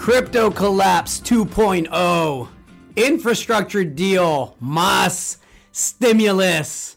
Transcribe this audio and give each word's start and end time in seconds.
Crypto 0.00 0.50
collapse 0.50 1.20
2.0, 1.20 2.48
infrastructure 2.96 3.84
deal, 3.84 4.56
mass 4.58 5.36
stimulus. 5.72 6.96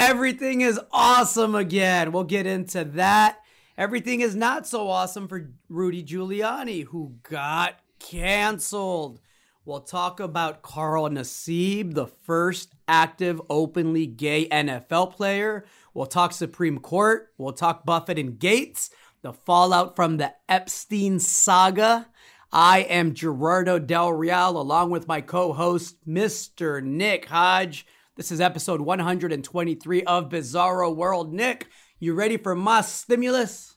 Everything 0.00 0.60
is 0.60 0.80
awesome 0.90 1.54
again. 1.54 2.10
We'll 2.10 2.24
get 2.24 2.46
into 2.46 2.82
that. 2.84 3.38
Everything 3.78 4.20
is 4.20 4.34
not 4.34 4.66
so 4.66 4.88
awesome 4.88 5.28
for 5.28 5.52
Rudy 5.68 6.02
Giuliani, 6.02 6.86
who 6.86 7.14
got 7.22 7.78
canceled. 8.00 9.20
We'll 9.64 9.82
talk 9.82 10.18
about 10.18 10.62
Carl 10.62 11.08
Nassib, 11.08 11.94
the 11.94 12.08
first 12.08 12.74
active 12.88 13.40
openly 13.48 14.08
gay 14.08 14.48
NFL 14.48 15.12
player. 15.12 15.66
We'll 15.94 16.06
talk 16.06 16.32
Supreme 16.32 16.80
Court. 16.80 17.28
We'll 17.38 17.52
talk 17.52 17.86
Buffett 17.86 18.18
and 18.18 18.40
Gates, 18.40 18.90
the 19.22 19.32
fallout 19.32 19.94
from 19.94 20.16
the 20.16 20.34
Epstein 20.48 21.20
saga. 21.20 22.08
I 22.52 22.80
am 22.80 23.14
Gerardo 23.14 23.78
Del 23.78 24.12
Real, 24.12 24.60
along 24.60 24.90
with 24.90 25.06
my 25.06 25.20
co 25.20 25.52
host, 25.52 25.96
Mr. 26.04 26.82
Nick 26.82 27.26
Hodge. 27.26 27.86
This 28.16 28.32
is 28.32 28.40
episode 28.40 28.80
123 28.80 30.02
of 30.02 30.30
Bizarro 30.30 30.94
World. 30.94 31.32
Nick, 31.32 31.68
you 32.00 32.12
ready 32.12 32.36
for 32.36 32.56
my 32.56 32.80
stimulus? 32.80 33.76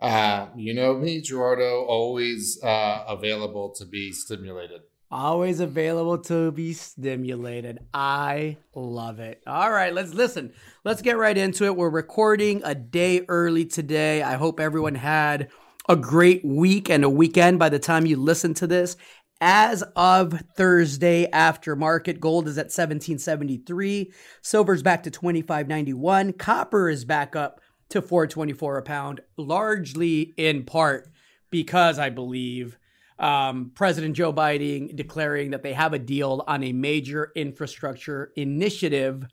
Uh, 0.00 0.46
you 0.56 0.72
know 0.72 0.94
me, 0.94 1.20
Gerardo, 1.20 1.84
always 1.84 2.58
uh, 2.62 3.04
available 3.06 3.74
to 3.76 3.84
be 3.84 4.12
stimulated. 4.12 4.80
Always 5.10 5.60
available 5.60 6.16
to 6.22 6.52
be 6.52 6.72
stimulated. 6.72 7.80
I 7.92 8.56
love 8.74 9.20
it. 9.20 9.42
All 9.46 9.70
right, 9.70 9.92
let's 9.92 10.14
listen. 10.14 10.54
Let's 10.84 11.02
get 11.02 11.18
right 11.18 11.36
into 11.36 11.66
it. 11.66 11.76
We're 11.76 11.90
recording 11.90 12.62
a 12.64 12.74
day 12.74 13.26
early 13.28 13.66
today. 13.66 14.22
I 14.22 14.36
hope 14.36 14.58
everyone 14.58 14.94
had 14.94 15.50
a 15.88 15.96
great 15.96 16.44
week 16.44 16.88
and 16.88 17.04
a 17.04 17.10
weekend 17.10 17.58
by 17.58 17.68
the 17.68 17.78
time 17.78 18.06
you 18.06 18.16
listen 18.16 18.54
to 18.54 18.66
this. 18.66 18.96
As 19.40 19.82
of 19.96 20.42
Thursday 20.56 21.26
after 21.30 21.76
market, 21.76 22.20
gold 22.20 22.48
is 22.48 22.56
at 22.56 22.66
1773, 22.66 24.12
silver's 24.40 24.82
back 24.82 25.02
to 25.02 25.10
2591, 25.10 26.32
copper 26.34 26.88
is 26.88 27.04
back 27.04 27.36
up 27.36 27.60
to 27.90 28.00
424 28.00 28.78
a 28.78 28.82
pound, 28.82 29.20
largely 29.36 30.32
in 30.36 30.64
part 30.64 31.08
because 31.50 31.98
I 31.98 32.10
believe 32.10 32.78
um, 33.18 33.72
President 33.74 34.16
Joe 34.16 34.32
Biden 34.32 34.94
declaring 34.96 35.50
that 35.50 35.62
they 35.62 35.72
have 35.72 35.92
a 35.92 35.98
deal 35.98 36.42
on 36.46 36.64
a 36.64 36.72
major 36.72 37.30
infrastructure 37.36 38.32
initiative. 38.36 39.26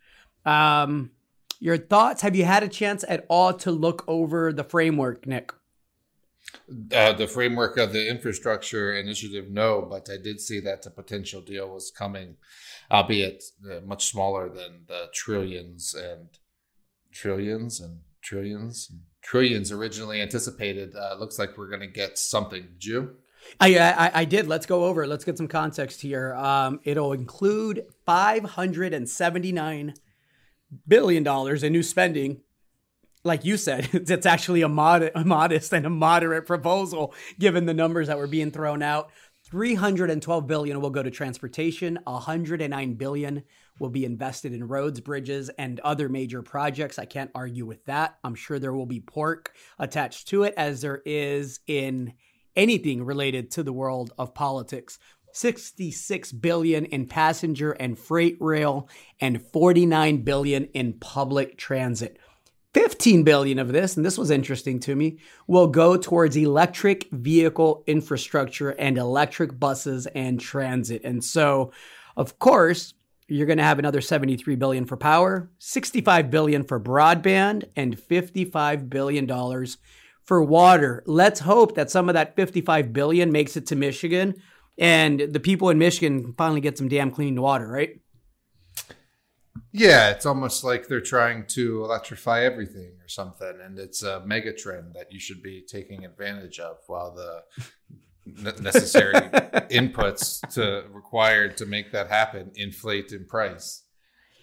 Um, 0.46 1.12
your 1.60 1.78
thoughts? 1.78 2.22
Have 2.22 2.36
you 2.36 2.44
had 2.44 2.64
a 2.64 2.68
chance 2.68 3.06
at 3.08 3.26
all 3.30 3.54
to 3.54 3.72
look 3.72 4.04
over 4.08 4.52
the 4.52 4.64
framework, 4.64 5.26
Nick? 5.26 5.54
Uh, 6.94 7.14
the 7.14 7.28
framework 7.28 7.78
of 7.78 7.92
the 7.92 8.10
infrastructure 8.10 8.94
initiative, 8.94 9.50
no, 9.50 9.82
but 9.82 10.10
I 10.10 10.18
did 10.18 10.40
see 10.40 10.60
that 10.62 10.84
the 10.84 10.90
potential 10.90 11.42
deal 11.42 11.70
was 11.70 11.92
coming, 11.92 12.38
albeit 12.90 13.44
uh, 13.70 13.82
much 13.86 14.08
smaller 14.08 14.48
than 14.48 14.86
the 14.88 15.10
trillions 15.14 15.94
and 15.94 16.30
trillions 17.12 17.82
and 17.82 18.00
trillions 18.22 18.88
and 18.90 19.02
trillions 19.22 19.72
originally 19.72 20.22
anticipated. 20.22 20.96
Uh, 20.96 21.16
looks 21.20 21.38
like 21.38 21.58
we're 21.58 21.70
going 21.70 21.82
to 21.82 21.88
get 21.88 22.18
something. 22.18 22.64
Did 22.80 22.86
you? 22.86 23.16
I, 23.60 23.78
I, 23.78 24.12
I 24.22 24.26
did. 24.26 24.48
Let's 24.48 24.66
go 24.66 24.86
over. 24.86 25.06
Let's 25.08 25.26
get 25.26 25.38
some 25.38 25.48
context 25.48 26.02
here. 26.02 26.36
Um, 26.36 26.80
it'll 26.84 27.14
include 27.14 27.86
five 28.06 28.44
hundred 28.44 28.94
and 28.94 29.10
seventy 29.10 29.52
nine 29.52 29.96
billion 30.88 31.24
dollars 31.24 31.64
in 31.64 31.74
new 31.74 31.84
spending 31.84 32.42
like 33.24 33.46
you 33.46 33.58
said, 33.58 33.90
it's 33.94 34.26
actually 34.26 34.62
a, 34.62 34.70
mod- 34.70 35.12
a 35.14 35.24
modest 35.24 35.74
and 35.74 35.86
a 35.86 35.90
moderate 35.90 36.46
proposal 36.46 37.14
given 37.40 37.66
the 37.66 37.74
numbers 37.74 38.08
that 38.08 38.18
were 38.18 38.28
being 38.28 38.52
thrown 38.52 38.82
out. 38.82 39.12
312 39.46 40.48
billion 40.48 40.82
will 40.82 40.90
go 40.90 41.04
to 41.04 41.12
transportation, 41.12 42.00
109 42.06 42.94
billion 42.94 43.44
will 43.80 43.90
be 43.90 44.06
invested 44.06 44.54
in 44.54 44.68
roads, 44.68 45.00
bridges, 45.00 45.50
and 45.58 45.80
other 45.80 46.08
major 46.08 46.42
projects. 46.42 47.00
I 47.00 47.06
can't 47.06 47.32
argue 47.34 47.66
with 47.66 47.84
that. 47.86 48.18
I'm 48.24 48.36
sure 48.36 48.60
there 48.60 48.74
will 48.74 48.86
be 48.86 49.00
pork 49.00 49.54
attached 49.80 50.28
to 50.30 50.44
it 50.44 50.54
as 50.56 50.82
there 50.82 51.02
is 51.06 51.60
in 51.68 52.14
anything 52.56 53.04
related 53.04 53.50
to 53.52 53.64
the 53.64 53.74
world 53.74 54.14
of 54.18 54.36
politics. 54.36 55.00
66 55.34 56.32
billion 56.34 56.86
in 56.86 57.08
passenger 57.08 57.72
and 57.72 57.98
freight 57.98 58.38
rail 58.40 58.90
and 59.20 59.42
49 59.42 60.18
billion 60.24 60.66
in 60.66 60.94
public 60.94 61.58
transit. 61.58 62.20
15 62.74 63.24
billion 63.24 63.60
of 63.60 63.74
this, 63.74 63.98
and 63.98 64.06
this 64.06 64.18
was 64.18 64.32
interesting 64.32 64.80
to 64.82 64.96
me, 64.96 65.18
will 65.48 65.68
go 65.68 65.98
towards 65.98 66.36
electric 66.38 67.10
vehicle 67.12 67.84
infrastructure 67.88 68.70
and 68.72 68.98
electric 68.98 69.60
buses 69.60 70.08
and 70.08 70.40
transit. 70.40 71.02
And 71.04 71.24
so, 71.24 71.72
of 72.16 72.40
course, 72.40 72.94
you're 73.28 73.48
going 73.48 73.58
to 73.58 73.64
have 73.64 73.80
another 73.80 74.02
73 74.02 74.56
billion 74.56 74.86
for 74.86 74.98
power, 74.98 75.50
65 75.60 76.30
billion 76.30 76.64
for 76.64 76.80
broadband, 76.80 77.66
and 77.76 78.00
55 78.00 78.90
billion 78.90 79.26
dollars 79.26 79.78
for 80.24 80.44
water. 80.44 81.04
Let's 81.06 81.40
hope 81.40 81.76
that 81.76 81.92
some 81.92 82.10
of 82.10 82.14
that 82.14 82.36
55 82.36 82.94
billion 82.94 83.32
makes 83.32 83.58
it 83.58 83.68
to 83.68 83.76
Michigan 83.76 84.36
and 84.78 85.20
the 85.20 85.40
people 85.40 85.70
in 85.70 85.78
Michigan 85.78 86.34
finally 86.38 86.62
get 86.62 86.78
some 86.78 86.88
damn 86.88 87.12
clean 87.12 87.40
water, 87.40 87.68
right? 87.68 88.00
Yeah, 89.74 90.10
it's 90.12 90.26
almost 90.26 90.64
like 90.64 90.88
they're 90.88 91.00
trying 91.00 91.46
to 91.48 91.84
electrify 91.84 92.44
everything 92.44 92.92
or 93.02 93.08
something, 93.08 93.54
and 93.64 93.80
it's 93.80 94.04
a 94.04 94.22
mega 94.26 94.54
trend 94.54 94.94
that 94.96 95.12
you 95.12 95.20
should 95.20 95.42
be 95.42 95.62
taking 95.62 96.04
advantage 96.04 96.60
of 96.60 96.78
while 96.88 97.14
the 97.14 97.44
necessary 98.62 99.14
inputs 99.70 100.42
to 100.54 100.86
required 100.92 101.58
to 101.58 101.66
make 101.66 101.92
that 101.92 102.10
happen 102.10 102.52
inflate 102.56 103.12
in 103.12 103.26
price. 103.26 103.84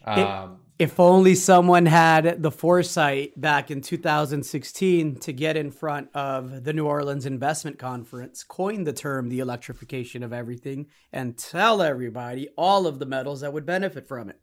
Um, 0.05 0.61
if, 0.79 0.93
if 0.93 1.01
only 1.01 1.35
someone 1.35 1.85
had 1.85 2.43
the 2.43 2.51
foresight 2.51 3.39
back 3.39 3.71
in 3.71 3.83
2016 3.83 5.17
to 5.17 5.33
get 5.33 5.57
in 5.57 5.71
front 5.71 6.09
of 6.15 6.65
the 6.65 6.73
New 6.73 6.87
Orleans 6.87 7.27
Investment 7.27 7.79
Conference, 7.79 8.43
coin 8.45 8.85
the 8.85 8.93
term 8.93 9.29
the 9.29 9.41
electrification 9.41 10.23
of 10.23 10.33
everything, 10.33 10.87
and 11.13 11.37
tell 11.37 11.83
everybody 11.83 12.49
all 12.57 12.87
of 12.87 12.99
the 12.99 13.07
metals 13.07 13.43
that 13.43 13.53
would 13.53 13.67
benefit 13.67 14.07
from 14.07 14.31
it 14.31 14.41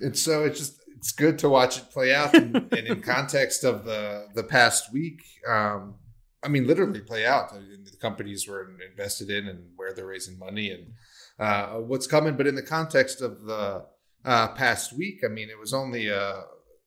and 0.00 0.16
so 0.16 0.44
it's 0.44 0.58
just 0.58 0.80
it's 0.96 1.12
good 1.12 1.38
to 1.38 1.48
watch 1.48 1.78
it 1.78 1.90
play 1.90 2.14
out 2.14 2.34
and, 2.34 2.56
and 2.72 2.86
in 2.86 3.00
context 3.00 3.64
of 3.64 3.84
the 3.84 4.26
the 4.34 4.44
past 4.44 4.92
week 4.92 5.22
um, 5.48 5.94
i 6.42 6.48
mean 6.48 6.66
literally 6.66 7.00
play 7.00 7.26
out 7.26 7.52
the 7.52 7.96
companies 8.00 8.46
were 8.48 8.70
invested 8.90 9.30
in 9.30 9.48
and 9.48 9.64
where 9.76 9.92
they're 9.92 10.06
raising 10.06 10.38
money 10.38 10.70
and 10.70 10.92
uh, 11.38 11.78
what's 11.78 12.06
coming 12.06 12.36
but 12.36 12.46
in 12.46 12.54
the 12.54 12.62
context 12.62 13.22
of 13.22 13.42
the 13.44 13.84
uh, 14.24 14.48
past 14.48 14.96
week 14.96 15.20
i 15.24 15.28
mean 15.28 15.48
it 15.48 15.58
was 15.58 15.72
only 15.72 16.08
a, 16.08 16.20
uh, 16.20 16.42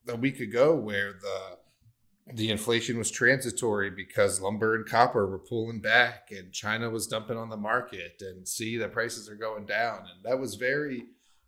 a 0.09 0.15
week 0.15 0.39
ago 0.39 0.75
where 0.75 1.13
the 1.13 1.57
the 2.31 2.49
inflation 2.49 2.97
was 2.97 3.11
transitory 3.11 3.89
because 3.89 4.39
lumber 4.39 4.75
and 4.75 4.85
copper 4.85 5.27
were 5.27 5.39
pulling 5.39 5.81
back 5.81 6.29
and 6.31 6.53
China 6.53 6.89
was 6.89 7.07
dumping 7.07 7.37
on 7.37 7.49
the 7.49 7.57
market 7.57 8.21
and 8.21 8.47
see 8.47 8.77
the 8.77 8.87
prices 8.87 9.29
are 9.29 9.35
going 9.35 9.65
down. 9.65 9.99
And 9.99 10.23
that 10.23 10.39
was 10.39 10.55
very 10.55 11.05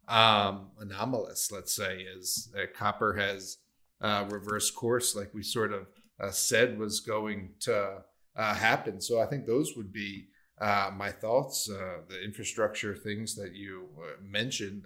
um, 0.08 0.72
anomalous, 0.80 1.52
let's 1.52 1.76
say, 1.76 2.00
is 2.18 2.54
copper 2.76 3.14
has 3.14 3.58
uh, 4.02 4.26
reversed 4.30 4.76
course, 4.76 5.16
like 5.16 5.34
we 5.34 5.44
sort 5.44 5.74
of 5.74 5.88
uh, 6.20 6.32
said 6.32 6.78
was 6.78 7.00
going 7.00 7.52
to 7.62 8.04
uh, 8.36 8.54
happen. 8.54 9.02
So 9.02 9.22
I 9.22 9.26
think 9.26 9.46
those 9.46 9.74
would 9.76 9.92
be 9.92 10.28
uh, 10.60 10.92
my 10.96 11.12
thoughts. 11.12 11.70
Uh, 11.70 12.02
the 12.08 12.24
infrastructure 12.24 12.96
things 12.96 13.36
that 13.36 13.54
you 13.54 13.88
mentioned, 14.22 14.86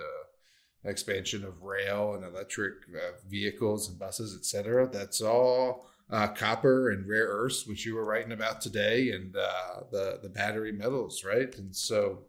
expansion 0.86 1.44
of 1.44 1.62
rail 1.62 2.14
and 2.16 2.24
electric 2.24 2.74
vehicles 3.28 3.90
and 3.90 4.00
buses, 4.00 4.36
etc. 4.36 4.90
That's 4.92 5.22
all. 5.22 5.88
copper 6.10 6.92
and 6.92 7.08
rare 7.08 7.28
earths, 7.28 7.68
which 7.68 7.86
you 7.86 7.96
were 7.96 8.06
writing 8.06 8.32
about 8.32 8.62
today, 8.62 9.12
and 9.12 9.34
the 9.34 10.20
the 10.24 10.30
battery 10.30 10.72
metals, 10.72 11.24
right? 11.24 11.54
And 11.58 11.76
so, 11.76 12.24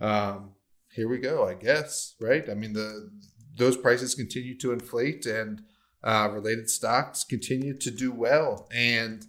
um, 0.00 0.52
here 0.94 1.08
we 1.08 1.18
go, 1.18 1.48
I 1.48 1.54
guess, 1.54 2.14
right? 2.20 2.48
I 2.48 2.54
mean, 2.54 2.72
the 2.72 3.10
those 3.56 3.76
prices 3.76 4.14
continue 4.14 4.56
to 4.58 4.72
inflate 4.72 5.26
and 5.26 5.62
uh, 6.02 6.28
related 6.32 6.70
stocks 6.70 7.24
continue 7.24 7.76
to 7.78 7.90
do 7.90 8.12
well. 8.12 8.68
And 8.74 9.26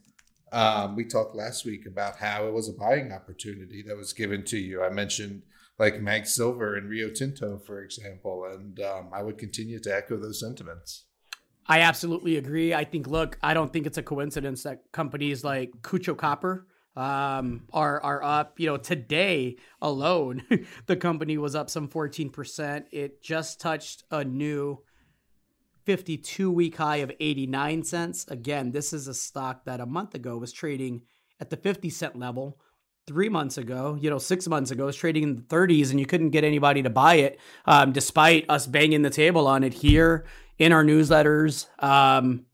um, 0.52 0.96
we 0.96 1.06
talked 1.06 1.36
last 1.36 1.66
week 1.66 1.86
about 1.86 2.18
how 2.18 2.48
it 2.48 2.54
was 2.54 2.70
a 2.70 2.74
buying 2.74 3.12
opportunity 3.12 3.84
that 3.88 3.98
was 3.98 4.14
given 4.14 4.44
to 4.46 4.58
you. 4.58 4.84
I 4.84 4.90
mentioned 4.90 5.44
like 5.80 6.00
Mag 6.00 6.26
Silver 6.26 6.76
and 6.76 6.90
Rio 6.90 7.10
Tinto, 7.10 7.58
for 7.58 7.82
example, 7.82 8.46
and 8.52 8.80
um, 8.80 9.10
I 9.12 9.24
would 9.24 9.38
continue 9.38 9.80
to 9.80 9.96
echo 9.96 10.18
those 10.18 10.40
sentiments. 10.40 11.06
I 11.68 11.80
absolutely 11.80 12.38
agree. 12.38 12.74
I 12.74 12.84
think, 12.84 13.08
look, 13.08 13.38
I 13.42 13.54
don't 13.54 13.72
think 13.72 13.88
it's 13.88 13.98
a 13.98 14.04
coincidence 14.04 14.64
that 14.64 14.92
companies 14.92 15.44
like 15.44 15.72
Kutcho 15.82 16.16
Copper 16.16 16.68
um, 16.96 17.64
are 17.74 18.02
are 18.02 18.24
up. 18.24 18.60
You 18.60 18.68
know, 18.68 18.78
today 18.78 19.58
alone, 19.82 20.44
the 20.86 20.96
company 20.96 21.38
was 21.38 21.56
up 21.56 21.70
some 21.70 21.88
14%. 21.88 22.86
It 22.92 23.22
just 23.22 23.60
touched 23.60 24.04
a 24.12 24.24
new 24.24 24.84
52 25.86 26.52
week 26.52 26.78
high 26.78 26.98
of 26.98 27.12
89 27.20 27.84
cents. 27.84 28.26
Again, 28.28 28.72
this 28.72 28.94
is 28.94 29.08
a 29.08 29.14
stock 29.14 29.66
that 29.66 29.80
a 29.80 29.86
month 29.86 30.16
ago 30.16 30.38
was 30.38 30.52
trading 30.52 31.02
at 31.40 31.50
the 31.50 31.58
50 31.58 31.90
cent 31.90 32.18
level. 32.18 32.60
three 33.06 33.28
months 33.28 33.58
ago, 33.58 33.98
you 34.00 34.10
know, 34.10 34.18
six 34.18 34.48
months 34.48 34.72
ago, 34.72 34.86
was 34.86 34.96
trading 34.96 35.24
in 35.24 35.36
the 35.36 35.42
30s 35.42 35.92
and 35.92 36.00
you 36.00 36.06
couldn't 36.06 36.30
get 36.30 36.46
anybody 36.46 36.82
to 36.82 36.90
buy 36.90 37.16
it, 37.16 37.38
um, 37.66 37.92
despite 37.92 38.46
us 38.50 38.66
banging 38.66 39.02
the 39.02 39.10
table 39.10 39.46
on 39.46 39.62
it 39.62 39.74
here 39.74 40.24
in 40.58 40.72
our 40.72 40.86
newsletters. 40.86 41.68
Um, 41.84 42.46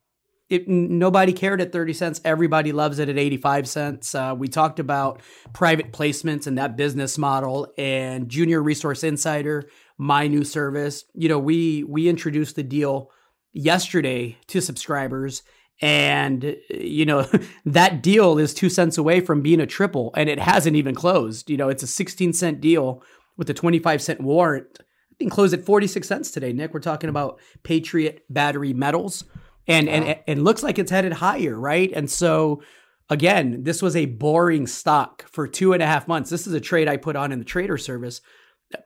it, 0.50 0.68
nobody 0.68 1.32
cared 1.32 1.62
at 1.62 1.72
30 1.72 1.94
cents. 1.94 2.22
Everybody 2.26 2.72
loves 2.72 3.00
it 3.00 3.08
at 3.08 3.18
85 3.18 3.68
cents. 3.68 4.16
Uh, 4.16 4.34
we 4.38 4.48
talked 4.48 4.80
about 4.80 5.22
private 5.54 5.94
placements 5.94 6.48
and 6.48 6.58
that 6.58 6.76
business 6.76 7.18
model 7.18 7.72
and 7.78 8.30
Junior 8.30 8.62
Resource 8.62 9.04
Insider, 9.04 9.70
my 9.98 10.28
new 10.28 10.44
service. 10.44 11.06
You 11.14 11.30
know, 11.30 11.40
we 11.40 11.84
we 11.84 12.08
introduced 12.08 12.56
the 12.56 12.64
deal 12.64 13.12
yesterday 13.54 14.38
to 14.48 14.62
subscribers 14.62 15.44
and 15.82 16.58
you 16.70 17.06
know 17.06 17.28
that 17.66 18.02
deal 18.04 18.38
is 18.38 18.54
two 18.54 18.70
cents 18.70 18.98
away 18.98 19.22
from 19.22 19.42
being 19.42 19.60
a 19.60 19.66
triple 19.66 20.12
and 20.16 20.30
it 20.30 20.40
hasn't 20.40 20.76
even 20.76 20.94
closed 20.94 21.50
you 21.50 21.58
know 21.58 21.70
it's 21.70 21.84
a 21.84 21.88
16 21.88 22.34
cent 22.34 22.62
deal 22.62 23.02
with 23.38 23.50
a 23.50 23.54
25 23.54 24.02
cent 24.02 24.22
warrant 24.22 24.80
i 24.80 25.16
think 25.18 25.32
closed 25.32 25.54
at 25.54 25.64
46 25.64 26.08
cents 26.08 26.32
today 26.32 26.54
nick 26.54 26.74
we're 26.74 26.80
talking 26.80 27.10
about 27.10 27.40
patriot 27.64 28.24
battery 28.30 28.74
metals 28.74 29.24
and 29.70 29.88
wow. 29.88 29.94
and 29.94 30.20
and 30.28 30.44
looks 30.44 30.64
like 30.64 30.78
it's 30.78 30.92
headed 30.92 31.14
higher 31.14 31.58
right 31.58 31.92
and 31.94 32.10
so 32.12 32.62
again 33.10 33.64
this 33.64 33.82
was 33.82 33.96
a 33.96 34.06
boring 34.06 34.68
stock 34.68 35.26
for 35.30 35.48
two 35.48 35.72
and 35.74 35.82
a 35.82 35.86
half 35.86 36.08
months 36.08 36.30
this 36.30 36.46
is 36.46 36.54
a 36.54 36.60
trade 36.60 36.90
i 36.90 36.98
put 36.98 37.16
on 37.16 37.32
in 37.32 37.40
the 37.40 37.46
trader 37.46 37.78
service 37.78 38.20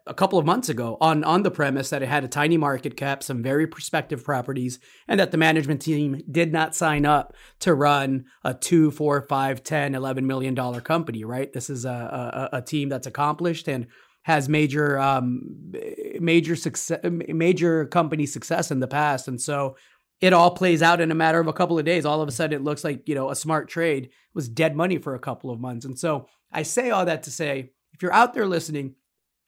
a 0.07 0.13
couple 0.13 0.39
of 0.39 0.45
months 0.45 0.69
ago 0.69 0.97
on 1.01 1.23
on 1.23 1.43
the 1.43 1.51
premise 1.51 1.89
that 1.89 2.01
it 2.01 2.07
had 2.07 2.23
a 2.23 2.27
tiny 2.27 2.57
market 2.57 2.95
cap, 2.95 3.21
some 3.21 3.43
very 3.43 3.67
prospective 3.67 4.23
properties, 4.23 4.79
and 5.07 5.19
that 5.19 5.31
the 5.31 5.37
management 5.37 5.81
team 5.81 6.21
did 6.31 6.53
not 6.53 6.75
sign 6.75 7.05
up 7.05 7.35
to 7.59 7.73
run 7.73 8.25
a 8.43 8.53
two, 8.53 8.91
four, 8.91 9.21
five, 9.23 9.63
10, 9.63 9.95
11 9.95 10.25
million 10.25 10.53
dollar 10.53 10.79
company, 10.79 11.23
right? 11.23 11.51
This 11.51 11.69
is 11.69 11.85
a, 11.85 12.49
a, 12.53 12.57
a 12.57 12.61
team 12.61 12.89
that's 12.89 13.07
accomplished 13.07 13.67
and 13.67 13.87
has 14.21 14.47
major 14.47 14.97
um, 14.99 15.73
major 16.19 16.55
success 16.55 16.99
major 17.03 17.85
company 17.85 18.25
success 18.25 18.71
in 18.71 18.79
the 18.79 18.87
past. 18.87 19.27
And 19.27 19.41
so 19.41 19.75
it 20.23 20.31
all 20.31 20.51
plays 20.51 20.81
out 20.81 21.01
in 21.01 21.11
a 21.11 21.15
matter 21.15 21.41
of 21.41 21.47
a 21.47 21.53
couple 21.53 21.77
of 21.77 21.83
days. 21.83 22.05
All 22.05 22.21
of 22.21 22.29
a 22.29 22.31
sudden 22.31 22.57
it 22.57 22.63
looks 22.63 22.85
like, 22.85 23.09
you 23.09 23.13
know, 23.13 23.29
a 23.29 23.35
smart 23.35 23.67
trade 23.67 24.11
was 24.33 24.47
dead 24.47 24.73
money 24.73 24.97
for 24.97 25.15
a 25.15 25.19
couple 25.19 25.51
of 25.51 25.59
months. 25.59 25.83
And 25.83 25.99
so 25.99 26.29
I 26.49 26.63
say 26.63 26.91
all 26.91 27.03
that 27.03 27.23
to 27.23 27.29
say, 27.29 27.71
if 27.91 28.01
you're 28.01 28.13
out 28.13 28.33
there 28.33 28.47
listening 28.47 28.95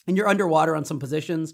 and 0.06 0.18
you're 0.18 0.28
underwater 0.28 0.76
on 0.76 0.84
some 0.84 1.00
positions, 1.00 1.54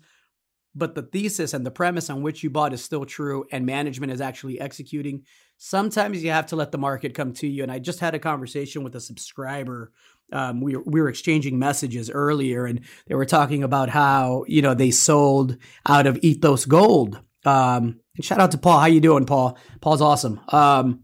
but 0.73 0.95
the 0.95 1.03
thesis 1.03 1.53
and 1.53 1.63
the 1.63 1.69
premise 1.69 2.09
on 2.09 2.23
which 2.23 2.41
you 2.41 2.49
bought 2.49 2.73
is 2.73 2.83
still 2.83 3.05
true 3.05 3.45
and 3.51 3.63
management 3.63 4.11
is 4.11 4.21
actually 4.21 4.59
executing. 4.59 5.21
Sometimes 5.55 6.23
you 6.23 6.31
have 6.31 6.47
to 6.47 6.55
let 6.55 6.71
the 6.71 6.79
market 6.79 7.13
come 7.13 7.31
to 7.33 7.47
you. 7.47 7.61
And 7.61 7.71
I 7.71 7.77
just 7.77 7.99
had 7.99 8.15
a 8.15 8.19
conversation 8.19 8.83
with 8.83 8.95
a 8.95 8.99
subscriber. 8.99 9.91
Um, 10.33 10.61
we, 10.61 10.75
we 10.77 10.99
were 10.99 11.09
exchanging 11.09 11.59
messages 11.59 12.09
earlier 12.09 12.65
and 12.65 12.79
they 13.05 13.13
were 13.13 13.25
talking 13.27 13.61
about 13.61 13.89
how, 13.89 14.45
you 14.47 14.63
know, 14.63 14.73
they 14.73 14.89
sold 14.89 15.57
out 15.87 16.07
of 16.07 16.17
Ethos 16.23 16.65
Gold. 16.65 17.21
Um, 17.45 17.99
and 18.15 18.25
shout 18.25 18.39
out 18.39 18.51
to 18.51 18.57
Paul. 18.57 18.79
How 18.79 18.87
you 18.87 19.01
doing, 19.01 19.25
Paul? 19.25 19.57
Paul's 19.81 20.01
awesome. 20.01 20.39
Um, 20.49 21.03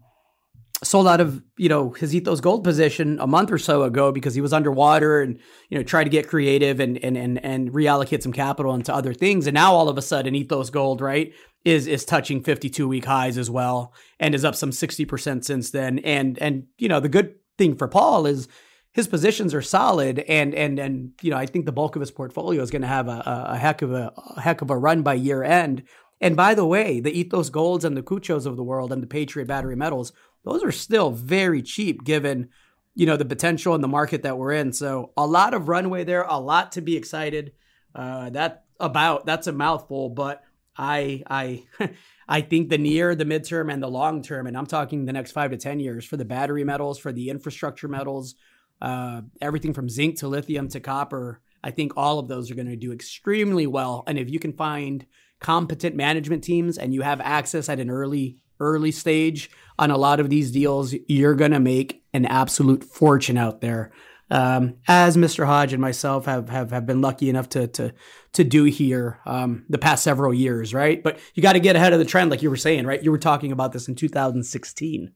sold 0.84 1.08
out 1.08 1.20
of 1.20 1.42
you 1.56 1.68
know 1.68 1.90
his 1.90 2.14
ethos 2.14 2.40
gold 2.40 2.62
position 2.62 3.18
a 3.20 3.26
month 3.26 3.50
or 3.50 3.58
so 3.58 3.82
ago 3.82 4.12
because 4.12 4.34
he 4.34 4.40
was 4.40 4.52
underwater 4.52 5.20
and 5.20 5.38
you 5.70 5.76
know 5.76 5.82
tried 5.82 6.04
to 6.04 6.10
get 6.10 6.28
creative 6.28 6.78
and 6.78 7.02
and 7.02 7.16
and 7.16 7.44
and 7.44 7.72
reallocate 7.72 8.22
some 8.22 8.32
capital 8.32 8.74
into 8.74 8.94
other 8.94 9.12
things 9.12 9.46
and 9.48 9.54
now 9.54 9.74
all 9.74 9.88
of 9.88 9.98
a 9.98 10.02
sudden 10.02 10.36
ethos 10.36 10.70
gold 10.70 11.00
right 11.00 11.32
is 11.64 11.88
is 11.88 12.04
touching 12.04 12.42
52 12.42 12.86
week 12.86 13.06
highs 13.06 13.36
as 13.36 13.50
well 13.50 13.92
and 14.20 14.34
is 14.34 14.44
up 14.44 14.54
some 14.54 14.70
60% 14.70 15.44
since 15.44 15.70
then 15.70 15.98
and 16.00 16.38
and 16.38 16.64
you 16.78 16.88
know 16.88 17.00
the 17.00 17.08
good 17.08 17.34
thing 17.56 17.74
for 17.76 17.88
Paul 17.88 18.26
is 18.26 18.46
his 18.92 19.08
positions 19.08 19.54
are 19.54 19.62
solid 19.62 20.20
and 20.20 20.54
and 20.54 20.78
and 20.78 21.10
you 21.22 21.30
know 21.30 21.36
I 21.36 21.46
think 21.46 21.66
the 21.66 21.72
bulk 21.72 21.96
of 21.96 22.00
his 22.00 22.12
portfolio 22.12 22.62
is 22.62 22.70
going 22.70 22.82
to 22.82 22.88
have 22.88 23.08
a, 23.08 23.46
a 23.48 23.58
heck 23.58 23.82
of 23.82 23.92
a, 23.92 24.12
a 24.36 24.40
heck 24.40 24.62
of 24.62 24.70
a 24.70 24.78
run 24.78 25.02
by 25.02 25.14
year 25.14 25.42
end 25.42 25.82
and 26.20 26.36
by 26.36 26.54
the 26.54 26.66
way, 26.66 27.00
the 27.00 27.16
Ethos 27.16 27.50
Golds 27.50 27.84
and 27.84 27.96
the 27.96 28.02
Kutchos 28.02 28.46
of 28.46 28.56
the 28.56 28.64
world 28.64 28.92
and 28.92 29.02
the 29.02 29.06
Patriot 29.06 29.46
Battery 29.46 29.76
Metals 29.76 30.12
those 30.44 30.64
are 30.64 30.72
still 30.72 31.10
very 31.10 31.62
cheap 31.62 32.04
given 32.04 32.48
you 32.94 33.06
know 33.06 33.16
the 33.16 33.24
potential 33.24 33.74
and 33.74 33.84
the 33.84 33.88
market 33.88 34.22
that 34.22 34.38
we're 34.38 34.52
in. 34.52 34.72
So 34.72 35.12
a 35.16 35.26
lot 35.26 35.54
of 35.54 35.68
runway 35.68 36.04
there, 36.04 36.22
a 36.22 36.38
lot 36.38 36.72
to 36.72 36.80
be 36.80 36.96
excited. 36.96 37.52
Uh, 37.94 38.30
that 38.30 38.64
about 38.80 39.24
that's 39.24 39.46
a 39.46 39.52
mouthful, 39.52 40.08
but 40.08 40.42
I 40.76 41.22
I 41.28 41.64
I 42.28 42.40
think 42.40 42.70
the 42.70 42.78
near, 42.78 43.14
the 43.14 43.24
midterm, 43.24 43.72
and 43.72 43.82
the 43.82 43.88
long 43.88 44.22
term, 44.22 44.46
and 44.46 44.56
I'm 44.56 44.66
talking 44.66 45.04
the 45.04 45.12
next 45.12 45.32
five 45.32 45.52
to 45.52 45.56
ten 45.56 45.78
years 45.78 46.04
for 46.04 46.16
the 46.16 46.24
battery 46.24 46.64
metals, 46.64 46.98
for 46.98 47.12
the 47.12 47.30
infrastructure 47.30 47.88
metals, 47.88 48.34
uh, 48.82 49.22
everything 49.40 49.74
from 49.74 49.88
zinc 49.88 50.18
to 50.18 50.28
lithium 50.28 50.68
to 50.68 50.80
copper. 50.80 51.40
I 51.62 51.70
think 51.70 51.92
all 51.96 52.18
of 52.18 52.26
those 52.26 52.50
are 52.50 52.54
going 52.54 52.68
to 52.68 52.76
do 52.76 52.92
extremely 52.92 53.66
well. 53.66 54.04
And 54.06 54.18
if 54.18 54.30
you 54.30 54.38
can 54.38 54.52
find 54.52 55.04
competent 55.40 55.94
management 55.94 56.44
teams 56.44 56.78
and 56.78 56.94
you 56.94 57.02
have 57.02 57.20
access 57.20 57.68
at 57.68 57.80
an 57.80 57.90
early 57.90 58.38
early 58.60 58.90
stage 58.90 59.50
on 59.78 59.90
a 59.90 59.96
lot 59.96 60.20
of 60.20 60.30
these 60.30 60.50
deals, 60.50 60.94
you're 61.06 61.34
going 61.34 61.52
to 61.52 61.60
make 61.60 62.02
an 62.12 62.26
absolute 62.26 62.82
fortune 62.82 63.38
out 63.38 63.60
there. 63.60 63.92
Um, 64.30 64.76
as 64.86 65.16
Mr. 65.16 65.46
Hodge 65.46 65.72
and 65.72 65.80
myself 65.80 66.26
have, 66.26 66.50
have, 66.50 66.70
have 66.70 66.84
been 66.84 67.00
lucky 67.00 67.30
enough 67.30 67.48
to, 67.50 67.66
to, 67.68 67.94
to 68.34 68.44
do 68.44 68.64
here, 68.64 69.20
um, 69.24 69.64
the 69.70 69.78
past 69.78 70.04
several 70.04 70.34
years, 70.34 70.74
right? 70.74 71.02
But 71.02 71.18
you 71.34 71.42
got 71.42 71.54
to 71.54 71.60
get 71.60 71.76
ahead 71.76 71.94
of 71.94 71.98
the 71.98 72.04
trend, 72.04 72.30
like 72.30 72.42
you 72.42 72.50
were 72.50 72.56
saying, 72.56 72.84
right? 72.84 73.02
You 73.02 73.10
were 73.10 73.18
talking 73.18 73.52
about 73.52 73.72
this 73.72 73.88
in 73.88 73.94
2016. 73.94 75.12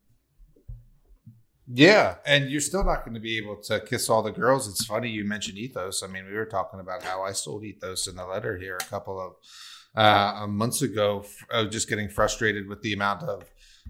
Yeah, 1.75 2.17
and 2.27 2.51
you're 2.51 2.61
still 2.61 2.85
not 2.85 3.05
going 3.05 3.15
to 3.15 3.21
be 3.21 3.39
able 3.39 3.57
to 3.65 3.81
kiss 3.81 4.09
all 4.09 4.23
the 4.23 4.33
girls. 4.33 4.69
It's 4.69 4.85
funny 4.85 5.11
you 5.11 5.25
mentioned 5.25 5.59
ethos. 5.59 6.03
I 6.03 6.07
mean, 6.07 6.27
we 6.27 6.35
were 6.35 6.47
talking 6.47 6.81
about 6.81 7.03
how 7.03 7.23
I 7.23 7.33
sold 7.33 7.65
ethos 7.65 8.07
in 8.07 8.17
the 8.17 8.27
letter 8.27 8.59
here 8.59 8.79
a 8.81 8.85
couple 8.85 9.21
of 9.21 9.35
uh, 9.95 10.47
months 10.49 10.83
ago, 10.83 11.25
uh, 11.51 11.65
just 11.67 11.89
getting 11.89 12.09
frustrated 12.09 12.69
with 12.69 12.83
the 12.83 12.93
amount 12.93 13.23
of 13.23 13.45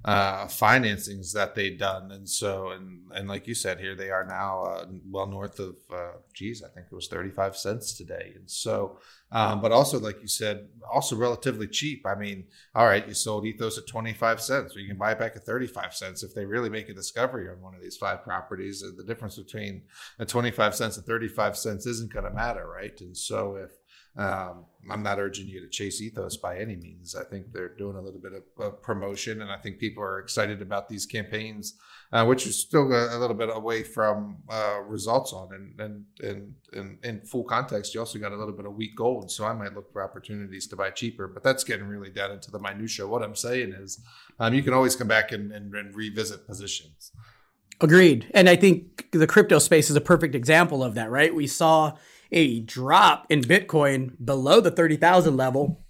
uh, 0.04 0.46
financings 0.46 1.32
that 1.32 1.54
they'd 1.54 1.78
done, 1.78 2.10
and 2.10 2.28
so 2.28 2.70
and 2.70 3.02
and 3.14 3.28
like 3.28 3.46
you 3.46 3.54
said, 3.54 3.78
here 3.78 3.94
they 3.94 4.10
are 4.10 4.24
now, 4.24 4.62
uh, 4.62 4.86
well 5.08 5.26
north 5.26 5.60
of, 5.60 5.76
uh, 5.94 6.12
geez, 6.34 6.62
I 6.62 6.68
think 6.74 6.86
it 6.90 6.94
was 6.94 7.08
thirty 7.08 7.30
five 7.30 7.56
cents 7.56 7.94
today, 7.94 8.32
and 8.34 8.50
so, 8.50 8.98
um, 9.30 9.60
but 9.60 9.70
also 9.70 10.00
like 10.00 10.20
you 10.20 10.28
said, 10.28 10.66
also 10.90 11.14
relatively 11.14 11.68
cheap. 11.68 12.04
I 12.06 12.14
mean, 12.14 12.46
all 12.74 12.86
right, 12.86 13.06
you 13.06 13.14
sold 13.14 13.44
Ethos 13.44 13.78
at 13.78 13.86
twenty 13.86 14.14
five 14.14 14.40
cents, 14.40 14.74
or 14.74 14.80
you 14.80 14.88
can 14.88 14.96
buy 14.96 15.12
it 15.12 15.18
back 15.18 15.36
at 15.36 15.44
thirty 15.44 15.66
five 15.66 15.94
cents 15.94 16.22
if 16.22 16.34
they 16.34 16.46
really 16.46 16.70
make 16.70 16.88
a 16.88 16.94
discovery 16.94 17.48
on 17.48 17.60
one 17.60 17.74
of 17.74 17.82
these 17.82 17.98
five 17.98 18.24
properties. 18.24 18.82
And 18.82 18.98
the 18.98 19.04
difference 19.04 19.36
between 19.36 19.82
a 20.18 20.24
twenty 20.24 20.50
five 20.50 20.74
cents 20.74 20.96
and 20.96 21.06
thirty 21.06 21.28
five 21.28 21.56
cents 21.56 21.86
isn't 21.86 22.12
going 22.12 22.24
to 22.24 22.32
matter, 22.32 22.66
right? 22.66 22.98
And 23.00 23.16
so 23.16 23.56
if 23.56 23.70
um, 24.16 24.66
I'm 24.90 25.02
not 25.02 25.18
urging 25.18 25.46
you 25.46 25.60
to 25.60 25.68
chase 25.68 26.02
ethos 26.02 26.36
by 26.36 26.58
any 26.58 26.74
means. 26.76 27.14
I 27.14 27.22
think 27.24 27.52
they're 27.52 27.68
doing 27.68 27.96
a 27.96 28.00
little 28.00 28.20
bit 28.20 28.32
of, 28.32 28.42
of 28.58 28.82
promotion, 28.82 29.40
and 29.40 29.50
I 29.50 29.56
think 29.56 29.78
people 29.78 30.02
are 30.02 30.18
excited 30.18 30.60
about 30.60 30.88
these 30.88 31.06
campaigns, 31.06 31.74
uh, 32.12 32.24
which 32.24 32.46
is 32.46 32.58
still 32.58 32.92
a, 32.92 33.16
a, 33.16 33.18
little 33.18 33.36
bit 33.36 33.48
away 33.54 33.84
from 33.84 34.38
uh, 34.50 34.80
results 34.86 35.32
on. 35.32 35.50
And 35.78 36.04
and 36.20 36.54
and 36.72 36.98
in 37.04 37.20
full 37.20 37.44
context, 37.44 37.94
you 37.94 38.00
also 38.00 38.18
got 38.18 38.32
a 38.32 38.36
little 38.36 38.54
bit 38.54 38.66
of 38.66 38.74
weak 38.74 38.96
gold, 38.96 39.30
so 39.30 39.44
I 39.44 39.52
might 39.52 39.74
look 39.74 39.92
for 39.92 40.02
opportunities 40.02 40.66
to 40.68 40.76
buy 40.76 40.90
cheaper. 40.90 41.28
But 41.28 41.44
that's 41.44 41.62
getting 41.62 41.86
really 41.86 42.10
down 42.10 42.32
into 42.32 42.50
the 42.50 42.58
minutia. 42.58 43.06
What 43.06 43.22
I'm 43.22 43.36
saying 43.36 43.72
is, 43.72 44.00
um, 44.40 44.52
you 44.52 44.62
can 44.62 44.74
always 44.74 44.96
come 44.96 45.08
back 45.08 45.30
and, 45.30 45.52
and, 45.52 45.72
and 45.74 45.94
revisit 45.94 46.46
positions. 46.46 47.12
Agreed, 47.80 48.30
and 48.34 48.48
I 48.48 48.56
think 48.56 49.10
the 49.12 49.26
crypto 49.28 49.58
space 49.60 49.90
is 49.90 49.96
a 49.96 50.00
perfect 50.00 50.34
example 50.34 50.82
of 50.82 50.94
that. 50.96 51.08
Right? 51.10 51.32
We 51.32 51.46
saw 51.46 51.96
a 52.32 52.60
drop 52.60 53.26
in 53.28 53.42
Bitcoin 53.42 54.12
below 54.24 54.60
the 54.60 54.70
30,000 54.70 55.36
level. 55.36 55.84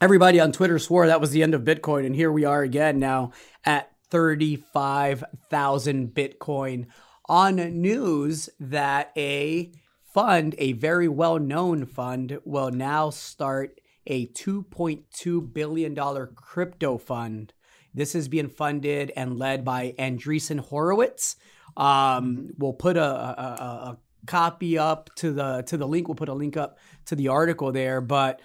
Everybody 0.00 0.40
on 0.40 0.52
Twitter 0.52 0.78
swore 0.78 1.06
that 1.06 1.20
was 1.20 1.30
the 1.30 1.42
end 1.42 1.54
of 1.54 1.62
Bitcoin. 1.62 2.04
And 2.04 2.16
here 2.16 2.32
we 2.32 2.44
are 2.44 2.62
again 2.62 2.98
now 2.98 3.30
at 3.64 3.92
35,000 4.10 6.08
Bitcoin 6.14 6.86
on 7.28 7.56
news 7.80 8.50
that 8.58 9.12
a 9.16 9.72
fund, 10.12 10.54
a 10.58 10.72
very 10.72 11.08
well 11.08 11.38
known 11.38 11.86
fund, 11.86 12.38
will 12.44 12.70
now 12.70 13.10
start 13.10 13.80
a 14.06 14.26
$2.2 14.26 15.54
billion 15.54 15.94
crypto 16.34 16.98
fund. 16.98 17.52
This 17.94 18.14
is 18.14 18.28
being 18.28 18.48
funded 18.48 19.12
and 19.16 19.38
led 19.38 19.64
by 19.64 19.94
Andreessen 19.98 20.60
Horowitz. 20.60 21.36
Um, 21.76 22.50
we'll 22.58 22.72
put 22.72 22.96
a, 22.96 23.04
a, 23.04 23.06
a, 23.06 23.98
copy 24.26 24.78
up 24.78 25.10
to 25.16 25.32
the 25.32 25.62
to 25.66 25.76
the 25.76 25.86
link. 25.86 26.08
We'll 26.08 26.14
put 26.14 26.28
a 26.28 26.34
link 26.34 26.56
up 26.56 26.78
to 27.06 27.16
the 27.16 27.28
article 27.28 27.72
there. 27.72 28.00
But 28.00 28.40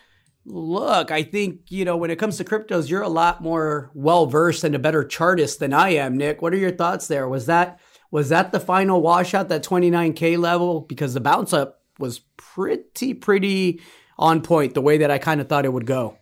look, 0.45 1.11
I 1.11 1.23
think 1.23 1.69
you 1.69 1.85
know 1.85 1.97
when 1.97 2.11
it 2.11 2.17
comes 2.17 2.37
to 2.37 2.43
cryptos, 2.43 2.89
you're 2.89 3.01
a 3.01 3.09
lot 3.09 3.41
more 3.41 3.91
well 3.93 4.25
versed 4.25 4.63
and 4.63 4.75
a 4.75 4.79
better 4.79 5.03
chartist 5.03 5.59
than 5.59 5.73
I 5.73 5.89
am, 5.89 6.17
Nick. 6.17 6.41
What 6.41 6.53
are 6.53 6.57
your 6.57 6.71
thoughts 6.71 7.07
there? 7.07 7.27
Was 7.27 7.45
that 7.47 7.79
was 8.11 8.29
that 8.29 8.51
the 8.51 8.59
final 8.59 9.01
washout 9.01 9.49
that 9.49 9.63
29k 9.63 10.37
level? 10.37 10.81
Because 10.81 11.13
the 11.13 11.21
bounce 11.21 11.53
up 11.53 11.81
was 11.99 12.21
pretty 12.37 13.13
pretty 13.13 13.81
on 14.17 14.41
point 14.41 14.73
the 14.73 14.81
way 14.81 14.97
that 14.97 15.11
I 15.11 15.17
kind 15.17 15.41
of 15.41 15.47
thought 15.47 15.65
it 15.65 15.73
would 15.73 15.85
go. 15.85 16.17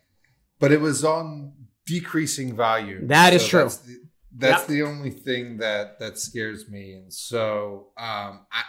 But 0.59 0.71
it 0.71 0.81
was 0.81 1.03
on 1.03 1.53
decreasing 1.85 2.55
value. 2.55 3.07
That 3.07 3.33
is 3.33 3.43
so 3.43 3.47
true. 3.47 3.59
That's, 3.61 3.77
the, 3.77 3.97
that's 4.37 4.61
yep. 4.61 4.67
the 4.67 4.83
only 4.83 5.11
thing 5.11 5.57
that 5.57 5.99
that 5.99 6.17
scares 6.17 6.69
me. 6.69 6.93
And 6.93 7.13
so 7.13 7.87
um, 7.97 8.45
I 8.51 8.63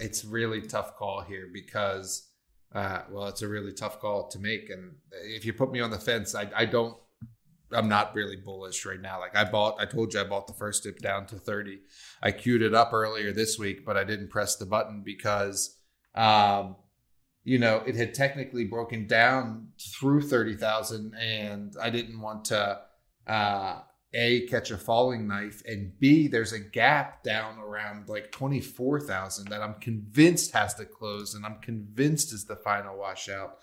it's 0.00 0.24
really 0.24 0.62
tough 0.62 0.96
call 0.96 1.22
here 1.22 1.48
because, 1.52 2.28
uh, 2.74 3.02
well, 3.10 3.26
it's 3.26 3.42
a 3.42 3.48
really 3.48 3.72
tough 3.72 4.00
call 4.00 4.28
to 4.28 4.38
make. 4.38 4.70
And 4.70 4.96
if 5.12 5.44
you 5.44 5.52
put 5.52 5.70
me 5.70 5.80
on 5.80 5.90
the 5.90 5.98
fence, 5.98 6.34
I, 6.34 6.50
I 6.54 6.64
don't, 6.64 6.96
I'm 7.72 7.88
not 7.88 8.14
really 8.14 8.36
bullish 8.36 8.86
right 8.86 9.00
now. 9.00 9.20
Like 9.20 9.36
I 9.36 9.44
bought, 9.44 9.76
I 9.78 9.84
told 9.84 10.14
you 10.14 10.20
I 10.20 10.24
bought 10.24 10.46
the 10.46 10.54
first 10.54 10.84
dip 10.84 11.00
down 11.00 11.26
to 11.26 11.36
30. 11.36 11.80
I 12.22 12.32
queued 12.32 12.62
it 12.62 12.74
up 12.74 12.92
earlier 12.92 13.32
this 13.32 13.58
week, 13.58 13.84
but 13.84 13.96
I 13.96 14.04
didn't 14.04 14.30
press 14.30 14.56
the 14.56 14.66
button 14.66 15.02
because, 15.04 15.76
um, 16.14 16.76
you 17.44 17.58
know, 17.58 17.82
it 17.86 17.94
had 17.94 18.14
technically 18.14 18.64
broken 18.64 19.06
down 19.06 19.68
through 19.78 20.22
30,000 20.22 21.14
and 21.14 21.74
I 21.80 21.90
didn't 21.90 22.20
want 22.20 22.46
to, 22.46 22.80
uh, 23.26 23.80
a 24.14 24.46
catch 24.46 24.70
a 24.70 24.78
falling 24.78 25.28
knife 25.28 25.62
and 25.66 25.92
b 25.98 26.28
there's 26.28 26.52
a 26.52 26.58
gap 26.58 27.22
down 27.22 27.58
around 27.58 28.08
like 28.08 28.32
24,000 28.32 29.48
that 29.48 29.62
I'm 29.62 29.74
convinced 29.74 30.52
has 30.52 30.74
to 30.74 30.86
close 30.86 31.34
and 31.34 31.44
I'm 31.44 31.58
convinced 31.60 32.32
is 32.32 32.46
the 32.46 32.56
final 32.56 32.96
washout. 32.96 33.58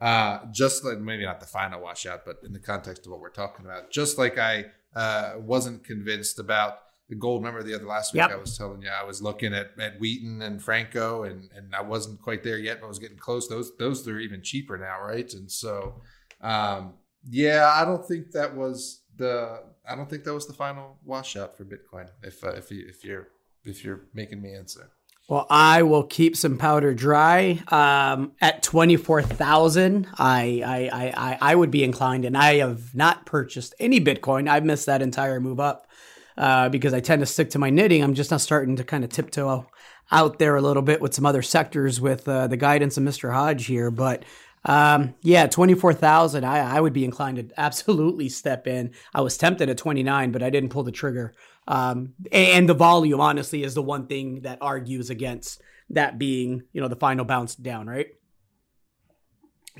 Uh 0.00 0.38
just 0.50 0.84
like 0.84 0.98
maybe 0.98 1.26
not 1.26 1.40
the 1.40 1.46
final 1.46 1.82
washout 1.82 2.24
but 2.24 2.36
in 2.44 2.54
the 2.54 2.58
context 2.58 3.04
of 3.04 3.12
what 3.12 3.20
we're 3.20 3.28
talking 3.28 3.66
about 3.66 3.90
just 3.90 4.16
like 4.16 4.38
I 4.38 4.66
uh 4.96 5.34
wasn't 5.38 5.84
convinced 5.84 6.38
about 6.38 6.78
the 7.10 7.16
gold. 7.16 7.42
Remember 7.42 7.62
the 7.62 7.74
other 7.74 7.84
last 7.84 8.14
week 8.14 8.20
Yep. 8.20 8.30
I 8.30 8.36
was 8.36 8.56
telling 8.56 8.80
you 8.80 8.88
I 8.88 9.04
was 9.04 9.20
looking 9.20 9.52
at 9.52 9.72
at 9.78 10.00
Wheaton 10.00 10.40
and 10.40 10.62
Franco 10.62 11.24
and 11.24 11.50
and 11.54 11.74
I 11.74 11.82
wasn't 11.82 12.22
quite 12.22 12.42
there 12.42 12.56
yet 12.58 12.80
but 12.80 12.86
I 12.86 12.88
was 12.88 12.98
getting 12.98 13.18
close. 13.18 13.48
Those 13.48 13.76
those 13.76 14.08
are 14.08 14.18
even 14.18 14.40
cheaper 14.42 14.78
now 14.78 15.02
right? 15.02 15.30
And 15.34 15.50
so 15.50 16.00
um 16.40 16.94
yeah 17.28 17.70
I 17.76 17.84
don't 17.84 18.06
think 18.06 18.30
that 18.30 18.56
was 18.56 19.02
the 19.16 19.62
I 19.90 19.96
don't 19.96 20.08
think 20.08 20.24
that 20.24 20.34
was 20.34 20.46
the 20.46 20.52
final 20.52 20.98
washout 21.04 21.56
for 21.56 21.64
Bitcoin. 21.64 22.08
If 22.22 22.44
uh, 22.44 22.50
if 22.50 22.70
you 22.70 22.86
if 22.88 23.04
you're 23.04 23.28
if 23.64 23.84
you're 23.84 24.02
making 24.14 24.40
me 24.40 24.54
answer, 24.54 24.90
Well, 25.28 25.46
I 25.50 25.82
will 25.82 26.04
keep 26.04 26.36
some 26.36 26.56
powder 26.58 26.94
dry. 26.94 27.60
Um, 27.68 28.32
at 28.40 28.62
twenty 28.62 28.96
four 28.96 29.20
thousand, 29.20 30.06
I, 30.16 30.62
I 30.64 31.12
I 31.16 31.38
I 31.40 31.54
would 31.54 31.72
be 31.72 31.82
inclined, 31.82 32.24
and 32.24 32.36
I 32.36 32.56
have 32.56 32.94
not 32.94 33.26
purchased 33.26 33.74
any 33.80 34.00
Bitcoin. 34.00 34.48
I've 34.48 34.64
missed 34.64 34.86
that 34.86 35.02
entire 35.02 35.40
move 35.40 35.58
up 35.58 35.88
uh, 36.36 36.68
because 36.68 36.94
I 36.94 37.00
tend 37.00 37.20
to 37.20 37.26
stick 37.26 37.50
to 37.50 37.58
my 37.58 37.70
knitting. 37.70 38.02
I'm 38.02 38.14
just 38.14 38.30
now 38.30 38.36
starting 38.36 38.76
to 38.76 38.84
kind 38.84 39.02
of 39.02 39.10
tiptoe 39.10 39.66
out 40.12 40.38
there 40.38 40.56
a 40.56 40.62
little 40.62 40.82
bit 40.82 41.00
with 41.00 41.14
some 41.14 41.26
other 41.26 41.42
sectors 41.42 42.00
with 42.00 42.28
uh, 42.28 42.46
the 42.46 42.56
guidance 42.56 42.96
of 42.96 43.02
Mr. 43.02 43.32
Hodge 43.32 43.66
here, 43.66 43.90
but. 43.90 44.24
Um, 44.64 45.14
yeah, 45.22 45.46
24,000. 45.46 46.44
I, 46.44 46.76
I 46.76 46.80
would 46.80 46.92
be 46.92 47.04
inclined 47.04 47.36
to 47.36 47.60
absolutely 47.60 48.28
step 48.28 48.66
in. 48.66 48.92
I 49.14 49.20
was 49.22 49.36
tempted 49.36 49.68
at 49.68 49.78
29, 49.78 50.32
but 50.32 50.42
I 50.42 50.50
didn't 50.50 50.70
pull 50.70 50.82
the 50.82 50.92
trigger. 50.92 51.34
Um, 51.66 52.14
and 52.32 52.68
the 52.68 52.74
volume, 52.74 53.20
honestly, 53.20 53.62
is 53.62 53.74
the 53.74 53.82
one 53.82 54.06
thing 54.06 54.42
that 54.42 54.58
argues 54.60 55.08
against 55.10 55.62
that 55.90 56.18
being, 56.18 56.62
you 56.72 56.80
know, 56.80 56.88
the 56.88 56.96
final 56.96 57.24
bounce 57.24 57.54
down, 57.54 57.86
right? 57.86 58.08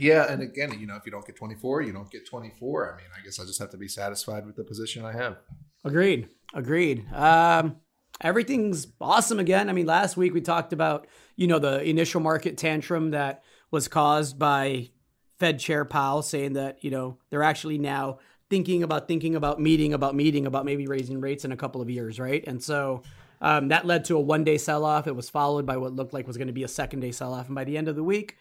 yeah. 0.01 0.33
And 0.33 0.43
again, 0.43 0.79
you 0.79 0.87
know, 0.87 0.97
if 0.97 1.05
you 1.05 1.13
don't 1.13 1.27
get 1.27 1.37
24, 1.37 1.83
you 1.83 1.93
don't 1.93 2.11
get 2.11 2.27
24. 2.27 2.95
I 2.95 2.97
mean, 2.97 3.07
I 3.17 3.23
guess 3.25 3.39
I 3.39 3.45
just 3.45 3.59
have 3.59 3.71
to 3.71 3.77
be 3.77 3.89
satisfied 3.89 4.47
with 4.47 4.57
the 4.57 4.65
position 4.65 5.05
I 5.05 5.13
have. 5.13 5.39
Agreed. 5.85 6.29
Agreed. 6.55 7.13
Um, 7.13 7.77
everything's 8.21 8.87
awesome 9.01 9.39
again. 9.39 9.69
I 9.69 9.73
mean, 9.73 9.87
last 9.87 10.17
week 10.17 10.33
we 10.33 10.41
talked 10.41 10.73
about, 10.73 11.07
you 11.37 11.47
know, 11.47 11.59
the 11.59 11.83
initial 11.83 12.21
market 12.21 12.57
tantrum 12.57 13.11
that 13.11 13.43
was 13.71 13.89
caused 13.89 14.39
by 14.39 14.91
Fed 15.39 15.59
Chair 15.59 15.85
Powell 15.85 16.23
saying 16.23 16.55
that, 16.55 16.83
you 16.85 16.91
know, 16.91 17.19
they're 17.31 17.43
actually 17.43 17.79
now 17.79 18.19
thinking 18.49 18.83
about 18.83 19.07
thinking 19.07 19.37
about 19.37 19.61
meeting 19.61 19.95
about 19.95 20.15
meeting 20.15 20.47
about 20.47 20.65
maybe 20.65 20.87
raising 20.87 21.21
rates 21.21 21.45
in 21.45 21.53
a 21.53 21.57
couple 21.57 21.81
of 21.81 21.89
years, 21.89 22.19
right? 22.19 22.45
And 22.47 22.63
so 22.63 23.03
um, 23.41 23.69
that 23.69 23.87
led 23.87 24.05
to 24.07 24.17
a 24.17 24.21
one 24.21 24.45
day 24.45 24.59
sell 24.59 24.85
off. 24.85 25.07
It 25.07 25.17
was 25.17 25.31
followed 25.31 25.65
by 25.65 25.77
what 25.77 25.95
looked 25.95 26.13
like 26.13 26.27
was 26.27 26.37
going 26.37 26.49
to 26.49 26.53
be 26.53 26.65
a 26.65 26.69
second 26.69 27.01
day 27.01 27.13
sell 27.13 27.33
off. 27.33 27.47
And 27.47 27.55
by 27.55 27.65
the 27.65 27.77
end 27.77 27.89
of 27.89 27.97
the 27.97 28.05
week, 28.05 28.37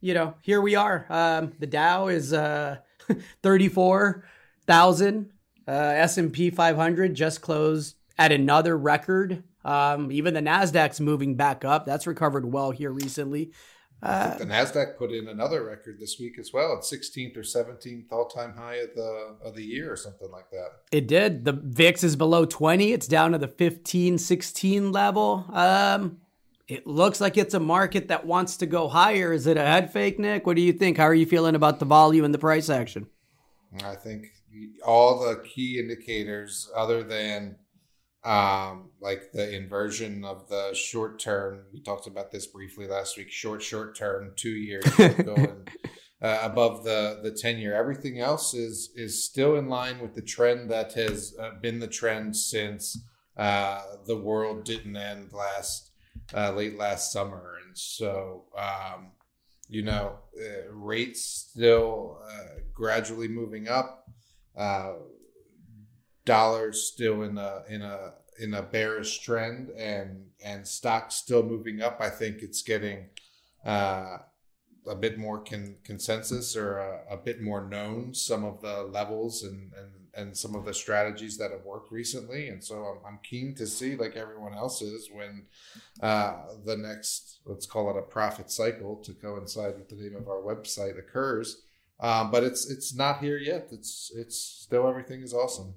you 0.00 0.14
know, 0.14 0.34
here 0.42 0.60
we 0.60 0.74
are. 0.74 1.06
Um, 1.08 1.52
the 1.58 1.66
Dow 1.66 2.08
is 2.08 2.32
uh, 2.32 2.76
34,000. 3.42 5.30
Uh, 5.66 5.70
S&P 5.70 6.50
500 6.50 7.14
just 7.14 7.40
closed 7.40 7.96
at 8.18 8.30
another 8.32 8.76
record. 8.76 9.42
Um, 9.64 10.12
even 10.12 10.34
the 10.34 10.40
Nasdaq's 10.40 11.00
moving 11.00 11.36
back 11.36 11.64
up. 11.64 11.86
That's 11.86 12.06
recovered 12.06 12.52
well 12.52 12.70
here 12.70 12.90
recently. 12.90 13.50
Uh, 14.04 14.36
the 14.36 14.44
Nasdaq 14.44 14.98
put 14.98 15.12
in 15.12 15.28
another 15.28 15.64
record 15.64 15.98
this 15.98 16.18
week 16.20 16.38
as 16.38 16.52
well. 16.52 16.76
It's 16.76 16.92
16th 16.92 17.36
or 17.38 17.40
17th 17.40 18.04
all 18.12 18.28
time 18.28 18.54
high 18.54 18.74
of 18.74 18.94
the 18.94 19.36
of 19.42 19.56
the 19.56 19.64
year 19.64 19.90
or 19.90 19.96
something 19.96 20.30
like 20.30 20.50
that. 20.50 20.68
it 20.92 21.06
did. 21.08 21.44
The 21.46 21.52
VIX 21.52 22.04
is 22.04 22.14
below 22.14 22.44
20. 22.44 22.92
It's 22.92 23.08
down 23.08 23.32
to 23.32 23.38
the 23.38 23.48
15, 23.48 24.18
16 24.18 24.92
level. 24.92 25.46
Um, 25.52 26.18
it 26.68 26.86
looks 26.86 27.20
like 27.20 27.36
it's 27.38 27.54
a 27.54 27.60
market 27.60 28.08
that 28.08 28.26
wants 28.26 28.58
to 28.58 28.66
go 28.66 28.88
higher. 28.88 29.32
Is 29.32 29.46
it 29.46 29.56
a 29.56 29.64
head 29.64 29.92
fake, 29.92 30.18
Nick? 30.18 30.46
What 30.46 30.56
do 30.56 30.62
you 30.62 30.72
think? 30.72 30.98
How 30.98 31.04
are 31.04 31.14
you 31.14 31.26
feeling 31.26 31.54
about 31.54 31.78
the 31.78 31.84
volume 31.86 32.24
and 32.24 32.34
the 32.34 32.38
price 32.38 32.68
action? 32.68 33.06
I 33.84 33.94
think 33.94 34.26
all 34.84 35.20
the 35.20 35.42
key 35.42 35.78
indicators, 35.78 36.70
other 36.76 37.02
than 37.02 37.56
um, 38.24 38.90
like 39.00 39.32
the 39.32 39.54
inversion 39.54 40.24
of 40.24 40.48
the 40.48 40.74
short 40.74 41.18
term, 41.18 41.64
we 41.72 41.82
talked 41.82 42.06
about 42.06 42.30
this 42.30 42.46
briefly 42.46 42.86
last 42.86 43.16
week. 43.16 43.30
Short, 43.30 43.62
short 43.62 43.96
term, 43.96 44.32
two 44.36 44.50
years 44.50 44.84
going 44.96 45.66
uh, 46.22 46.38
above 46.42 46.84
the 46.84 47.20
the 47.22 47.30
ten 47.30 47.58
year. 47.58 47.74
Everything 47.74 48.20
else 48.20 48.54
is 48.54 48.90
is 48.94 49.24
still 49.24 49.56
in 49.56 49.68
line 49.68 50.00
with 50.00 50.14
the 50.14 50.22
trend 50.22 50.70
that 50.70 50.94
has 50.94 51.34
uh, 51.40 51.50
been 51.60 51.80
the 51.80 51.86
trend 51.86 52.34
since 52.36 52.98
uh, 53.36 53.82
the 54.06 54.16
world 54.16 54.64
didn't 54.64 54.96
end 54.96 55.32
last 55.32 55.90
uh, 56.34 56.50
late 56.52 56.78
last 56.78 57.12
summer, 57.12 57.56
and 57.66 57.76
so. 57.76 58.44
Um, 58.56 59.12
you 59.66 59.82
know, 59.82 60.18
uh, 60.38 60.70
rates 60.72 61.24
still 61.50 62.18
uh, 62.30 62.60
gradually 62.74 63.28
moving 63.28 63.66
up. 63.66 64.06
Dollars 66.24 66.82
still 66.82 67.22
in 67.22 67.38
a 67.38 67.62
in 67.68 67.82
a 67.82 68.14
in 68.40 68.54
a 68.54 68.62
bearish 68.62 69.20
trend, 69.20 69.70
and 69.70 70.26
and 70.44 70.66
stocks 70.66 71.14
still 71.16 71.42
moving 71.42 71.82
up. 71.82 71.98
I 72.00 72.10
think 72.10 72.42
it's 72.42 72.62
getting 72.62 73.06
uh, 73.64 74.18
a 74.86 74.94
bit 74.94 75.18
more 75.18 75.42
con- 75.42 75.76
consensus 75.84 76.56
or 76.56 76.78
a, 76.78 77.14
a 77.14 77.16
bit 77.16 77.40
more 77.40 77.66
known. 77.66 78.14
Some 78.14 78.44
of 78.44 78.60
the 78.60 78.82
levels 78.82 79.42
and 79.42 79.72
and 79.74 79.90
and 80.16 80.36
some 80.36 80.54
of 80.54 80.64
the 80.64 80.74
strategies 80.74 81.36
that 81.38 81.50
have 81.50 81.64
worked 81.64 81.90
recently, 81.90 82.48
and 82.48 82.62
so 82.62 82.76
I'm, 82.76 83.14
I'm 83.14 83.18
keen 83.22 83.54
to 83.56 83.66
see, 83.66 83.96
like 83.96 84.16
everyone 84.16 84.54
else 84.54 84.80
is, 84.80 85.10
when 85.12 85.46
uh, 86.00 86.34
the 86.64 86.76
next 86.76 87.40
let's 87.44 87.66
call 87.66 87.90
it 87.90 87.98
a 87.98 88.02
profit 88.02 88.50
cycle 88.50 88.96
to 88.96 89.12
coincide 89.12 89.76
with 89.76 89.88
the 89.88 89.96
name 89.96 90.16
of 90.16 90.28
our 90.28 90.40
website 90.40 90.98
occurs. 90.98 91.62
Um, 92.00 92.30
but 92.30 92.42
it's 92.44 92.70
it's 92.70 92.94
not 92.94 93.20
here 93.20 93.38
yet. 93.38 93.68
It's 93.70 94.12
it's 94.14 94.38
still 94.38 94.88
everything 94.88 95.22
is 95.22 95.32
awesome. 95.32 95.74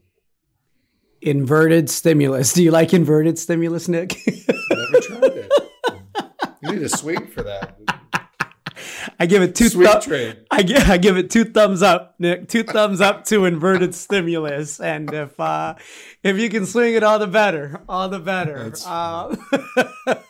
Inverted 1.27 1.89
stimulus. 1.89 2.53
Do 2.53 2.63
you 2.63 2.71
like 2.71 2.93
inverted 2.93 3.37
stimulus, 3.37 3.89
Nick? 3.89 4.15
Never 4.25 4.99
tried 5.01 5.23
it. 5.23 5.51
You 6.63 6.71
need 6.71 6.81
a 6.81 6.89
swing 6.89 7.27
for 7.27 7.43
that. 7.43 7.77
I 9.19 9.25
give 9.25 9.43
it 9.43 9.53
two 9.55 9.69
Sweet 9.69 9.87
thu- 9.91 10.01
trade. 10.01 10.37
I 10.49 10.63
give, 10.63 10.89
I 10.89 10.97
give 10.97 11.15
it 11.17 11.29
two 11.29 11.45
thumbs 11.45 11.81
up, 11.83 12.15
Nick. 12.17 12.47
Two 12.47 12.63
thumbs 12.63 12.99
up 12.99 13.25
to 13.25 13.45
inverted 13.45 13.93
stimulus, 13.93 14.79
and 14.79 15.13
if 15.13 15.39
uh, 15.39 15.75
if 16.23 16.37
you 16.39 16.49
can 16.49 16.65
swing 16.65 16.95
it, 16.95 17.03
all 17.03 17.19
the 17.19 17.27
better, 17.27 17.81
all 17.87 18.09
the 18.09 18.19
better. 18.19 18.73
Uh, 18.85 19.35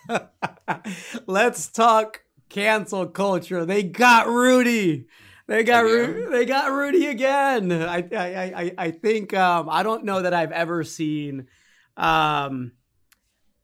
let's 1.27 1.67
talk 1.69 2.23
cancel 2.49 3.07
culture. 3.07 3.65
They 3.65 3.83
got 3.83 4.27
Rudy. 4.27 5.05
They 5.47 5.63
got 5.63 5.85
Again? 5.85 6.13
Ru- 6.13 6.31
they 6.31 6.45
got 6.45 6.71
Rudy 6.71 7.07
again. 7.07 7.71
I 7.71 7.97
I 8.11 8.63
I 8.63 8.73
I 8.77 8.91
think 8.91 9.33
um, 9.33 9.69
I 9.69 9.81
don't 9.81 10.03
know 10.03 10.21
that 10.21 10.33
I've 10.33 10.51
ever 10.51 10.83
seen 10.83 11.47
um 11.95 12.73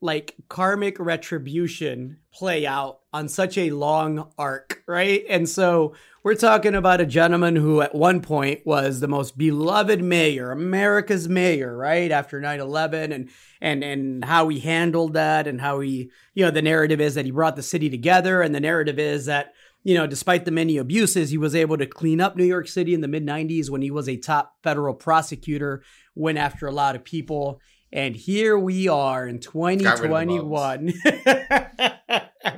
like 0.04 0.36
karmic 0.50 1.00
retribution 1.00 2.18
play 2.34 2.66
out 2.66 3.00
on 3.14 3.30
such 3.30 3.58
a 3.58 3.72
long 3.72 4.32
arc, 4.38 4.84
right? 4.88 5.24
And 5.30 5.48
so 5.48 5.94
we're 6.24 6.36
talking 6.36 6.76
about 6.76 7.00
a 7.00 7.06
gentleman 7.06 7.56
who 7.56 7.82
at 7.82 7.96
one 7.96 8.22
point 8.22 8.66
was 8.66 9.00
the 9.00 9.08
most 9.08 9.38
beloved 9.38 10.02
mayor, 10.02 10.52
America's 10.52 11.30
mayor, 11.30 11.76
right? 11.76 12.12
After 12.12 12.42
9/11 12.42 13.14
and 13.14 13.30
and 13.62 13.84
and 13.84 14.26
how 14.26 14.48
he 14.48 14.60
handled 14.60 15.14
that 15.14 15.48
and 15.48 15.62
how 15.62 15.80
he, 15.80 16.12
you 16.34 16.44
know, 16.46 16.52
the 16.52 16.62
narrative 16.62 17.00
is 17.00 17.16
that 17.16 17.26
he 17.26 17.32
brought 17.32 17.56
the 17.56 17.64
city 17.64 17.90
together 17.90 18.42
and 18.42 18.54
the 18.54 18.60
narrative 18.60 19.00
is 19.00 19.26
that 19.26 19.54
you 19.84 19.96
know, 19.96 20.08
despite 20.08 20.46
the 20.46 20.52
many 20.52 20.78
abuses, 20.78 21.30
he 21.30 21.38
was 21.38 21.54
able 21.54 21.78
to 21.78 21.86
clean 21.86 22.22
up 22.22 22.36
New 22.36 22.46
York 22.46 22.68
City 22.68 22.94
in 22.94 23.02
the 23.02 23.08
mid 23.08 23.26
90s 23.26 23.70
when 23.70 23.82
he 23.82 23.92
was 23.92 24.08
a 24.08 24.18
top 24.18 24.56
federal 24.64 24.94
prosecutor, 24.94 25.84
went 26.16 26.38
after 26.38 26.68
a 26.68 26.72
lot 26.72 26.96
of 26.96 27.04
people. 27.04 27.60
And 27.92 28.16
here 28.16 28.58
we 28.58 28.88
are 28.88 29.28
in 29.28 29.40
2021. 29.40 30.94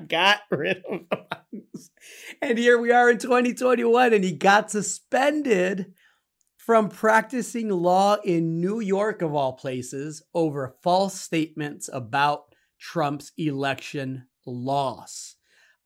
Got 0.08 0.42
rid 0.50 0.84
of 0.90 1.10
bugs. 1.10 1.92
And 2.42 2.58
here 2.58 2.78
we 2.78 2.92
are 2.92 3.10
in 3.10 3.18
2021, 3.18 4.14
and 4.14 4.24
he 4.24 4.32
got 4.32 4.70
suspended 4.70 5.94
from 6.58 6.90
practicing 6.90 7.70
law 7.70 8.18
in 8.24 8.60
New 8.62 8.80
York, 8.80 9.22
of 9.22 9.34
all 9.34 9.54
places, 9.54 10.24
over 10.34 10.76
false 10.84 11.20
statements 11.20 11.90
about 11.92 12.54
Trump's 12.80 13.32
election 13.38 14.28
loss. 14.46 15.36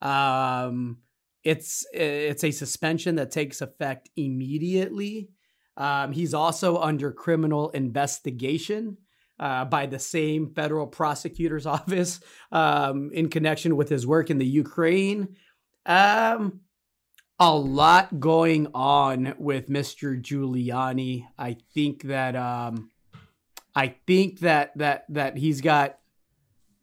Um, 0.02 0.98
it's 1.44 1.86
it's 1.92 2.44
a 2.44 2.50
suspension 2.50 3.16
that 3.16 3.30
takes 3.30 3.60
effect 3.60 4.10
immediately. 4.16 5.30
Um, 5.76 6.12
he's 6.12 6.34
also 6.34 6.78
under 6.78 7.12
criminal 7.12 7.70
investigation 7.70 8.98
uh, 9.38 9.64
by 9.64 9.86
the 9.86 9.98
same 9.98 10.52
federal 10.54 10.86
prosecutor's 10.86 11.66
office 11.78 12.20
um, 12.52 13.10
in 13.12 13.30
connection 13.30 13.76
with 13.76 13.88
his 13.88 14.06
work 14.06 14.30
in 14.30 14.38
the 14.38 14.46
Ukraine. 14.46 15.36
Um, 15.86 16.60
a 17.38 17.56
lot 17.56 18.20
going 18.20 18.68
on 18.74 19.34
with 19.38 19.70
Mr. 19.70 20.20
Giuliani. 20.20 21.26
I 21.38 21.56
think 21.72 22.02
that 22.02 22.36
um, 22.36 22.90
I 23.74 23.94
think 24.06 24.40
that 24.40 24.76
that 24.76 25.06
that 25.08 25.38
he's 25.38 25.62
got 25.62 25.99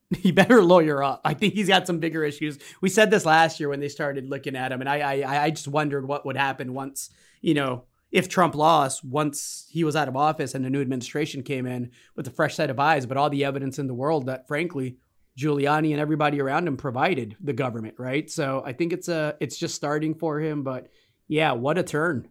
he 0.17 0.31
better 0.31 0.63
lawyer 0.63 1.03
up. 1.03 1.21
I 1.25 1.33
think 1.33 1.53
he's 1.53 1.67
got 1.67 1.87
some 1.87 1.99
bigger 1.99 2.23
issues. 2.23 2.57
We 2.81 2.89
said 2.89 3.11
this 3.11 3.25
last 3.25 3.59
year 3.59 3.69
when 3.69 3.79
they 3.79 3.89
started 3.89 4.29
looking 4.29 4.55
at 4.55 4.71
him, 4.71 4.81
and 4.81 4.89
I 4.89 4.99
I, 4.99 5.43
I 5.45 5.49
just 5.49 5.67
wondered 5.67 6.07
what 6.07 6.25
would 6.25 6.37
happen 6.37 6.73
once 6.73 7.09
you 7.41 7.53
know 7.53 7.83
if 8.11 8.29
Trump 8.29 8.55
lost 8.55 9.03
once 9.03 9.67
he 9.69 9.83
was 9.83 9.95
out 9.95 10.07
of 10.07 10.15
office 10.15 10.55
and 10.55 10.65
a 10.65 10.69
new 10.69 10.81
administration 10.81 11.43
came 11.43 11.65
in 11.65 11.91
with 12.15 12.27
a 12.27 12.31
fresh 12.31 12.55
set 12.55 12.69
of 12.69 12.79
eyes. 12.79 13.05
But 13.05 13.17
all 13.17 13.29
the 13.29 13.43
evidence 13.43 13.79
in 13.79 13.87
the 13.87 13.93
world 13.93 14.27
that, 14.27 14.47
frankly, 14.47 14.97
Giuliani 15.37 15.91
and 15.91 15.99
everybody 15.99 16.41
around 16.41 16.67
him 16.67 16.77
provided 16.77 17.35
the 17.41 17.53
government, 17.53 17.95
right? 17.97 18.29
So 18.29 18.63
I 18.65 18.73
think 18.73 18.93
it's 18.93 19.07
a 19.07 19.35
it's 19.39 19.57
just 19.57 19.75
starting 19.75 20.15
for 20.15 20.39
him, 20.39 20.63
but 20.63 20.89
yeah, 21.27 21.51
what 21.51 21.77
a 21.77 21.83
turn. 21.83 22.29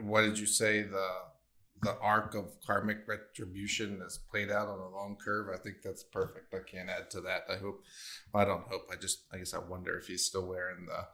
What 0.00 0.22
did 0.22 0.38
you 0.38 0.46
say 0.46 0.82
the 0.82 1.08
the 1.82 1.96
arc 2.00 2.34
of 2.34 2.46
karmic 2.66 3.06
retribution 3.06 4.00
is 4.06 4.18
played 4.30 4.50
out 4.50 4.68
on 4.68 4.78
a 4.78 4.88
long 4.88 5.16
curve? 5.22 5.48
I 5.52 5.58
think 5.58 5.76
that's 5.82 6.02
perfect. 6.02 6.54
I 6.54 6.58
can't 6.68 6.88
add 6.88 7.10
to 7.10 7.20
that. 7.22 7.42
I 7.50 7.56
hope 7.56 7.82
I 8.34 8.44
don't 8.44 8.66
hope. 8.68 8.88
I 8.92 8.96
just 8.96 9.24
I 9.32 9.38
guess 9.38 9.54
I 9.54 9.58
wonder 9.58 9.98
if 9.98 10.06
he's 10.06 10.24
still 10.24 10.46
wearing 10.46 10.86
the 10.86 11.06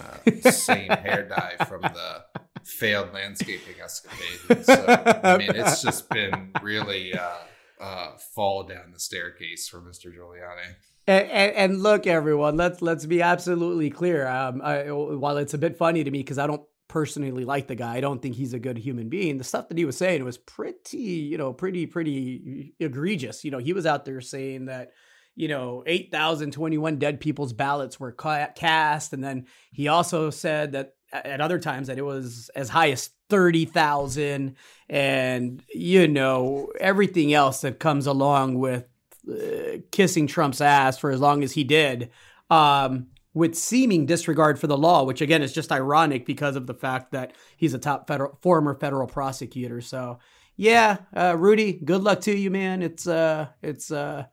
uh, 0.00 0.50
same 0.50 0.90
hair 1.04 1.28
dye 1.28 1.64
from 1.66 1.82
the 1.82 2.24
failed 2.64 3.12
landscaping 3.12 3.80
escapade. 3.82 4.64
So, 4.64 4.84
I 5.24 5.38
mean, 5.38 5.50
it's 5.54 5.82
just 5.82 6.08
been 6.10 6.52
really 6.62 7.16
uh, 7.16 7.38
uh, 7.80 8.16
fall 8.34 8.64
down 8.64 8.92
the 8.92 9.00
staircase 9.00 9.68
for 9.68 9.80
Mr. 9.80 10.06
Giuliani. 10.06 10.74
And, 11.08 11.30
and, 11.30 11.52
and, 11.56 11.82
look, 11.82 12.06
everyone, 12.06 12.56
let's 12.56 12.82
let's 12.82 13.06
be 13.06 13.22
absolutely 13.22 13.90
clear. 13.90 14.26
Um, 14.26 14.60
I, 14.60 14.90
while 14.90 15.36
it's 15.36 15.54
a 15.54 15.58
bit 15.58 15.78
funny 15.78 16.02
to 16.02 16.10
me 16.10 16.18
because 16.18 16.38
I 16.38 16.48
don't 16.48 16.62
personally 16.96 17.44
like 17.44 17.66
the 17.66 17.74
guy, 17.74 17.96
I 17.96 18.00
don't 18.00 18.22
think 18.22 18.36
he's 18.36 18.54
a 18.54 18.58
good 18.58 18.78
human 18.78 19.10
being. 19.10 19.36
The 19.36 19.44
stuff 19.44 19.68
that 19.68 19.76
he 19.76 19.84
was 19.84 19.98
saying 19.98 20.24
was 20.24 20.38
pretty, 20.38 20.96
you 20.96 21.36
know, 21.36 21.52
pretty 21.52 21.84
pretty 21.84 22.72
egregious. 22.80 23.44
You 23.44 23.50
know, 23.50 23.58
he 23.58 23.74
was 23.74 23.84
out 23.84 24.06
there 24.06 24.22
saying 24.22 24.64
that 24.64 24.92
you 25.34 25.48
know, 25.48 25.82
8,021 25.84 26.96
dead 26.96 27.20
people's 27.20 27.52
ballots 27.52 28.00
were 28.00 28.12
cast. 28.12 29.12
And 29.12 29.22
then 29.22 29.44
he 29.70 29.88
also 29.88 30.30
said 30.30 30.72
that 30.72 30.94
at 31.12 31.42
other 31.42 31.58
times 31.58 31.88
that 31.88 31.98
it 31.98 32.04
was 32.06 32.50
as 32.56 32.70
high 32.70 32.92
as 32.92 33.10
30,000 33.28 34.56
and 34.88 35.62
you 35.74 36.08
know 36.08 36.72
everything 36.80 37.34
else 37.34 37.60
that 37.60 37.78
comes 37.78 38.06
along 38.06 38.58
with 38.58 38.86
uh, 39.30 39.80
kissing 39.90 40.26
Trump's 40.26 40.62
ass 40.62 40.96
for 40.96 41.10
as 41.10 41.20
long 41.20 41.44
as 41.44 41.52
he 41.52 41.64
did 41.64 42.10
um, 42.48 43.08
with 43.36 43.54
seeming 43.54 44.06
disregard 44.06 44.58
for 44.58 44.66
the 44.66 44.76
law 44.76 45.04
which 45.04 45.20
again 45.20 45.42
is 45.42 45.52
just 45.52 45.70
ironic 45.70 46.26
because 46.26 46.56
of 46.56 46.66
the 46.66 46.74
fact 46.74 47.12
that 47.12 47.32
he's 47.56 47.74
a 47.74 47.78
top 47.78 48.08
federal 48.08 48.38
former 48.42 48.74
federal 48.78 49.06
prosecutor 49.06 49.80
so 49.80 50.18
yeah 50.56 50.96
uh, 51.14 51.36
Rudy 51.38 51.72
good 51.72 52.02
luck 52.02 52.20
to 52.22 52.36
you 52.36 52.50
man 52.50 52.82
it's 52.82 53.06
uh 53.06 53.46
it's 53.62 53.90
uh 53.90 54.24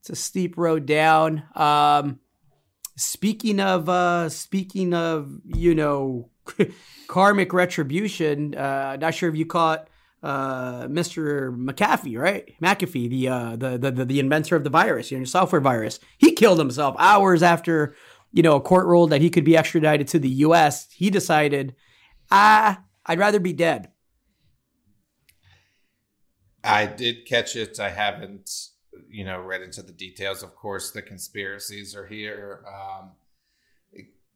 it's 0.00 0.10
a 0.10 0.16
steep 0.16 0.56
road 0.56 0.86
down 0.86 1.42
um 1.54 2.20
Speaking 2.96 3.58
of 3.58 3.88
uh 3.88 4.28
speaking 4.28 4.92
of, 4.92 5.40
you 5.46 5.74
know, 5.74 6.28
karmic 7.08 7.52
retribution, 7.54 8.54
uh 8.54 8.96
not 8.96 9.14
sure 9.14 9.30
if 9.30 9.36
you 9.36 9.46
caught 9.46 9.88
uh 10.22 10.88
Mr. 10.88 11.56
McAfee, 11.56 12.18
right? 12.18 12.54
McAfee, 12.62 13.08
the 13.08 13.28
uh 13.28 13.56
the 13.56 13.90
the 13.90 14.04
the 14.04 14.20
inventor 14.20 14.56
of 14.56 14.64
the 14.64 14.70
virus, 14.70 15.10
you 15.10 15.18
know, 15.18 15.24
software 15.24 15.60
virus. 15.60 16.00
He 16.18 16.32
killed 16.32 16.58
himself 16.58 16.94
hours 16.98 17.42
after, 17.42 17.94
you 18.32 18.42
know, 18.42 18.56
a 18.56 18.60
court 18.60 18.86
ruled 18.86 19.10
that 19.10 19.20
he 19.20 19.30
could 19.30 19.44
be 19.44 19.56
extradited 19.56 20.08
to 20.08 20.18
the 20.18 20.28
US. 20.28 20.90
He 20.90 21.10
decided, 21.10 21.74
"Ah, 22.30 22.84
I'd 23.06 23.18
rather 23.18 23.40
be 23.40 23.52
dead." 23.52 23.90
I 26.64 26.86
did 26.86 27.26
catch 27.26 27.56
it. 27.56 27.80
I 27.80 27.90
haven't 27.90 28.50
you 29.08 29.24
know 29.24 29.40
read 29.40 29.62
into 29.62 29.82
the 29.82 29.92
details. 29.92 30.42
Of 30.42 30.54
course, 30.54 30.90
the 30.90 31.02
conspiracies 31.02 31.94
are 31.94 32.06
here. 32.06 32.64
Um, 32.66 33.12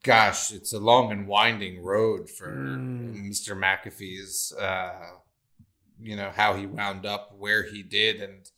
gosh, 0.02 0.52
it's 0.52 0.72
a 0.72 0.78
long 0.78 1.10
and 1.10 1.26
winding 1.26 1.82
road 1.82 2.30
for 2.30 2.54
mm. 2.54 3.28
Mr. 3.28 3.58
McAfee's. 3.58 4.52
Uh, 4.58 4.92
you 6.00 6.16
know 6.16 6.30
how 6.34 6.54
he 6.54 6.66
wound 6.66 7.06
up 7.06 7.34
where 7.38 7.62
he 7.62 7.82
did, 7.82 8.20
and 8.20 8.50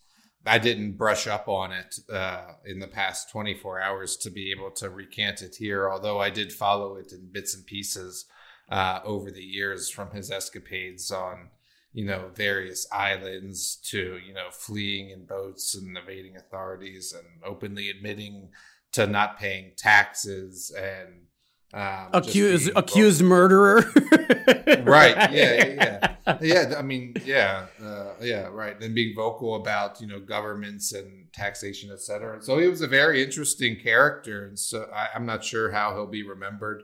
I 0.47 0.59
didn't 0.59 0.93
brush 0.93 1.27
up 1.27 1.49
on 1.49 1.73
it 1.73 1.99
uh, 2.13 2.53
in 2.65 2.79
the 2.79 2.89
past 2.89 3.31
24 3.31 3.81
hours 3.81 4.17
to 4.19 4.31
be 4.31 4.51
able 4.51 4.71
to 4.73 4.89
recant 4.89 5.43
it 5.43 5.57
here. 5.57 5.91
Although 5.91 6.21
I 6.21 6.31
did 6.31 6.53
follow 6.53 6.97
it 6.97 7.13
in 7.13 7.31
bits 7.31 7.55
and 7.55 7.67
pieces 7.67 8.25
uh, 8.71 9.01
over 9.05 9.31
the 9.31 9.43
years 9.43 9.91
from 9.91 10.11
his 10.13 10.31
escapades 10.31 11.11
on 11.11 11.51
you 11.93 12.05
know, 12.05 12.31
various 12.35 12.87
islands 12.93 13.77
to, 13.77 14.19
you 14.25 14.33
know, 14.35 14.49
fleeing 14.51 15.11
in 15.11 15.25
boats 15.25 15.75
and 15.75 15.97
evading 15.97 16.37
authorities 16.37 17.13
and 17.13 17.27
openly 17.45 17.89
admitting 17.89 18.51
to 18.93 19.07
not 19.07 19.39
paying 19.39 19.73
taxes 19.77 20.73
and 20.77 21.23
um, 21.75 22.11
accused 22.13 22.71
accused 22.77 23.23
murderer. 23.23 23.85
right. 24.85 25.33
Yeah. 25.33 25.55
Yeah. 25.55 25.65
Yeah. 25.67 25.99
yeah 26.41 26.75
I 26.77 26.83
mean, 26.83 27.15
yeah. 27.25 27.67
Uh, 27.83 28.13
yeah. 28.21 28.49
Right. 28.51 28.81
And 28.81 28.95
being 28.95 29.15
vocal 29.15 29.57
about 29.57 30.01
you 30.01 30.07
know 30.07 30.21
governments 30.21 30.93
and 30.93 31.33
taxation, 31.33 31.91
et 31.93 32.01
cetera. 32.01 32.43
So 32.43 32.59
he 32.59 32.67
was 32.67 32.81
a 32.81 32.87
very 32.87 33.23
interesting 33.23 33.77
character, 33.81 34.47
and 34.47 34.59
so 34.59 34.89
I, 34.95 35.09
I'm 35.15 35.27
not 35.27 35.45
sure 35.45 35.71
how 35.71 35.95
he'll 35.95 36.07
be 36.07 36.23
remembered 36.23 36.83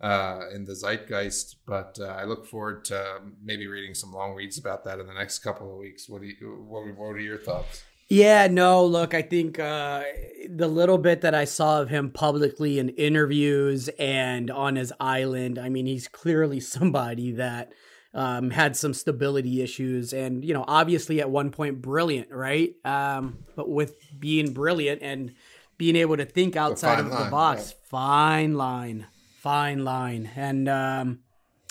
uh, 0.00 0.40
in 0.54 0.64
the 0.64 0.74
zeitgeist. 0.74 1.56
But 1.66 1.98
uh, 2.00 2.06
I 2.06 2.24
look 2.24 2.46
forward 2.46 2.84
to 2.86 3.20
maybe 3.42 3.66
reading 3.66 3.94
some 3.94 4.12
long 4.12 4.34
reads 4.34 4.58
about 4.58 4.84
that 4.84 5.00
in 5.00 5.06
the 5.06 5.14
next 5.14 5.40
couple 5.40 5.70
of 5.70 5.78
weeks. 5.78 6.08
What 6.08 6.22
do 6.22 6.28
you, 6.28 6.64
what, 6.66 6.84
what 6.96 7.10
are 7.10 7.20
your 7.20 7.38
thoughts? 7.38 7.84
Yeah, 8.08 8.48
no, 8.48 8.84
look, 8.84 9.14
I 9.14 9.22
think 9.22 9.58
uh, 9.58 10.02
the 10.48 10.68
little 10.68 10.98
bit 10.98 11.22
that 11.22 11.34
I 11.34 11.46
saw 11.46 11.80
of 11.80 11.88
him 11.88 12.10
publicly 12.10 12.78
in 12.78 12.90
interviews 12.90 13.88
and 13.98 14.50
on 14.50 14.76
his 14.76 14.92
island, 15.00 15.58
I 15.58 15.70
mean, 15.70 15.86
he's 15.86 16.06
clearly 16.06 16.60
somebody 16.60 17.32
that 17.32 17.72
um, 18.14 18.50
had 18.50 18.76
some 18.76 18.94
stability 18.94 19.60
issues 19.60 20.12
and, 20.12 20.44
you 20.44 20.54
know, 20.54 20.64
obviously 20.66 21.20
at 21.20 21.28
one 21.28 21.50
point 21.50 21.82
brilliant, 21.82 22.30
right? 22.30 22.74
Um, 22.84 23.38
but 23.56 23.68
with 23.68 23.96
being 24.18 24.52
brilliant 24.52 25.02
and 25.02 25.34
being 25.76 25.96
able 25.96 26.16
to 26.16 26.24
think 26.24 26.56
outside 26.56 27.00
of 27.00 27.08
line, 27.08 27.24
the 27.24 27.30
box, 27.30 27.70
yeah. 27.70 27.88
fine 27.90 28.54
line 28.54 29.06
fine 29.44 29.84
line. 29.84 30.30
And 30.36 30.70
um, 30.70 31.18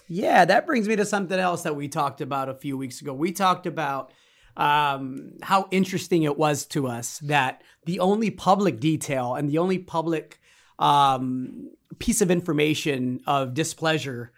yeah, 0.07 0.45
that 0.45 0.67
brings 0.67 0.87
me 0.87 0.95
to 0.95 1.07
something 1.07 1.39
else 1.39 1.63
that 1.63 1.75
we 1.75 1.87
talked 1.87 2.21
about 2.21 2.47
a 2.47 2.53
few 2.53 2.77
weeks 2.77 3.01
ago. 3.01 3.15
We 3.15 3.31
talked 3.31 3.65
about 3.65 4.11
um, 4.55 5.31
how 5.41 5.67
interesting 5.71 6.21
it 6.21 6.37
was 6.37 6.67
to 6.67 6.87
us 6.87 7.17
that 7.23 7.63
the 7.85 7.99
only 7.99 8.29
public 8.29 8.79
detail 8.79 9.33
and 9.33 9.49
the 9.49 9.57
only 9.57 9.79
public 9.79 10.39
um, 10.77 11.71
piece 11.97 12.21
of 12.21 12.29
information 12.29 13.21
of 13.25 13.55
displeasure 13.55 14.31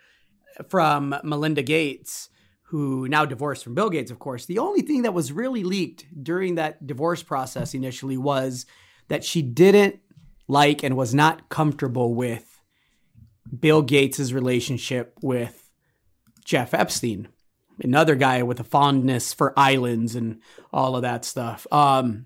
from 0.70 1.16
Melinda 1.24 1.64
Gates, 1.64 2.30
who 2.64 3.08
now 3.08 3.26
divorced 3.26 3.64
from 3.64 3.76
Bill 3.76 3.90
Gates, 3.90 4.12
of 4.12 4.20
course, 4.20 4.46
the 4.46 4.60
only 4.60 4.82
thing 4.82 5.04
that 5.04 5.14
was 5.14 5.32
really 5.32 5.64
leaked 5.64 6.06
during 6.24 6.56
that 6.56 6.86
divorce 6.86 7.24
process 7.24 7.74
initially 7.74 8.18
was 8.18 8.66
that 9.08 9.24
she 9.24 9.42
didn't 9.42 10.00
like 10.48 10.84
and 10.84 10.98
was 10.98 11.14
not 11.14 11.50
comfortable 11.50 12.14
with 12.14 12.62
Bill 13.60 13.82
Gates' 13.82 14.32
relationship 14.32 15.18
with 15.22 15.72
Jeff 16.44 16.74
Epstein, 16.74 17.28
another 17.82 18.16
guy 18.16 18.44
with 18.44 18.60
a 18.60 18.64
fondness 18.64 19.34
for 19.34 19.58
islands 19.58 20.16
and 20.16 20.42
all 20.74 20.96
of 20.96 21.04
that 21.04 21.26
stuff. 21.26 21.68
Um, 21.72 22.26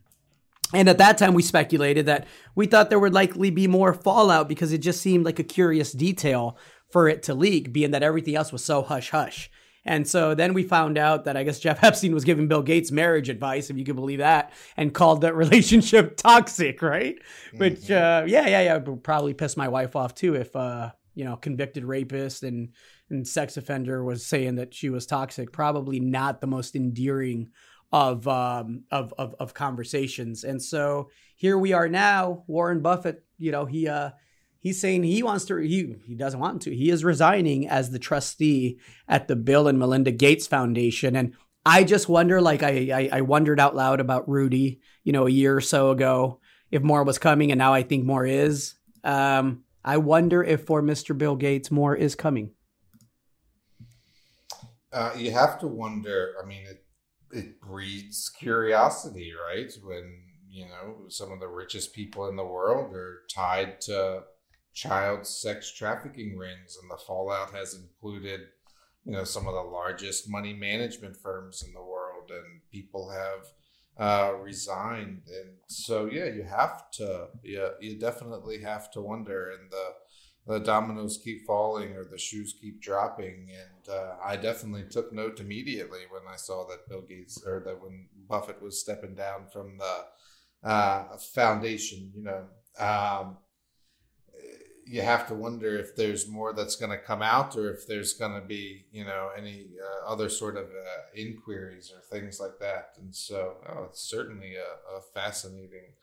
and 0.74 0.88
at 0.88 1.00
that 1.00 1.18
time, 1.18 1.34
we 1.34 1.42
speculated 1.42 2.06
that 2.06 2.28
we 2.56 2.68
thought 2.68 2.90
there 2.90 3.00
would 3.00 3.14
likely 3.14 3.50
be 3.50 3.68
more 3.68 3.94
fallout 3.94 4.48
because 4.48 4.72
it 4.72 4.80
just 4.80 5.02
seemed 5.02 5.26
like 5.26 5.40
a 5.40 5.44
curious 5.44 5.92
detail 5.92 6.58
for 6.90 7.08
it 7.08 7.24
to 7.24 7.34
leak, 7.34 7.72
being 7.72 7.92
that 7.92 8.04
everything 8.04 8.36
else 8.36 8.52
was 8.52 8.64
so 8.64 8.82
hush 8.82 9.12
hush. 9.12 9.50
And 9.86 10.08
so 10.08 10.36
then 10.36 10.54
we 10.54 10.64
found 10.64 10.98
out 10.98 11.26
that 11.26 11.38
I 11.38 11.44
guess 11.44 11.60
Jeff 11.60 11.84
Epstein 11.84 12.14
was 12.14 12.26
giving 12.26 12.48
Bill 12.48 12.62
Gates 12.62 12.92
marriage 12.92 13.30
advice, 13.30 13.70
if 13.70 13.78
you 13.78 13.86
can 13.86 13.96
believe 13.96 14.20
that, 14.20 14.52
and 14.78 14.94
called 14.94 15.22
that 15.22 15.36
relationship 15.36 16.18
toxic, 16.18 16.82
right? 16.82 17.16
Mm-hmm. 17.48 17.58
Which, 17.58 17.90
uh, 17.90 18.24
yeah, 18.28 18.48
yeah, 18.48 18.62
yeah, 18.62 18.78
would 18.78 19.04
probably 19.04 19.34
piss 19.34 19.58
my 19.58 19.68
wife 19.68 19.96
off 19.96 20.16
too 20.16 20.36
if 20.36 20.56
uh, 20.56 20.92
you 21.16 21.26
know, 21.26 21.36
convicted 21.36 21.84
rapist 21.84 22.44
and 22.44 22.70
and 23.10 23.28
sex 23.28 23.58
offender 23.58 24.04
was 24.04 24.26
saying 24.26 24.56
that 24.56 24.74
she 24.74 24.90
was 24.90 25.06
toxic. 25.06 25.52
Probably 25.52 26.00
not 26.00 26.40
the 26.40 26.48
most 26.48 26.76
endearing 26.76 27.50
of 27.92 28.28
um 28.28 28.84
of 28.92 29.14
of, 29.18 29.36
of 29.40 29.54
conversations. 29.54 30.44
And 30.44 30.62
so 30.62 31.10
here 31.36 31.58
we 31.58 31.74
are 31.74 31.90
now. 31.90 32.44
Warren 32.48 32.82
Buffett 32.82 33.24
you 33.38 33.52
know, 33.52 33.66
he 33.66 33.88
uh 33.88 34.12
he's 34.60 34.80
saying 34.80 35.04
he 35.04 35.24
wants 35.24 35.46
to 35.46 35.58
he 35.58 35.96
he 36.04 36.16
doesn't 36.16 36.40
want 36.40 36.62
to. 36.64 36.76
He 36.76 36.90
is 36.90 37.04
resigning 37.04 37.68
as 37.68 37.92
the 37.92 38.00
trustee 38.00 38.80
at 39.08 39.28
the 39.28 39.36
Bill 39.36 39.68
and 39.68 39.80
Melinda 39.80 40.12
Gates 40.12 40.48
Foundation. 40.48 41.16
And 41.16 41.34
I 41.66 41.84
just 41.84 42.10
wonder, 42.10 42.42
like 42.42 42.64
I, 42.64 42.90
I, 42.94 43.18
I 43.18 43.22
wondered 43.22 43.60
out 43.60 43.76
loud 43.76 44.00
about 44.00 44.30
Rudy, 44.30 44.82
you 45.04 45.12
know, 45.12 45.28
a 45.28 45.32
year 45.32 45.56
or 45.56 45.62
so 45.62 45.92
ago, 45.92 46.40
if 46.72 46.82
more 46.82 47.04
was 47.04 47.18
coming, 47.18 47.52
and 47.52 47.60
now 47.60 47.74
I 47.74 47.84
think 47.84 48.06
more 48.06 48.26
is. 48.26 48.76
Um, 49.04 49.64
I 49.84 49.98
wonder 49.98 50.44
if 50.44 50.66
for 50.66 50.82
Mr. 50.82 51.18
Bill 51.18 51.36
Gates 51.36 51.72
more 51.72 51.96
is 51.96 52.16
coming. 52.16 52.52
Uh, 54.92 55.12
you 55.16 55.32
have 55.32 55.60
to 55.60 55.68
wonder. 55.68 56.34
I 56.42 56.46
mean, 56.46 56.64
it 56.66 56.86
it 57.32 57.62
breeds 57.62 58.30
curiosity, 58.30 59.34
right? 59.48 59.72
When 59.84 60.24
you 60.50 60.66
know 60.66 61.10
some 61.10 61.32
of 61.32 61.40
the 61.40 61.48
richest 61.48 61.94
people 61.94 62.28
in 62.28 62.36
the 62.36 62.46
world 62.46 62.94
are 62.96 63.20
tied 63.30 63.82
to 63.82 64.24
child 64.82 65.26
sex 65.26 65.74
trafficking 65.74 66.38
rings, 66.38 66.78
and 66.82 66.90
the 66.90 67.04
fallout 67.08 67.52
has 67.54 67.74
included, 67.74 68.42
you 69.06 69.12
know, 69.12 69.24
some 69.24 69.48
of 69.48 69.54
the 69.54 69.70
largest 69.80 70.30
money 70.30 70.54
management 70.54 71.18
firms 71.18 71.64
in 71.66 71.74
the 71.74 71.84
world, 71.94 72.30
and 72.30 72.62
people 72.72 73.10
have 73.10 73.46
uh, 73.98 74.34
resigned, 74.36 75.22
and 75.28 75.58
so 75.68 76.06
yeah, 76.06 76.26
you 76.26 76.44
have 76.44 76.90
to, 76.92 77.28
yeah, 77.44 77.70
you 77.82 78.00
definitely 78.00 78.62
have 78.62 78.90
to 78.92 79.02
wonder, 79.02 79.52
and 79.52 79.72
the 79.72 79.88
the 80.48 80.60
dominoes 80.60 81.20
keep 81.24 81.46
falling 81.46 81.96
or 81.96 82.06
the 82.06 82.18
shoes 82.18 82.56
keep 82.60 82.82
dropping. 82.82 83.50
And 83.52 83.96
uh, 83.96 84.16
I 84.24 84.36
definitely 84.36 84.86
took 84.90 85.14
note 85.14 85.40
immediately 85.40 86.00
when 86.10 86.24
I 86.28 86.38
saw 86.38 86.66
that 86.68 86.90
Bill 86.90 87.02
Gates 87.02 87.44
or 87.46 87.62
that 87.66 87.80
when 87.80 88.08
Buffett 88.28 88.60
was 88.60 88.80
stepping 88.80 89.14
down 89.14 89.46
from 89.54 89.78
the 89.78 90.68
uh, 90.68 91.18
foundation, 91.36 92.12
you 92.16 92.24
know. 92.24 92.46
Um, 92.84 93.38
you 94.90 95.02
have 95.02 95.28
to 95.28 95.36
wonder 95.36 95.78
if 95.78 95.96
there's 95.96 96.28
more 96.28 96.52
that's 96.54 96.76
going 96.76 96.92
to 96.92 96.98
come 96.98 97.22
out 97.22 97.56
or 97.56 97.72
if 97.72 97.86
there's 97.88 98.14
going 98.14 98.34
to 98.34 98.46
be 98.46 98.86
you 98.92 99.06
know 99.06 99.30
any 99.38 99.68
uh, 99.82 100.12
other 100.12 100.30
sort 100.30 100.58
of 100.58 100.66
uh, 100.66 101.02
inquiries 101.16 101.92
or 101.96 102.02
things 102.02 102.40
like 102.40 102.58
that 102.60 102.94
and 103.00 103.14
so 103.14 103.58
oh, 103.70 103.84
it's 103.84 104.02
certainly 104.02 104.56
a, 104.56 104.98
a 104.98 105.02
fascinating 105.14 105.94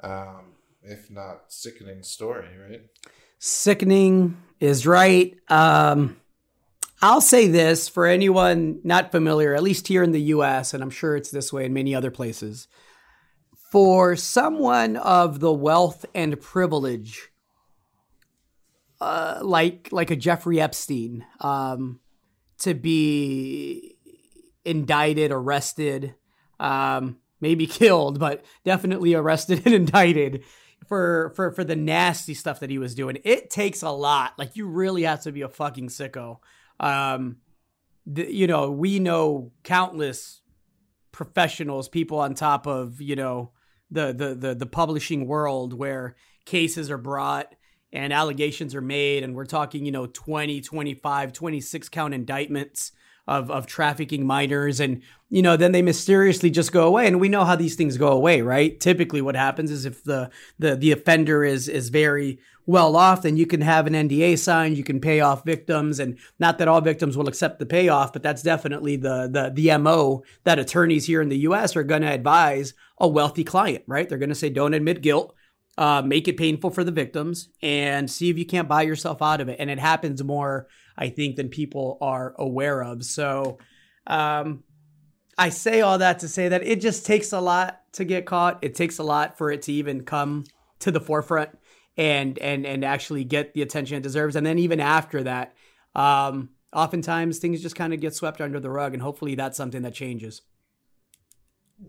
um, 0.00 0.54
if 0.82 1.10
not 1.10 1.44
sickening 1.48 2.02
story 2.02 2.48
right 2.58 2.82
Sickening 3.44 4.40
is 4.60 4.86
right. 4.86 5.36
Um, 5.48 6.16
I'll 7.02 7.20
say 7.20 7.48
this 7.48 7.88
for 7.88 8.06
anyone 8.06 8.78
not 8.84 9.10
familiar, 9.10 9.52
at 9.52 9.64
least 9.64 9.88
here 9.88 10.04
in 10.04 10.12
the 10.12 10.22
US, 10.36 10.72
and 10.72 10.80
I'm 10.80 10.90
sure 10.90 11.16
it's 11.16 11.32
this 11.32 11.52
way 11.52 11.64
in 11.64 11.72
many 11.72 11.92
other 11.92 12.12
places. 12.12 12.68
For 13.72 14.14
someone 14.14 14.96
of 14.96 15.40
the 15.40 15.52
wealth 15.52 16.06
and 16.14 16.40
privilege, 16.40 17.31
uh, 19.02 19.40
like 19.42 19.88
like 19.90 20.10
a 20.10 20.16
Jeffrey 20.16 20.60
Epstein, 20.60 21.26
um, 21.40 21.98
to 22.58 22.72
be 22.72 23.96
indicted, 24.64 25.32
arrested, 25.32 26.14
um, 26.60 27.18
maybe 27.40 27.66
killed, 27.80 28.20
but 28.20 28.44
definitely 28.64 29.14
arrested 29.14 29.62
and 29.64 29.74
indicted 29.74 30.44
for 30.86 31.32
for 31.34 31.50
for 31.50 31.64
the 31.64 31.74
nasty 31.74 32.32
stuff 32.32 32.60
that 32.60 32.70
he 32.70 32.78
was 32.78 32.94
doing. 32.94 33.18
It 33.24 33.50
takes 33.50 33.82
a 33.82 33.90
lot. 33.90 34.34
Like 34.38 34.54
you 34.54 34.68
really 34.68 35.02
have 35.02 35.22
to 35.22 35.32
be 35.32 35.42
a 35.42 35.48
fucking 35.48 35.88
sicko. 35.88 36.38
Um, 36.78 37.38
you 38.06 38.46
know, 38.46 38.70
we 38.70 39.00
know 39.00 39.50
countless 39.64 40.42
professionals, 41.10 41.88
people 41.88 42.20
on 42.20 42.34
top 42.34 42.68
of 42.68 43.00
you 43.00 43.16
know 43.16 43.50
the 43.90 44.12
the 44.12 44.34
the 44.34 44.54
the 44.54 44.66
publishing 44.66 45.26
world 45.26 45.72
where 45.72 46.14
cases 46.44 46.88
are 46.88 46.98
brought 46.98 47.52
and 47.92 48.12
allegations 48.12 48.74
are 48.74 48.80
made 48.80 49.22
and 49.22 49.34
we're 49.34 49.44
talking 49.44 49.84
you 49.84 49.92
know 49.92 50.06
20 50.06 50.60
25 50.60 51.32
26 51.32 51.88
count 51.88 52.14
indictments 52.14 52.92
of 53.28 53.50
of 53.50 53.66
trafficking 53.66 54.26
minors. 54.26 54.80
And 54.80 55.02
you 55.30 55.42
know 55.42 55.56
then 55.56 55.72
they 55.72 55.82
mysteriously 55.82 56.50
just 56.50 56.72
go 56.72 56.86
away. 56.86 57.06
And 57.06 57.20
we 57.20 57.28
know 57.28 57.44
how 57.44 57.56
these 57.56 57.76
things 57.76 57.96
go 57.96 58.08
away 58.08 58.42
right? 58.42 58.78
Typically 58.78 59.22
what 59.22 59.36
happens 59.36 59.70
is 59.70 59.84
if 59.84 60.02
the 60.04 60.30
the 60.58 60.76
the 60.76 60.92
offender 60.92 61.44
is 61.44 61.68
is 61.68 61.88
very 61.88 62.38
well 62.64 62.94
off 62.94 63.22
then 63.22 63.36
you 63.36 63.44
can 63.44 63.60
have 63.60 63.88
an 63.88 63.92
NDA 63.92 64.38
signed 64.38 64.76
you 64.76 64.84
can 64.84 65.00
pay 65.00 65.20
off 65.20 65.44
victims. 65.44 66.00
And 66.00 66.18
not 66.38 66.58
that 66.58 66.68
all 66.68 66.80
victims 66.80 67.16
will 67.16 67.28
accept 67.28 67.58
the 67.58 67.66
payoff 67.66 68.12
but 68.12 68.22
that's 68.22 68.42
definitely 68.42 68.96
the 68.96 69.28
the 69.30 69.52
the 69.54 69.78
MO 69.78 70.24
that 70.44 70.58
attorneys 70.58 71.06
here 71.06 71.22
in 71.22 71.28
the 71.28 71.38
US 71.38 71.76
are 71.76 71.84
going 71.84 72.02
to 72.02 72.12
advise 72.12 72.74
a 72.98 73.06
wealthy 73.06 73.44
client 73.44 73.84
right? 73.86 74.08
They're 74.08 74.18
going 74.18 74.28
to 74.30 74.34
say 74.34 74.50
don't 74.50 74.74
admit 74.74 75.02
guilt 75.02 75.34
uh, 75.78 76.02
make 76.02 76.28
it 76.28 76.36
painful 76.36 76.70
for 76.70 76.84
the 76.84 76.90
victims 76.90 77.48
and 77.62 78.10
see 78.10 78.28
if 78.30 78.38
you 78.38 78.44
can't 78.44 78.68
buy 78.68 78.82
yourself 78.82 79.22
out 79.22 79.40
of 79.40 79.48
it 79.48 79.56
and 79.58 79.70
it 79.70 79.78
happens 79.78 80.22
more 80.22 80.68
I 80.96 81.08
think, 81.08 81.36
than 81.36 81.48
people 81.48 81.98
are 82.00 82.34
aware 82.38 82.82
of. 82.82 83.04
So 83.04 83.58
um, 84.06 84.64
I 85.38 85.48
say 85.48 85.80
all 85.80 85.98
that 85.98 86.20
to 86.20 86.28
say 86.28 86.48
that 86.48 86.66
it 86.66 86.80
just 86.80 87.06
takes 87.06 87.32
a 87.32 87.40
lot 87.40 87.80
to 87.92 88.04
get 88.04 88.26
caught. 88.26 88.58
It 88.62 88.74
takes 88.74 88.98
a 88.98 89.02
lot 89.02 89.38
for 89.38 89.50
it 89.50 89.62
to 89.62 89.72
even 89.72 90.04
come 90.04 90.44
to 90.80 90.90
the 90.90 91.00
forefront 91.00 91.50
and 91.96 92.38
and 92.38 92.64
and 92.66 92.84
actually 92.84 93.24
get 93.24 93.54
the 93.54 93.62
attention 93.62 93.98
it 93.98 94.02
deserves. 94.02 94.36
And 94.36 94.46
then 94.46 94.58
even 94.58 94.80
after 94.80 95.22
that, 95.24 95.54
um, 95.94 96.50
oftentimes 96.72 97.38
things 97.38 97.62
just 97.62 97.76
kind 97.76 97.92
of 97.92 98.00
get 98.00 98.14
swept 98.14 98.40
under 98.40 98.60
the 98.60 98.70
rug, 98.70 98.94
and 98.94 99.02
hopefully 99.02 99.34
that's 99.34 99.56
something 99.56 99.82
that 99.82 99.94
changes. 99.94 100.42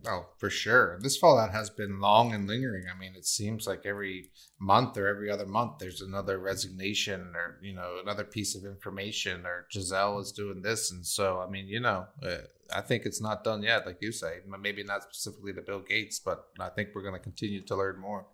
Oh, 0.07 0.27
for 0.37 0.49
sure. 0.49 0.99
This 1.01 1.17
fallout 1.17 1.51
has 1.51 1.69
been 1.69 1.99
long 1.99 2.33
and 2.33 2.47
lingering. 2.47 2.85
I 2.93 2.97
mean, 2.97 3.13
it 3.15 3.25
seems 3.25 3.67
like 3.67 3.85
every 3.85 4.31
month 4.59 4.97
or 4.97 5.07
every 5.07 5.29
other 5.29 5.45
month 5.45 5.79
there's 5.79 6.01
another 6.01 6.37
resignation 6.37 7.33
or, 7.35 7.59
you 7.61 7.73
know, 7.73 7.99
another 8.01 8.23
piece 8.23 8.55
of 8.55 8.65
information 8.65 9.45
or 9.45 9.67
Giselle 9.71 10.19
is 10.19 10.31
doing 10.31 10.61
this. 10.61 10.91
And 10.91 11.05
so, 11.05 11.39
I 11.39 11.49
mean, 11.49 11.67
you 11.67 11.79
know, 11.79 12.07
uh, 12.21 12.37
I 12.73 12.81
think 12.81 13.05
it's 13.05 13.21
not 13.21 13.43
done 13.43 13.61
yet, 13.61 13.85
like 13.85 13.97
you 14.01 14.11
say. 14.11 14.39
Maybe 14.59 14.83
not 14.83 15.03
specifically 15.03 15.53
to 15.53 15.61
Bill 15.61 15.81
Gates, 15.81 16.19
but 16.19 16.45
I 16.59 16.69
think 16.69 16.89
we're 16.93 17.03
going 17.03 17.13
to 17.13 17.19
continue 17.19 17.61
to 17.61 17.75
learn 17.75 17.99
more. 17.99 18.25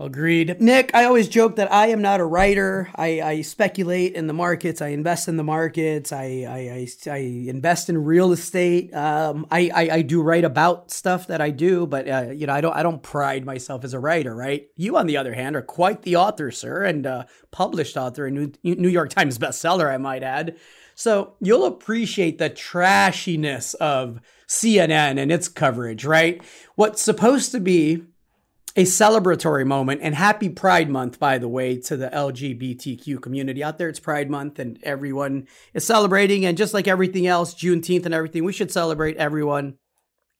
Agreed. 0.00 0.60
Nick, 0.60 0.92
I 0.94 1.06
always 1.06 1.26
joke 1.26 1.56
that 1.56 1.72
I 1.72 1.88
am 1.88 2.00
not 2.00 2.20
a 2.20 2.24
writer. 2.24 2.88
I, 2.94 3.20
I 3.20 3.40
speculate 3.40 4.14
in 4.14 4.28
the 4.28 4.32
markets. 4.32 4.80
I 4.80 4.88
invest 4.88 5.26
in 5.26 5.36
the 5.36 5.42
markets. 5.42 6.12
I, 6.12 6.46
I, 6.48 6.86
I, 7.08 7.10
I 7.10 7.16
invest 7.16 7.88
in 7.88 8.04
real 8.04 8.30
estate. 8.30 8.94
Um, 8.94 9.44
I, 9.50 9.70
I, 9.74 9.90
I, 9.90 10.02
do 10.02 10.22
write 10.22 10.44
about 10.44 10.92
stuff 10.92 11.26
that 11.26 11.40
I 11.40 11.50
do, 11.50 11.84
but, 11.84 12.08
uh, 12.08 12.30
you 12.30 12.46
know, 12.46 12.52
I 12.52 12.60
don't, 12.60 12.76
I 12.76 12.84
don't 12.84 13.02
pride 13.02 13.44
myself 13.44 13.82
as 13.82 13.92
a 13.92 13.98
writer, 13.98 14.36
right? 14.36 14.68
You, 14.76 14.96
on 14.96 15.08
the 15.08 15.16
other 15.16 15.34
hand, 15.34 15.56
are 15.56 15.62
quite 15.62 16.02
the 16.02 16.14
author, 16.14 16.52
sir, 16.52 16.84
and 16.84 17.04
uh, 17.04 17.24
published 17.50 17.96
author, 17.96 18.24
and 18.24 18.56
New, 18.62 18.76
New 18.76 18.88
York 18.88 19.10
Times 19.10 19.36
bestseller, 19.36 19.92
I 19.92 19.96
might 19.96 20.22
add. 20.22 20.56
So 20.94 21.34
you'll 21.40 21.64
appreciate 21.64 22.38
the 22.38 22.50
trashiness 22.50 23.74
of 23.76 24.20
CNN 24.46 25.18
and 25.18 25.32
its 25.32 25.48
coverage, 25.48 26.04
right? 26.04 26.40
What's 26.76 27.02
supposed 27.02 27.50
to 27.52 27.60
be 27.60 28.04
a 28.78 28.84
celebratory 28.84 29.66
moment 29.66 30.00
and 30.04 30.14
happy 30.14 30.48
Pride 30.48 30.88
Month, 30.88 31.18
by 31.18 31.36
the 31.36 31.48
way, 31.48 31.78
to 31.78 31.96
the 31.96 32.08
LGBTQ 32.10 33.20
community 33.20 33.60
out 33.64 33.76
there. 33.76 33.88
It's 33.88 33.98
Pride 33.98 34.30
Month 34.30 34.60
and 34.60 34.78
everyone 34.84 35.48
is 35.74 35.84
celebrating. 35.84 36.46
And 36.46 36.56
just 36.56 36.72
like 36.72 36.86
everything 36.86 37.26
else, 37.26 37.56
Juneteenth 37.56 38.04
and 38.04 38.14
everything, 38.14 38.44
we 38.44 38.52
should 38.52 38.70
celebrate 38.70 39.16
everyone 39.16 39.78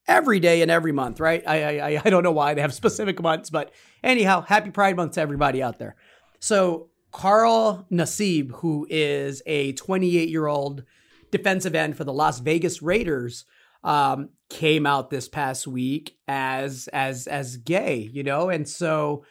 every 0.07 0.39
day 0.39 0.61
and 0.61 0.71
every 0.71 0.93
month, 0.93 1.19
right? 1.19 1.43
I, 1.45 1.79
I, 1.79 2.01
I 2.05 2.09
don't 2.09 2.23
know 2.23 2.31
why 2.31 2.53
they 2.53 2.61
have 2.61 2.73
specific 2.83 3.21
months, 3.21 3.49
but 3.49 3.73
anyhow, 4.05 4.39
happy 4.39 4.71
Pride 4.71 4.95
Month 4.95 5.15
to 5.15 5.21
everybody 5.21 5.61
out 5.61 5.77
there. 5.77 5.97
So, 6.39 6.91
Carl 7.11 7.87
Nassib, 7.91 8.51
who 8.51 8.87
is 8.89 9.41
a 9.47 9.73
28 9.73 10.29
year 10.29 10.47
old 10.47 10.83
defensive 11.29 11.75
end 11.75 11.97
for 11.97 12.05
the 12.05 12.13
Las 12.13 12.39
Vegas 12.39 12.81
Raiders, 12.81 13.43
um, 13.83 14.29
came 14.49 14.85
out 14.85 15.09
this 15.09 15.27
past 15.27 15.67
week 15.67 16.17
as 16.27 16.87
as 16.93 17.27
as 17.27 17.57
gay, 17.57 17.97
you 17.97 18.23
know, 18.23 18.49
and 18.49 18.67
so 18.67 19.23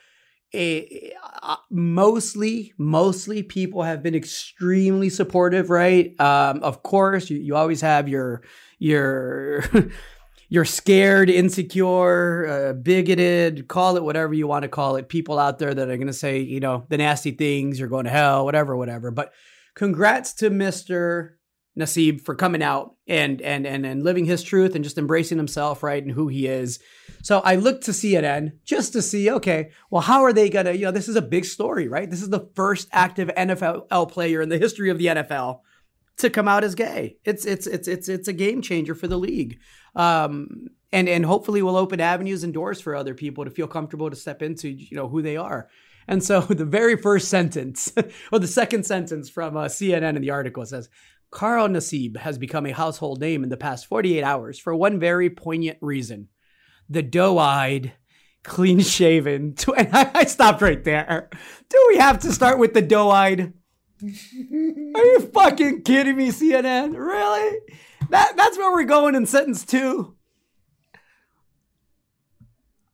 it, 0.53 1.13
uh, 1.43 1.57
mostly 1.71 2.73
mostly 2.79 3.43
people 3.43 3.83
have 3.83 4.03
been 4.03 4.15
extremely 4.15 5.11
supportive, 5.11 5.71
right? 5.71 6.19
Um, 6.21 6.63
of 6.63 6.83
course, 6.83 7.29
you, 7.29 7.39
you 7.39 7.57
always 7.57 7.81
have 7.83 8.09
your 8.09 8.43
your 8.79 9.65
you're 10.49 10.65
scared, 10.65 11.29
insecure, 11.29 12.47
uh, 12.47 12.73
bigoted, 12.73 13.69
call 13.69 13.97
it 13.97 14.03
whatever 14.03 14.33
you 14.33 14.47
want 14.47 14.63
to 14.63 14.69
call 14.69 14.97
it. 14.97 15.09
People 15.09 15.39
out 15.39 15.59
there 15.59 15.75
that 15.75 15.89
are 15.89 15.97
going 15.97 16.07
to 16.07 16.13
say, 16.13 16.41
you 16.41 16.61
know, 16.61 16.87
the 16.89 16.97
nasty 16.97 17.33
things, 17.33 17.79
you're 17.79 17.89
going 17.89 18.05
to 18.05 18.11
hell, 18.11 18.47
whatever, 18.47 18.75
whatever. 18.75 19.11
But 19.11 19.33
congrats 19.75 20.33
to 20.35 20.51
Mr. 20.51 21.33
Nassib 21.79 22.21
for 22.21 22.35
coming 22.35 22.63
out 22.63 22.95
and 23.07 23.41
and 23.43 23.67
and 23.67 23.87
and 23.87 24.03
living 24.03 24.25
his 24.25 24.43
truth 24.43 24.75
and 24.75 24.85
just 24.85 24.99
embracing 24.99 25.39
himself, 25.39 25.83
right, 25.83 26.03
and 26.03 26.13
who 26.13 26.29
he 26.29 26.47
is. 26.47 26.81
So 27.23 27.41
I 27.41 27.57
looked 27.57 27.85
to 27.85 27.93
CNN 27.93 28.53
just 28.65 28.93
to 28.93 29.03
see, 29.03 29.31
okay, 29.31 29.71
well, 29.91 30.03
how 30.03 30.23
are 30.23 30.33
they 30.33 30.49
gonna? 30.49 30.73
You 30.73 30.87
know, 30.87 30.91
this 30.91 31.09
is 31.09 31.17
a 31.17 31.23
big 31.23 31.45
story, 31.45 31.89
right? 31.89 32.11
This 32.11 32.23
is 32.23 32.31
the 32.31 32.49
first 32.55 32.89
active 32.93 33.29
NFL 33.37 34.11
player 34.11 34.43
in 34.43 34.49
the 34.49 34.59
history 34.59 34.91
of 34.91 34.99
the 34.99 35.07
NFL 35.07 35.61
to 36.19 36.31
come 36.31 36.49
out 36.49 36.65
as 36.65 36.75
gay. 36.75 37.17
It's 37.25 37.45
it's 37.45 37.67
it's 37.67 37.89
it's 37.89 38.09
it's 38.09 38.29
a 38.29 38.33
game 38.33 38.61
changer 38.61 38.95
for 38.95 39.07
the 39.07 39.19
league, 39.19 39.59
um, 39.95 40.69
and 40.93 41.09
and 41.09 41.25
hopefully 41.25 41.63
will 41.63 41.77
open 41.77 42.01
avenues 42.01 42.45
and 42.45 42.53
doors 42.53 42.81
for 42.81 42.95
other 42.95 43.15
people 43.15 43.45
to 43.45 43.51
feel 43.51 43.69
comfortable 43.69 44.11
to 44.11 44.17
step 44.17 44.43
into, 44.43 44.69
you 44.69 44.97
know, 44.97 45.09
who 45.09 45.23
they 45.23 45.37
are. 45.37 45.69
And 46.09 46.25
so 46.25 46.41
the 46.49 46.65
very 46.65 46.97
first 46.97 47.29
sentence, 47.29 47.93
or 48.33 48.39
the 48.39 48.49
second 48.49 48.85
sentence 48.85 49.31
from 49.31 49.57
uh, 49.57 49.67
CNN 49.67 50.17
in 50.17 50.23
the 50.23 50.31
article 50.31 50.67
says, 50.67 50.89
Carl 51.31 51.69
Nassib 51.69 52.17
has 52.19 52.39
become 52.39 52.67
a 52.67 52.73
household 52.73 53.21
name 53.21 53.43
in 53.43 53.51
the 53.51 53.57
past 53.57 53.87
48 53.87 54.23
hours 54.23 54.59
for 54.59 54.75
one 54.75 54.99
very 54.99 55.29
poignant 55.31 55.79
reason. 55.81 56.29
The 56.89 57.03
doe 57.03 57.39
eyed, 57.39 57.93
clean 58.43 58.81
shaven. 58.81 59.55
Tw- 59.57 59.77
and 59.77 59.91
I, 59.93 60.11
I 60.15 60.25
stopped 60.25 60.63
right 60.63 60.83
there. 60.83 61.29
Do 61.69 61.87
we 61.89 61.99
have 61.99 62.19
to 62.21 62.33
start 62.33 62.59
with 62.59 62.75
the 62.75 62.83
doe 62.83 63.11
eyed? 63.11 63.53
Are 64.03 64.07
you 65.05 65.31
fucking 65.35 65.83
kidding 65.83 66.17
me, 66.17 66.29
CNN? 66.29 66.97
Really? 66.97 67.59
That 68.11 68.37
that's 68.37 68.57
where 68.57 68.73
we're 68.73 68.85
going 68.85 69.15
in 69.15 69.27
sentence 69.27 69.65
two. 69.65 70.17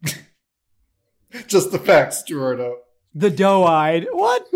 Just 1.47 1.73
the 1.73 1.79
facts, 1.79 2.23
Gerardo. 2.23 2.79
The 3.15 3.31
doe-eyed. 3.31 4.09
What? 4.11 4.47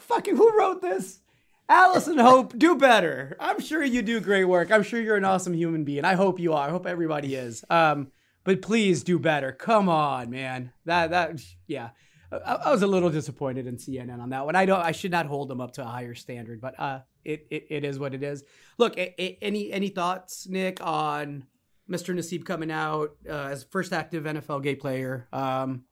fucking 0.00 0.36
who 0.36 0.58
wrote 0.58 0.80
this? 0.82 1.20
Allison 1.68 2.18
Hope, 2.18 2.58
do 2.58 2.76
better. 2.76 3.36
I'm 3.38 3.60
sure 3.60 3.84
you 3.84 4.00
do 4.00 4.20
great 4.20 4.44
work. 4.44 4.70
I'm 4.70 4.82
sure 4.82 5.00
you're 5.00 5.16
an 5.16 5.24
awesome 5.24 5.52
human 5.52 5.84
being. 5.84 6.04
I 6.04 6.14
hope 6.14 6.40
you 6.40 6.54
are. 6.54 6.66
I 6.66 6.70
hope 6.70 6.86
everybody 6.86 7.34
is. 7.34 7.64
Um, 7.68 8.10
but 8.44 8.62
please 8.62 9.02
do 9.02 9.18
better. 9.18 9.52
Come 9.52 9.88
on, 9.88 10.30
man. 10.30 10.72
That 10.86 11.10
that 11.10 11.40
yeah. 11.66 11.90
I, 12.32 12.54
I 12.54 12.70
was 12.70 12.82
a 12.82 12.86
little 12.86 13.10
disappointed 13.10 13.66
in 13.66 13.76
CNN 13.76 14.20
on 14.20 14.30
that 14.30 14.46
one. 14.46 14.56
I 14.56 14.64
don't. 14.64 14.80
I 14.80 14.92
should 14.92 15.10
not 15.10 15.26
hold 15.26 15.48
them 15.48 15.60
up 15.60 15.72
to 15.72 15.82
a 15.82 15.86
higher 15.86 16.14
standard, 16.14 16.60
but 16.60 16.78
uh, 16.80 17.00
it 17.24 17.46
it, 17.50 17.66
it 17.68 17.84
is 17.84 17.98
what 17.98 18.14
it 18.14 18.22
is. 18.22 18.44
Look, 18.78 18.94
any 18.96 19.70
any 19.70 19.88
thoughts, 19.88 20.48
Nick, 20.48 20.84
on 20.84 21.44
Mr. 21.90 22.14
Nassib 22.14 22.46
coming 22.46 22.70
out 22.70 23.16
uh, 23.28 23.48
as 23.50 23.64
first 23.64 23.92
active 23.92 24.24
NFL 24.24 24.62
gay 24.62 24.74
player? 24.74 25.28
Um, 25.32 25.84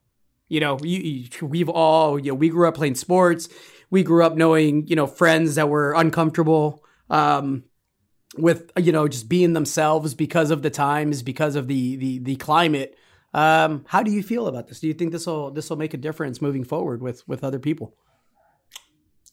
you 0.48 0.60
know, 0.60 0.78
you, 0.82 1.00
you, 1.00 1.46
we've 1.46 1.68
all, 1.68 2.18
you 2.18 2.30
know, 2.30 2.34
we 2.34 2.48
grew 2.48 2.68
up 2.68 2.74
playing 2.74 2.94
sports. 2.94 3.48
We 3.90 4.02
grew 4.02 4.24
up 4.24 4.36
knowing, 4.36 4.86
you 4.86 4.96
know, 4.96 5.06
friends 5.06 5.54
that 5.54 5.68
were 5.68 5.92
uncomfortable 5.92 6.84
um, 7.08 7.64
with, 8.36 8.70
you 8.76 8.92
know, 8.92 9.08
just 9.08 9.28
being 9.28 9.52
themselves 9.52 10.14
because 10.14 10.50
of 10.50 10.62
the 10.62 10.70
times, 10.70 11.22
because 11.22 11.56
of 11.56 11.68
the 11.68 11.96
the 11.96 12.18
the 12.18 12.36
climate. 12.36 12.96
Um, 13.32 13.84
how 13.88 14.02
do 14.02 14.10
you 14.10 14.22
feel 14.22 14.46
about 14.46 14.68
this? 14.68 14.80
Do 14.80 14.88
you 14.88 14.94
think 14.94 15.12
this 15.12 15.26
will 15.26 15.50
this 15.50 15.70
will 15.70 15.76
make 15.76 15.94
a 15.94 15.98
difference 15.98 16.40
moving 16.40 16.64
forward 16.64 17.02
with 17.02 17.26
with 17.28 17.44
other 17.44 17.58
people? 17.58 17.94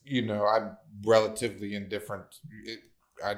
You 0.03 0.25
know, 0.25 0.45
I'm 0.45 0.77
relatively 1.05 1.75
indifferent. 1.75 2.25
It, 2.65 2.79
I 3.23 3.37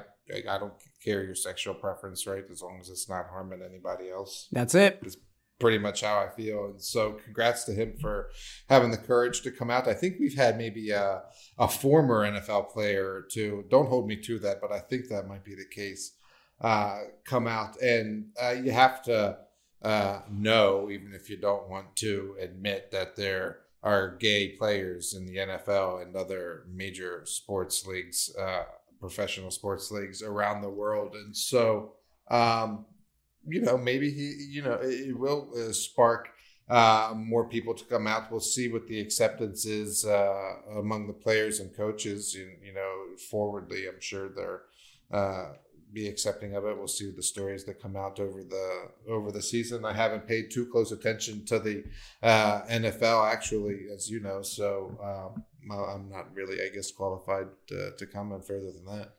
I 0.49 0.57
don't 0.57 0.73
care 1.03 1.23
your 1.23 1.35
sexual 1.35 1.75
preference, 1.75 2.25
right? 2.25 2.43
As 2.51 2.61
long 2.61 2.79
as 2.81 2.89
it's 2.89 3.07
not 3.07 3.27
harming 3.29 3.61
anybody 3.61 4.09
else. 4.09 4.47
That's 4.51 4.73
it. 4.73 4.99
It's 5.03 5.17
pretty 5.59 5.77
much 5.77 6.01
how 6.01 6.19
I 6.19 6.29
feel. 6.29 6.65
And 6.65 6.81
so 6.81 7.13
congrats 7.23 7.63
to 7.65 7.73
him 7.73 7.93
for 7.99 8.29
having 8.69 8.91
the 8.91 8.97
courage 8.97 9.41
to 9.41 9.51
come 9.51 9.69
out. 9.69 9.87
I 9.87 9.93
think 9.93 10.17
we've 10.19 10.35
had 10.35 10.57
maybe 10.57 10.91
a, 10.91 11.23
a 11.57 11.67
former 11.67 12.29
NFL 12.29 12.71
player 12.71 13.05
or 13.05 13.21
two, 13.31 13.65
don't 13.69 13.87
hold 13.87 14.07
me 14.07 14.17
to 14.17 14.39
that, 14.39 14.59
but 14.61 14.71
I 14.71 14.79
think 14.79 15.07
that 15.07 15.27
might 15.27 15.45
be 15.45 15.55
the 15.55 15.65
case, 15.65 16.13
uh, 16.61 16.99
come 17.23 17.47
out. 17.47 17.79
And 17.81 18.27
uh, 18.41 18.51
you 18.51 18.71
have 18.71 19.01
to 19.03 19.37
uh, 19.81 20.21
know, 20.31 20.89
even 20.89 21.13
if 21.13 21.29
you 21.29 21.37
don't 21.37 21.69
want 21.69 21.95
to 21.97 22.35
admit 22.41 22.91
that 22.91 23.15
there 23.15 23.59
are 23.83 24.15
gay 24.17 24.49
players 24.49 25.13
in 25.13 25.25
the 25.25 25.37
NFL 25.37 26.01
and 26.01 26.15
other 26.15 26.63
major 26.73 27.21
sports 27.25 27.85
leagues, 27.85 28.35
uh, 28.35 28.63
professional 28.99 29.51
sports 29.51 29.91
leagues 29.91 30.23
around 30.23 30.61
the 30.61 30.69
world. 30.69 31.13
And 31.13 31.37
so, 31.37 31.93
um, 32.31 32.85
you 33.47 33.61
know, 33.61 33.77
maybe 33.77 34.11
he, 34.11 34.47
you 34.49 34.61
know, 34.61 34.79
it 34.81 35.17
will 35.17 35.49
uh, 35.57 35.71
spark 35.71 36.29
uh, 36.69 37.13
more 37.15 37.47
people 37.47 37.73
to 37.73 37.85
come 37.85 38.07
out. 38.07 38.31
We'll 38.31 38.39
see 38.39 38.71
what 38.71 38.87
the 38.87 38.99
acceptance 38.99 39.65
is 39.65 40.05
uh, 40.05 40.53
among 40.77 41.07
the 41.07 41.13
players 41.13 41.59
and 41.59 41.75
coaches. 41.75 42.33
You, 42.33 42.49
you 42.63 42.73
know, 42.73 43.15
forwardly, 43.29 43.87
I'm 43.87 44.01
sure 44.01 44.29
they're 44.29 44.61
uh, 45.11 45.53
be 45.95 46.07
accepting 46.07 46.55
of 46.55 46.65
it. 46.65 46.77
We'll 46.77 46.87
see 46.87 47.09
the 47.09 47.23
stories 47.23 47.63
that 47.65 47.81
come 47.81 47.95
out 47.95 48.19
over 48.19 48.43
the 48.43 48.89
over 49.07 49.31
the 49.31 49.41
season. 49.41 49.85
I 49.85 49.93
haven't 49.93 50.27
paid 50.27 50.51
too 50.51 50.65
close 50.65 50.91
attention 50.91 51.45
to 51.45 51.57
the 51.57 51.85
uh, 52.21 52.61
NFL, 52.63 53.31
actually, 53.31 53.85
as 53.93 54.09
you 54.09 54.19
know, 54.19 54.41
so 54.41 54.97
um, 55.01 55.43
I'm 55.71 56.09
not 56.09 56.33
really, 56.33 56.61
I 56.61 56.69
guess, 56.73 56.91
qualified 56.91 57.47
to, 57.67 57.91
to 57.97 58.05
comment 58.05 58.45
further 58.45 58.71
than 58.71 58.85
that. 58.85 59.13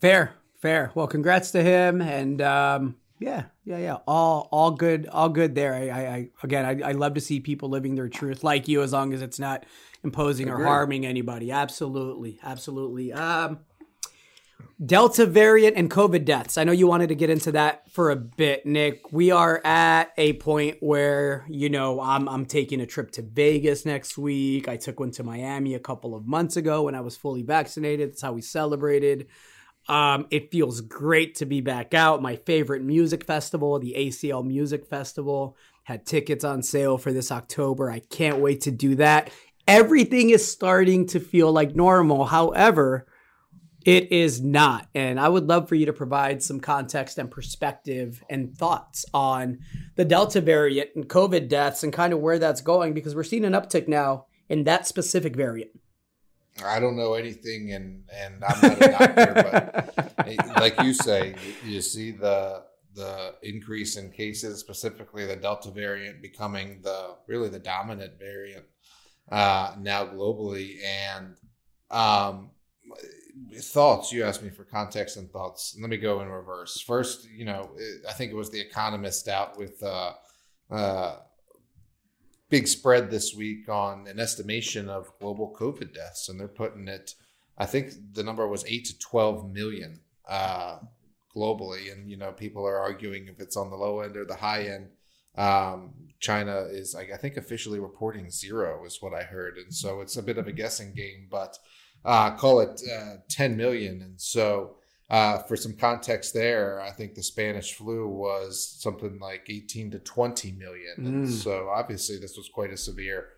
Fair, 0.00 0.32
fair. 0.60 0.90
Well, 0.94 1.06
congrats 1.06 1.50
to 1.52 1.62
him, 1.62 2.00
and 2.00 2.40
um, 2.40 2.96
yeah, 3.20 3.44
yeah, 3.64 3.78
yeah. 3.78 3.96
All, 4.06 4.48
all 4.50 4.70
good, 4.72 5.06
all 5.06 5.28
good 5.28 5.54
there. 5.54 5.74
I, 5.74 5.88
I, 5.88 6.00
I 6.00 6.28
again, 6.42 6.64
I, 6.64 6.88
I 6.88 6.92
love 6.92 7.14
to 7.14 7.20
see 7.20 7.38
people 7.38 7.68
living 7.68 7.94
their 7.94 8.08
truth, 8.08 8.42
like 8.42 8.66
you, 8.66 8.82
as 8.82 8.92
long 8.92 9.12
as 9.12 9.22
it's 9.22 9.38
not 9.38 9.66
imposing 10.02 10.48
or 10.48 10.64
harming 10.64 11.04
anybody. 11.04 11.52
Absolutely, 11.52 12.40
absolutely. 12.42 13.12
Um, 13.12 13.60
Delta 14.84 15.26
variant 15.26 15.76
and 15.76 15.90
COVID 15.90 16.24
deaths. 16.24 16.56
I 16.56 16.64
know 16.64 16.72
you 16.72 16.86
wanted 16.86 17.10
to 17.10 17.14
get 17.14 17.28
into 17.28 17.52
that 17.52 17.90
for 17.90 18.10
a 18.10 18.16
bit, 18.16 18.64
Nick. 18.64 19.12
We 19.12 19.30
are 19.30 19.60
at 19.62 20.12
a 20.16 20.32
point 20.34 20.78
where, 20.80 21.44
you 21.50 21.68
know, 21.68 22.00
I'm 22.00 22.26
I'm 22.26 22.46
taking 22.46 22.80
a 22.80 22.86
trip 22.86 23.10
to 23.12 23.22
Vegas 23.22 23.84
next 23.84 24.16
week. 24.16 24.68
I 24.68 24.78
took 24.78 24.98
one 24.98 25.10
to 25.12 25.22
Miami 25.22 25.74
a 25.74 25.78
couple 25.78 26.14
of 26.14 26.26
months 26.26 26.56
ago 26.56 26.84
when 26.84 26.94
I 26.94 27.02
was 27.02 27.14
fully 27.14 27.42
vaccinated. 27.42 28.12
That's 28.12 28.22
how 28.22 28.32
we 28.32 28.40
celebrated. 28.40 29.26
Um, 29.90 30.28
it 30.30 30.52
feels 30.52 30.80
great 30.80 31.34
to 31.36 31.46
be 31.46 31.60
back 31.60 31.94
out. 31.94 32.22
My 32.22 32.36
favorite 32.36 32.84
music 32.84 33.24
festival, 33.24 33.76
the 33.80 33.96
ACL 33.98 34.46
Music 34.46 34.86
Festival, 34.86 35.56
had 35.82 36.06
tickets 36.06 36.44
on 36.44 36.62
sale 36.62 36.96
for 36.96 37.12
this 37.12 37.32
October. 37.32 37.90
I 37.90 37.98
can't 37.98 38.38
wait 38.38 38.60
to 38.62 38.70
do 38.70 38.94
that. 38.94 39.30
Everything 39.66 40.30
is 40.30 40.46
starting 40.48 41.06
to 41.08 41.18
feel 41.18 41.50
like 41.50 41.74
normal. 41.74 42.26
However, 42.26 43.08
it 43.84 44.12
is 44.12 44.40
not. 44.40 44.86
And 44.94 45.18
I 45.18 45.28
would 45.28 45.48
love 45.48 45.68
for 45.68 45.74
you 45.74 45.86
to 45.86 45.92
provide 45.92 46.40
some 46.40 46.60
context 46.60 47.18
and 47.18 47.28
perspective 47.28 48.22
and 48.30 48.56
thoughts 48.56 49.04
on 49.12 49.58
the 49.96 50.04
Delta 50.04 50.40
variant 50.40 50.90
and 50.94 51.08
COVID 51.08 51.48
deaths 51.48 51.82
and 51.82 51.92
kind 51.92 52.12
of 52.12 52.20
where 52.20 52.38
that's 52.38 52.60
going 52.60 52.94
because 52.94 53.16
we're 53.16 53.24
seeing 53.24 53.44
an 53.44 53.54
uptick 53.54 53.88
now 53.88 54.26
in 54.48 54.62
that 54.64 54.86
specific 54.86 55.34
variant. 55.34 55.72
I 56.64 56.80
don't 56.80 56.96
know 56.96 57.14
anything, 57.14 57.72
and 57.72 58.04
and 58.12 58.44
I'm 58.44 58.60
not 58.60 58.82
a 58.82 58.90
doctor, 58.90 59.32
but 59.34 60.56
like 60.60 60.80
you 60.82 60.92
say, 60.92 61.34
you 61.64 61.80
see 61.80 62.10
the 62.10 62.64
the 62.94 63.34
increase 63.42 63.96
in 63.96 64.10
cases, 64.10 64.58
specifically 64.60 65.26
the 65.26 65.36
Delta 65.36 65.70
variant 65.70 66.22
becoming 66.22 66.80
the 66.82 67.16
really 67.26 67.48
the 67.48 67.58
dominant 67.58 68.18
variant 68.18 68.64
uh, 69.30 69.74
now 69.78 70.04
globally, 70.06 70.76
and 70.84 71.36
um, 71.90 72.50
thoughts. 73.54 74.12
You 74.12 74.24
asked 74.24 74.42
me 74.42 74.50
for 74.50 74.64
context 74.64 75.16
and 75.16 75.30
thoughts. 75.30 75.76
Let 75.80 75.90
me 75.90 75.96
go 75.96 76.20
in 76.20 76.28
reverse. 76.28 76.80
First, 76.80 77.28
you 77.28 77.44
know, 77.44 77.70
I 78.08 78.12
think 78.12 78.32
it 78.32 78.36
was 78.36 78.50
the 78.50 78.60
Economist 78.60 79.28
out 79.28 79.58
with. 79.58 79.82
Uh, 79.82 80.12
uh, 80.70 81.16
big 82.50 82.66
spread 82.66 83.10
this 83.10 83.34
week 83.34 83.68
on 83.68 84.06
an 84.08 84.18
estimation 84.18 84.88
of 84.88 85.16
global 85.20 85.54
COVID 85.58 85.94
deaths, 85.94 86.28
and 86.28 86.38
they're 86.38 86.48
putting 86.48 86.88
it. 86.88 87.14
I 87.56 87.66
think 87.66 87.92
the 88.12 88.22
number 88.22 88.46
was 88.46 88.64
eight 88.66 88.84
to 88.86 88.98
twelve 88.98 89.50
million 89.50 90.00
uh, 90.28 90.78
globally, 91.34 91.92
and 91.92 92.10
you 92.10 92.16
know 92.16 92.32
people 92.32 92.66
are 92.66 92.78
arguing 92.78 93.28
if 93.28 93.40
it's 93.40 93.56
on 93.56 93.70
the 93.70 93.76
low 93.76 94.00
end 94.00 94.16
or 94.16 94.24
the 94.24 94.34
high 94.34 94.64
end. 94.64 94.88
Um, 95.36 95.94
China 96.18 96.66
is, 96.68 96.94
I 96.94 97.16
think, 97.16 97.38
officially 97.38 97.80
reporting 97.80 98.30
zero, 98.30 98.84
is 98.84 99.00
what 99.00 99.14
I 99.14 99.22
heard, 99.22 99.56
and 99.56 99.72
so 99.72 100.00
it's 100.00 100.16
a 100.16 100.22
bit 100.22 100.36
of 100.36 100.48
a 100.48 100.52
guessing 100.52 100.92
game, 100.92 101.28
but 101.30 101.56
uh, 102.04 102.32
call 102.32 102.60
it 102.60 102.80
uh, 102.92 103.16
ten 103.28 103.56
million, 103.56 104.02
and 104.02 104.20
so 104.20 104.76
uh, 105.10 105.38
for 105.38 105.56
some 105.56 105.72
context 105.72 106.32
there, 106.32 106.80
I 106.80 106.92
think 106.92 107.14
the 107.14 107.22
Spanish 107.22 107.74
flu 107.74 108.06
was 108.06 108.76
something 108.80 109.18
like 109.18 109.46
18 109.48 109.90
to 109.90 109.98
20 109.98 110.52
million. 110.52 111.26
Mm. 111.26 111.28
So 111.28 111.68
obviously, 111.68 112.18
this 112.18 112.36
was 112.36 112.48
quite 112.48 112.72
a 112.72 112.76
severe 112.76 113.30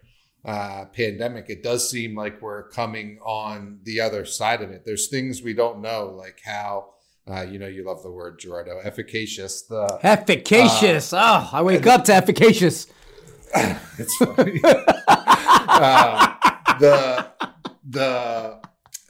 uh, 0.44 0.84
pandemic. 0.92 1.48
It 1.48 1.62
does 1.62 1.90
seem 1.90 2.14
like 2.14 2.42
we're 2.42 2.68
coming 2.68 3.18
on 3.24 3.78
the 3.84 4.02
other 4.02 4.26
side 4.26 4.60
of 4.60 4.70
it. 4.70 4.84
There's 4.84 5.08
things 5.08 5.42
we 5.42 5.54
don't 5.54 5.80
know, 5.80 6.14
like 6.16 6.40
how. 6.44 6.90
Uh, 7.24 7.42
you 7.42 7.56
know, 7.56 7.68
you 7.68 7.84
love 7.86 8.02
the 8.02 8.10
word 8.10 8.40
Gerardo. 8.40 8.80
Efficacious. 8.80 9.62
The 9.62 10.00
efficacious. 10.02 11.12
oh, 11.12 11.48
I 11.52 11.62
wake 11.62 11.86
up 11.86 12.04
to 12.06 12.14
efficacious. 12.14 12.88
it's 13.54 14.16
funny. 14.16 14.60
Uh, 15.06 16.34
the 16.80 17.26
the 17.88 18.60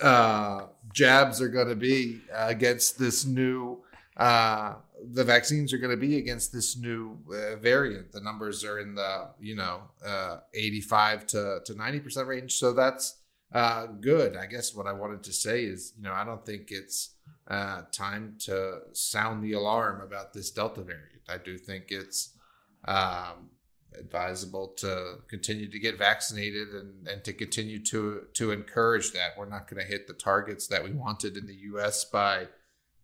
uh, 0.03 0.66
jabs 0.93 1.41
are 1.41 1.49
going 1.49 1.69
to 1.69 1.77
be 1.77 2.21
uh, 2.33 2.47
against 2.49 2.99
this 2.99 3.25
new 3.25 3.83
uh, 4.17 4.75
the 5.13 5.25
vaccines 5.25 5.73
are 5.73 5.79
going 5.79 5.91
to 5.91 5.97
be 5.97 6.19
against 6.19 6.53
this 6.53 6.77
new 6.77 7.19
uh, 7.29 7.57
variant. 7.57 8.13
The 8.13 8.21
numbers 8.21 8.65
are 8.65 8.79
in 8.79 8.95
the 8.95 9.29
you 9.41 9.57
know 9.57 9.83
uh, 10.05 10.39
85 10.55 11.27
to 11.29 11.61
to 11.65 11.75
90 11.75 12.01
percent 12.01 12.29
range, 12.29 12.55
so 12.55 12.73
that's 12.73 13.17
uh, 13.53 13.87
good. 13.87 14.37
I 14.37 14.47
guess 14.47 14.75
what 14.75 14.87
I 14.87 14.93
wanted 14.93 15.23
to 15.25 15.33
say 15.33 15.65
is 15.65 15.95
you 15.97 16.03
know 16.03 16.13
I 16.13 16.25
don't 16.25 16.45
think 16.45 16.71
it's 16.71 17.15
uh, 17.49 17.83
time 17.91 18.37
to 18.41 18.81
sound 18.93 19.43
the 19.43 19.53
alarm 19.53 20.01
about 20.01 20.33
this 20.33 20.51
Delta 20.51 20.83
variant. 20.83 21.23
I 21.29 21.39
do 21.39 21.57
think 21.57 21.87
it's 21.89 22.37
um, 22.85 23.51
advisable 23.99 24.69
to 24.79 25.17
continue 25.29 25.71
to 25.71 25.79
get 25.79 25.99
vaccinated 25.99 26.69
and, 26.69 27.07
and 27.09 27.25
to 27.25 27.33
continue 27.33 27.83
to 27.85 28.23
to 28.35 28.51
encourage 28.51 29.13
that. 29.13 29.33
We're 29.39 29.49
not 29.49 29.69
going 29.69 29.83
to 29.83 29.89
hit 29.89 30.07
the 30.07 30.15
targets 30.15 30.67
that 30.69 30.85
we 30.85 30.93
wanted 30.93 31.37
in 31.37 31.47
the 31.47 31.55
U.S. 31.55 32.05
by 32.05 32.49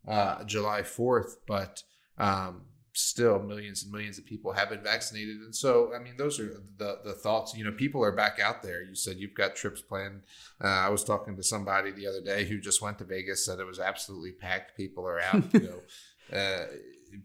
uh, 0.07 0.45
July 0.45 0.83
4th, 0.83 1.37
but 1.47 1.83
um, 2.17 2.63
still 2.99 3.39
millions 3.41 3.85
and 3.85 3.93
millions 3.93 4.19
of 4.19 4.27
people 4.27 4.53
have 4.53 4.71
been 4.71 4.83
vaccinated. 4.83 5.37
And 5.37 5.55
so, 5.55 5.93
I 5.95 6.01
mean, 6.01 6.17
those 6.17 6.41
are 6.41 6.63
the, 6.79 6.99
the 7.05 7.13
thoughts, 7.13 7.57
you 7.57 7.65
know, 7.65 7.71
people 7.71 8.03
are 8.03 8.13
back 8.13 8.41
out 8.41 8.63
there. 8.63 8.83
You 8.83 8.95
said 8.95 9.19
you've 9.19 9.35
got 9.35 9.55
trips 9.55 9.81
planned. 9.81 10.23
Uh, 10.63 10.67
I 10.67 10.89
was 10.89 11.05
talking 11.05 11.37
to 11.37 11.43
somebody 11.43 11.93
the 11.93 12.07
other 12.07 12.21
day 12.21 12.45
who 12.45 12.59
just 12.59 12.83
went 12.83 12.99
to 12.99 13.05
Vegas, 13.05 13.45
said 13.45 13.61
it 13.61 13.67
was 13.67 13.79
absolutely 13.79 14.33
packed. 14.33 14.77
People 14.77 15.07
are 15.07 15.21
out, 15.21 15.45
you 15.55 15.61
know, 16.33 16.37
uh, 16.37 16.67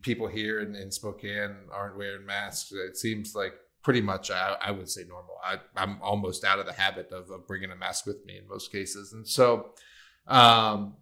people 0.01 0.27
here 0.27 0.59
in, 0.59 0.75
in 0.75 0.91
Spokane 0.91 1.55
aren't 1.71 1.97
wearing 1.97 2.25
masks. 2.25 2.71
It 2.71 2.97
seems 2.97 3.35
like 3.35 3.53
pretty 3.83 4.01
much, 4.01 4.31
I, 4.31 4.55
I 4.61 4.71
would 4.71 4.89
say 4.89 5.03
normal. 5.07 5.35
I, 5.43 5.57
I'm 5.75 6.01
almost 6.01 6.43
out 6.43 6.59
of 6.59 6.65
the 6.65 6.73
habit 6.73 7.11
of, 7.11 7.29
of 7.29 7.47
bringing 7.47 7.71
a 7.71 7.75
mask 7.75 8.05
with 8.05 8.25
me 8.25 8.37
in 8.37 8.47
most 8.47 8.71
cases. 8.71 9.13
And 9.13 9.27
so, 9.27 9.71
um, 10.27 10.95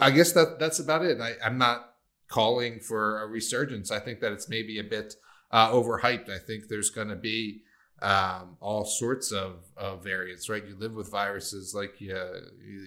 I 0.00 0.10
guess 0.10 0.32
that 0.32 0.58
that's 0.58 0.80
about 0.80 1.04
it. 1.04 1.20
I, 1.20 1.34
I'm 1.44 1.58
not 1.58 1.94
calling 2.28 2.80
for 2.80 3.22
a 3.22 3.26
resurgence. 3.26 3.90
I 3.90 3.98
think 3.98 4.20
that 4.20 4.32
it's 4.32 4.48
maybe 4.48 4.78
a 4.78 4.84
bit 4.84 5.14
uh, 5.50 5.70
overhyped. 5.70 6.30
I 6.30 6.38
think 6.38 6.68
there's 6.68 6.90
going 6.90 7.08
to 7.08 7.16
be 7.16 7.62
um, 8.02 8.56
all 8.60 8.84
sorts 8.84 9.30
of, 9.30 9.66
of 9.76 10.02
variants, 10.02 10.48
right? 10.48 10.66
You 10.66 10.74
live 10.76 10.94
with 10.94 11.10
viruses 11.10 11.74
like 11.74 12.00
you, 12.00 12.16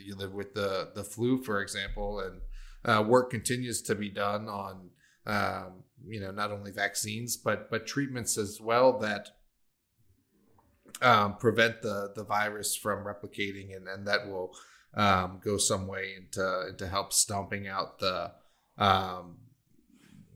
you 0.03 0.15
live 0.15 0.33
with 0.33 0.53
the, 0.53 0.89
the 0.95 1.03
flu, 1.03 1.43
for 1.43 1.62
example, 1.62 2.19
and 2.19 2.41
uh, 2.83 3.03
work 3.03 3.29
continues 3.29 3.81
to 3.83 3.95
be 3.95 4.09
done 4.09 4.49
on, 4.49 4.89
um, 5.25 5.83
you 6.05 6.19
know, 6.19 6.31
not 6.31 6.51
only 6.51 6.71
vaccines, 6.71 7.38
but, 7.38 7.69
but 7.69 7.88
treatments 7.88 8.38
as 8.38 8.59
well 8.62 8.99
that 8.99 9.29
um, 11.01 11.38
prevent 11.38 11.81
the, 11.81 12.12
the 12.15 12.23
virus 12.23 12.75
from 12.75 13.05
replicating 13.05 13.75
and, 13.75 13.88
and 13.88 14.07
that 14.07 14.27
will 14.27 14.55
um, 14.95 15.39
go 15.43 15.57
some 15.57 15.88
way 15.88 16.13
into, 16.17 16.67
into 16.69 16.88
help 16.88 17.13
stomping 17.13 17.67
out 17.67 17.99
the, 17.99 18.31
um, 18.77 19.38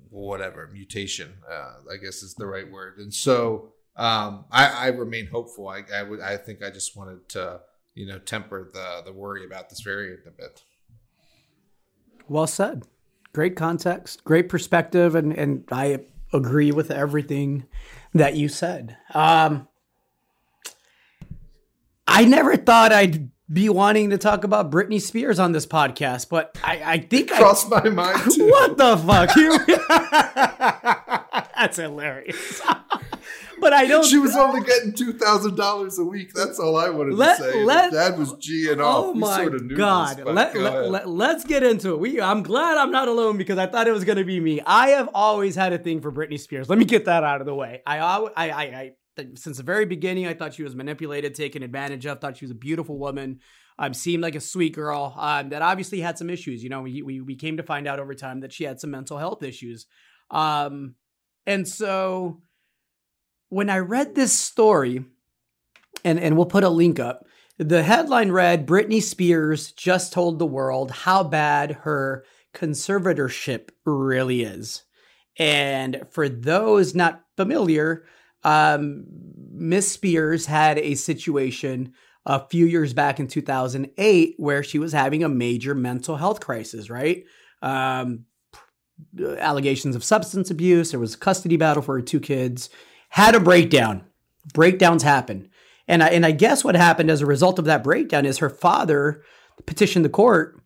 whatever 0.09 0.69
mutation, 0.71 1.33
uh, 1.51 1.73
I 1.91 1.97
guess 1.97 2.23
is 2.23 2.33
the 2.35 2.47
right 2.47 2.69
word. 2.71 2.97
And 2.97 3.13
so 3.13 3.73
um, 3.95 4.45
I, 4.51 4.67
I 4.67 4.87
remain 4.87 5.27
hopeful. 5.27 5.67
I, 5.67 5.83
I 5.93 6.03
would, 6.03 6.21
I 6.21 6.37
think 6.37 6.63
I 6.63 6.69
just 6.69 6.95
wanted 6.95 7.27
to, 7.29 7.61
you 7.93 8.05
know, 8.05 8.19
temper 8.19 8.69
the 8.71 9.01
the 9.05 9.11
worry 9.11 9.43
about 9.43 9.69
this 9.69 9.81
variant 9.81 10.21
a 10.27 10.31
bit. 10.31 10.63
Well 12.27 12.47
said. 12.47 12.87
Great 13.37 13.55
context, 13.55 14.23
great 14.23 14.49
perspective, 14.49 15.13
and 15.13 15.31
and 15.31 15.63
I 15.71 15.99
agree 16.33 16.71
with 16.71 16.89
everything 16.89 17.67
that 18.15 18.35
you 18.35 18.49
said. 18.49 18.97
Um, 19.13 19.67
I 22.07 22.25
never 22.25 22.57
thought 22.57 22.91
I'd 22.91 23.29
be 23.47 23.69
wanting 23.69 24.09
to 24.09 24.17
talk 24.17 24.43
about 24.43 24.71
Britney 24.71 24.99
Spears 24.99 25.37
on 25.37 25.51
this 25.51 25.67
podcast, 25.67 26.29
but 26.29 26.57
I, 26.63 26.81
I 26.83 26.97
think 26.97 27.31
I 27.31 27.37
crossed 27.37 27.71
I, 27.71 27.83
my 27.83 27.89
mind. 27.89 28.31
Too. 28.31 28.49
What 28.49 28.75
the 28.75 28.97
fuck? 28.97 29.29
That's 31.55 31.77
hilarious. 31.77 32.59
But 33.59 33.73
I 33.73 33.85
don't. 33.85 34.05
She 34.05 34.17
was 34.17 34.35
only 34.35 34.61
getting 34.61 34.93
two 34.93 35.13
thousand 35.13 35.55
dollars 35.55 35.97
a 35.99 36.03
week. 36.03 36.33
That's 36.33 36.59
all 36.59 36.77
I 36.77 36.89
wanted 36.89 37.15
let, 37.15 37.37
to 37.37 37.43
say. 37.43 37.63
Let, 37.63 37.91
Dad 37.91 38.17
was 38.17 38.33
G 38.39 38.71
and 38.71 38.81
all. 38.81 39.05
Oh 39.05 39.13
my 39.13 39.43
sort 39.43 39.55
of 39.55 39.75
god! 39.75 40.23
Let, 40.23 40.55
let, 40.55 40.89
let, 40.89 41.09
let's 41.09 41.43
get 41.43 41.63
into 41.63 41.91
it. 41.91 41.99
We. 41.99 42.21
I'm 42.21 42.43
glad 42.43 42.77
I'm 42.77 42.91
not 42.91 43.07
alone 43.07 43.37
because 43.37 43.57
I 43.57 43.67
thought 43.67 43.87
it 43.87 43.91
was 43.91 44.03
going 44.03 44.17
to 44.17 44.25
be 44.25 44.39
me. 44.39 44.61
I 44.65 44.89
have 44.89 45.09
always 45.13 45.55
had 45.55 45.73
a 45.73 45.77
thing 45.77 46.01
for 46.01 46.11
Britney 46.11 46.39
Spears. 46.39 46.69
Let 46.69 46.79
me 46.79 46.85
get 46.85 47.05
that 47.05 47.23
out 47.23 47.41
of 47.41 47.47
the 47.47 47.55
way. 47.55 47.81
I 47.85 47.99
I 47.99 48.29
I, 48.35 48.63
I 48.63 48.91
since 49.35 49.57
the 49.57 49.63
very 49.63 49.85
beginning, 49.85 50.27
I 50.27 50.33
thought 50.33 50.53
she 50.53 50.63
was 50.63 50.75
manipulated, 50.75 51.35
taken 51.35 51.63
advantage 51.63 52.05
of. 52.05 52.19
Thought 52.19 52.37
she 52.37 52.45
was 52.45 52.51
a 52.51 52.55
beautiful 52.55 52.97
woman. 52.97 53.39
Um, 53.79 53.93
seemed 53.93 54.23
like 54.23 54.35
a 54.35 54.39
sweet 54.39 54.73
girl. 54.73 55.13
Um, 55.17 55.49
that 55.49 55.61
obviously 55.61 55.99
had 55.99 56.17
some 56.17 56.29
issues. 56.29 56.63
You 56.63 56.69
know, 56.69 56.81
we, 56.81 57.01
we 57.01 57.21
we 57.21 57.35
came 57.35 57.57
to 57.57 57.63
find 57.63 57.87
out 57.87 57.99
over 57.99 58.15
time 58.15 58.41
that 58.41 58.53
she 58.53 58.63
had 58.63 58.79
some 58.79 58.91
mental 58.91 59.17
health 59.17 59.43
issues. 59.43 59.85
Um, 60.31 60.95
and 61.45 61.67
so 61.67 62.41
when 63.49 63.69
I 63.69 63.79
read 63.79 64.15
this 64.15 64.33
story, 64.33 65.05
and 66.03 66.19
and 66.19 66.35
we'll 66.35 66.45
put 66.45 66.63
a 66.63 66.69
link 66.69 66.99
up. 66.99 67.25
The 67.57 67.83
headline 67.83 68.31
read: 68.31 68.67
Britney 68.67 69.01
Spears 69.01 69.71
just 69.71 70.13
told 70.13 70.39
the 70.39 70.45
world 70.45 70.91
how 70.91 71.23
bad 71.23 71.71
her 71.83 72.23
conservatorship 72.53 73.69
really 73.85 74.41
is. 74.41 74.83
And 75.37 76.03
for 76.09 76.27
those 76.27 76.95
not 76.95 77.23
familiar, 77.35 78.05
um, 78.43 79.05
Miss 79.51 79.91
Spears 79.91 80.45
had 80.45 80.79
a 80.79 80.95
situation 80.95 81.93
a 82.25 82.45
few 82.47 82.65
years 82.65 82.93
back 82.93 83.19
in 83.19 83.27
2008 83.27 84.35
where 84.37 84.63
she 84.63 84.79
was 84.79 84.91
having 84.91 85.23
a 85.23 85.29
major 85.29 85.73
mental 85.73 86.17
health 86.17 86.39
crisis, 86.39 86.89
right? 86.89 87.23
Um, 87.61 88.25
allegations 89.39 89.95
of 89.95 90.03
substance 90.03 90.49
abuse. 90.49 90.91
There 90.91 90.99
was 90.99 91.13
a 91.13 91.17
custody 91.17 91.57
battle 91.57 91.83
for 91.83 91.95
her 91.95 92.01
two 92.01 92.19
kids. 92.19 92.69
Had 93.09 93.35
a 93.35 93.39
breakdown. 93.39 94.03
Breakdowns 94.53 95.03
happen. 95.03 95.49
And 95.87 96.03
I, 96.03 96.07
and 96.07 96.25
I 96.25 96.31
guess 96.31 96.63
what 96.63 96.75
happened 96.75 97.09
as 97.09 97.21
a 97.21 97.25
result 97.25 97.59
of 97.59 97.65
that 97.65 97.83
breakdown 97.83 98.25
is 98.25 98.39
her 98.39 98.49
father 98.49 99.23
petitioned 99.65 100.05
the 100.05 100.09
court, 100.09 100.61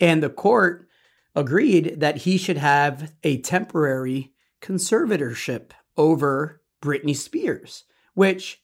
and 0.00 0.22
the 0.22 0.30
court 0.30 0.88
agreed 1.34 2.00
that 2.00 2.18
he 2.18 2.36
should 2.36 2.58
have 2.58 3.12
a 3.22 3.40
temporary 3.40 4.32
conservatorship 4.60 5.70
over 5.96 6.60
Britney 6.82 7.16
Spears, 7.16 7.84
which 8.14 8.62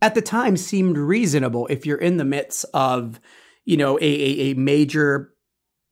at 0.00 0.14
the 0.14 0.22
time 0.22 0.56
seemed 0.56 0.98
reasonable 0.98 1.66
if 1.68 1.86
you're 1.86 1.98
in 1.98 2.16
the 2.16 2.24
midst 2.24 2.64
of, 2.74 3.20
you 3.64 3.76
know, 3.76 3.98
a, 3.98 4.02
a, 4.02 4.50
a 4.50 4.54
major 4.54 5.34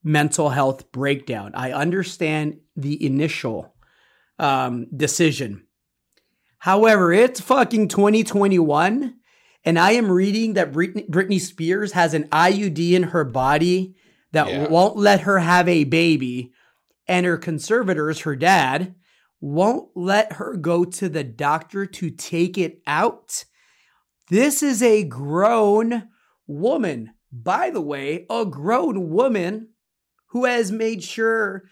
mental 0.02 0.48
health 0.48 0.90
breakdown. 0.92 1.52
I 1.54 1.72
understand 1.72 2.60
the 2.76 3.04
initial 3.04 3.74
um, 4.38 4.86
decision. 4.96 5.66
However, 6.60 7.10
it's 7.10 7.40
fucking 7.40 7.88
2021, 7.88 9.14
and 9.64 9.78
I 9.78 9.92
am 9.92 10.12
reading 10.12 10.52
that 10.54 10.72
Britney, 10.72 11.08
Britney 11.08 11.40
Spears 11.40 11.92
has 11.92 12.12
an 12.12 12.24
IUD 12.24 12.92
in 12.92 13.04
her 13.04 13.24
body 13.24 13.96
that 14.32 14.46
yeah. 14.46 14.68
won't 14.68 14.98
let 14.98 15.22
her 15.22 15.38
have 15.38 15.66
a 15.68 15.84
baby, 15.84 16.52
and 17.08 17.24
her 17.24 17.38
conservators, 17.38 18.20
her 18.20 18.36
dad, 18.36 18.94
won't 19.40 19.88
let 19.94 20.34
her 20.34 20.54
go 20.54 20.84
to 20.84 21.08
the 21.08 21.24
doctor 21.24 21.86
to 21.86 22.10
take 22.10 22.58
it 22.58 22.82
out. 22.86 23.46
This 24.28 24.62
is 24.62 24.82
a 24.82 25.02
grown 25.04 26.10
woman. 26.46 27.14
By 27.32 27.70
the 27.70 27.80
way, 27.80 28.26
a 28.28 28.44
grown 28.44 29.08
woman 29.08 29.70
who 30.26 30.44
has 30.44 30.70
made 30.70 31.02
sure 31.02 31.64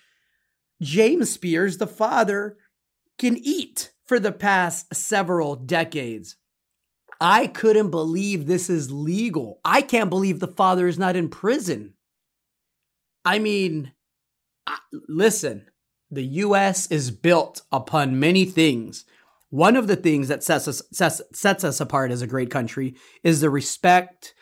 James 0.80 1.30
Spears, 1.30 1.76
the 1.76 1.86
father, 1.86 2.56
can 3.18 3.36
eat 3.36 3.92
for 4.08 4.18
the 4.18 4.32
past 4.32 4.92
several 4.94 5.54
decades. 5.54 6.36
I 7.20 7.46
couldn't 7.46 7.90
believe 7.90 8.46
this 8.46 8.70
is 8.70 8.90
legal. 8.90 9.60
I 9.64 9.82
can't 9.82 10.10
believe 10.10 10.40
the 10.40 10.48
father 10.48 10.88
is 10.88 10.98
not 10.98 11.16
in 11.16 11.28
prison. 11.28 11.94
I 13.24 13.38
mean, 13.38 13.92
listen, 15.08 15.66
the 16.10 16.24
US 16.24 16.90
is 16.90 17.10
built 17.10 17.62
upon 17.70 18.18
many 18.18 18.44
things. 18.44 19.04
One 19.50 19.76
of 19.76 19.86
the 19.86 19.96
things 19.96 20.28
that 20.28 20.42
sets 20.42 20.68
us 20.68 20.82
sets, 20.92 21.20
sets 21.32 21.64
us 21.64 21.80
apart 21.80 22.10
as 22.10 22.22
a 22.22 22.26
great 22.26 22.50
country 22.50 22.94
is 23.22 23.40
the 23.40 23.50
respect 23.50 24.34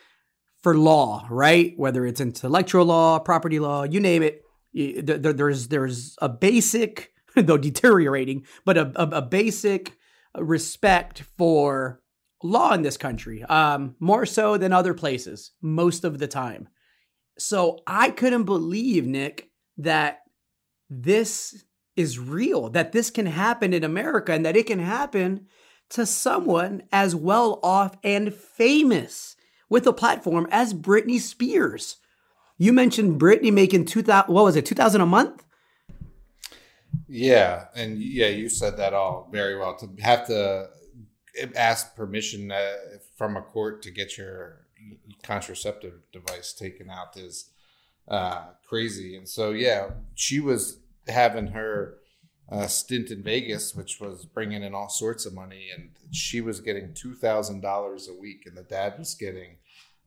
for 0.62 0.76
law, 0.76 1.26
right? 1.30 1.72
Whether 1.76 2.06
it's 2.06 2.20
intellectual 2.20 2.84
law, 2.84 3.18
property 3.20 3.58
law, 3.58 3.84
you 3.84 4.00
name 4.00 4.22
it. 4.22 4.42
There's 4.74 5.68
there's 5.68 6.16
a 6.20 6.28
basic, 6.28 7.12
though 7.42 7.58
deteriorating, 7.58 8.46
but 8.64 8.78
a, 8.78 8.92
a, 8.96 9.18
a 9.18 9.22
basic 9.22 9.96
respect 10.36 11.22
for 11.36 12.00
law 12.42 12.72
in 12.72 12.82
this 12.82 12.96
country, 12.96 13.42
um, 13.44 13.94
more 14.00 14.26
so 14.26 14.56
than 14.56 14.72
other 14.72 14.94
places 14.94 15.52
most 15.60 16.04
of 16.04 16.18
the 16.18 16.28
time. 16.28 16.68
So 17.38 17.80
I 17.86 18.10
couldn't 18.10 18.44
believe, 18.44 19.06
Nick, 19.06 19.50
that 19.78 20.20
this 20.88 21.64
is 21.94 22.18
real, 22.18 22.70
that 22.70 22.92
this 22.92 23.10
can 23.10 23.26
happen 23.26 23.72
in 23.72 23.84
America 23.84 24.32
and 24.32 24.44
that 24.44 24.56
it 24.56 24.66
can 24.66 24.78
happen 24.78 25.46
to 25.90 26.06
someone 26.06 26.82
as 26.92 27.14
well 27.14 27.60
off 27.62 27.96
and 28.02 28.34
famous 28.34 29.36
with 29.68 29.86
a 29.86 29.92
platform 29.92 30.46
as 30.50 30.74
Britney 30.74 31.20
Spears. 31.20 31.96
You 32.58 32.72
mentioned 32.72 33.20
Britney 33.20 33.52
making 33.52 33.84
2000 33.84 34.32
what 34.32 34.44
was 34.44 34.56
it? 34.56 34.66
2000 34.66 35.00
a 35.00 35.06
month? 35.06 35.45
Yeah, 37.08 37.66
and 37.74 37.98
yeah, 37.98 38.28
you 38.28 38.48
said 38.48 38.76
that 38.78 38.92
all 38.92 39.28
very 39.30 39.56
well. 39.56 39.76
To 39.76 39.88
have 40.02 40.26
to 40.26 40.68
ask 41.54 41.94
permission 41.94 42.50
uh, 42.50 42.72
from 43.16 43.36
a 43.36 43.42
court 43.42 43.82
to 43.82 43.90
get 43.90 44.18
your 44.18 44.66
contraceptive 45.22 45.94
device 46.12 46.52
taken 46.52 46.90
out 46.90 47.16
is 47.16 47.50
uh, 48.08 48.46
crazy. 48.68 49.16
And 49.16 49.28
so, 49.28 49.50
yeah, 49.50 49.90
she 50.14 50.40
was 50.40 50.78
having 51.06 51.48
her 51.48 51.98
uh, 52.50 52.66
stint 52.66 53.10
in 53.10 53.22
Vegas, 53.22 53.74
which 53.74 54.00
was 54.00 54.24
bringing 54.24 54.62
in 54.62 54.74
all 54.74 54.88
sorts 54.88 55.26
of 55.26 55.34
money, 55.34 55.68
and 55.76 55.90
she 56.10 56.40
was 56.40 56.60
getting 56.60 56.92
two 56.94 57.14
thousand 57.14 57.60
dollars 57.60 58.08
a 58.08 58.14
week, 58.14 58.44
and 58.46 58.56
the 58.56 58.62
dad 58.62 58.98
was 58.98 59.14
getting 59.14 59.56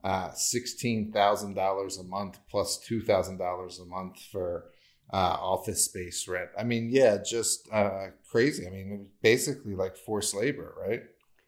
uh, 0.04 0.32
sixteen 0.32 1.12
thousand 1.12 1.54
dollars 1.54 1.98
a 1.98 2.02
month 2.04 2.38
plus 2.50 2.78
two 2.78 3.02
thousand 3.02 3.38
dollars 3.38 3.78
a 3.78 3.84
month 3.84 4.22
for 4.32 4.66
uh, 5.12 5.36
office 5.40 5.84
space 5.84 6.26
rent. 6.28 6.50
I 6.58 6.64
mean, 6.64 6.88
yeah, 6.90 7.18
just 7.24 7.68
uh, 7.72 8.08
crazy. 8.30 8.66
I 8.66 8.70
mean, 8.70 9.08
basically 9.22 9.74
like 9.74 9.96
forced 9.96 10.34
labor, 10.34 10.74
right? 10.80 11.02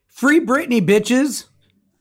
Free 0.09 0.41
Britney, 0.41 0.85
bitches. 0.87 1.47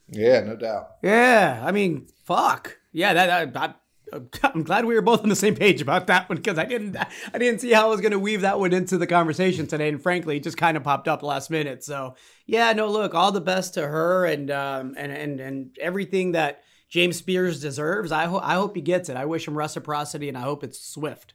Yeah, 0.10 0.42
no 0.42 0.56
doubt. 0.56 0.88
Yeah, 1.02 1.62
I 1.64 1.72
mean, 1.72 2.08
fuck. 2.26 2.78
Yeah, 2.92 3.14
that, 3.14 3.54
that 3.54 3.82
I'm 4.44 4.64
glad 4.64 4.86
we 4.86 4.96
were 4.96 5.02
both 5.02 5.24
on 5.24 5.30
the 5.30 5.36
same 5.36 5.56
page 5.56 5.82
about 5.82 6.08
that 6.08 6.28
one 6.30 6.38
because 6.38 6.58
I 6.58 6.66
didn't 6.66 6.98
I 6.98 7.38
didn't 7.38 7.62
see 7.62 7.72
how 7.72 7.88
I 7.88 7.90
was 7.90 8.02
going 8.02 8.12
to 8.12 8.20
weave 8.20 8.42
that 8.42 8.60
one 8.60 8.74
into 8.74 8.98
the 8.98 9.08
conversation 9.08 9.68
today, 9.68 9.90
and 9.90 10.02
frankly, 10.02 10.38
it 10.38 10.44
just 10.44 10.58
kind 10.58 10.78
of 10.78 10.84
popped 10.84 11.08
up 11.08 11.24
last 11.24 11.50
minute. 11.50 11.84
So 11.84 12.16
yeah, 12.46 12.74
no, 12.74 12.90
look, 12.90 13.14
all 13.14 13.32
the 13.32 13.42
best 13.42 13.76
to 13.76 13.88
her 13.88 14.26
and 14.26 14.52
um 14.52 14.96
and 14.98 15.12
and 15.12 15.40
and 15.40 15.78
everything 15.80 16.34
that 16.34 16.64
James 16.90 17.18
Spears 17.18 17.62
deserves. 17.62 18.12
I 18.12 18.26
hope 18.26 18.44
I 18.44 18.56
hope 18.56 18.76
he 18.76 18.82
gets 18.82 19.10
it. 19.10 19.18
I 19.18 19.26
wish 19.26 19.48
him 19.48 19.58
reciprocity, 19.58 20.28
and 20.28 20.38
I 20.38 20.42
hope 20.42 20.64
it's 20.64 20.80
swift. 20.80 21.34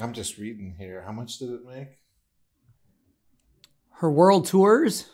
I'm 0.00 0.12
just 0.12 0.38
reading 0.38 0.74
here. 0.78 1.02
How 1.02 1.12
much 1.12 1.38
did 1.38 1.50
it 1.50 1.66
make? 1.66 1.98
Her 3.90 4.10
world 4.10 4.46
tours 4.46 5.08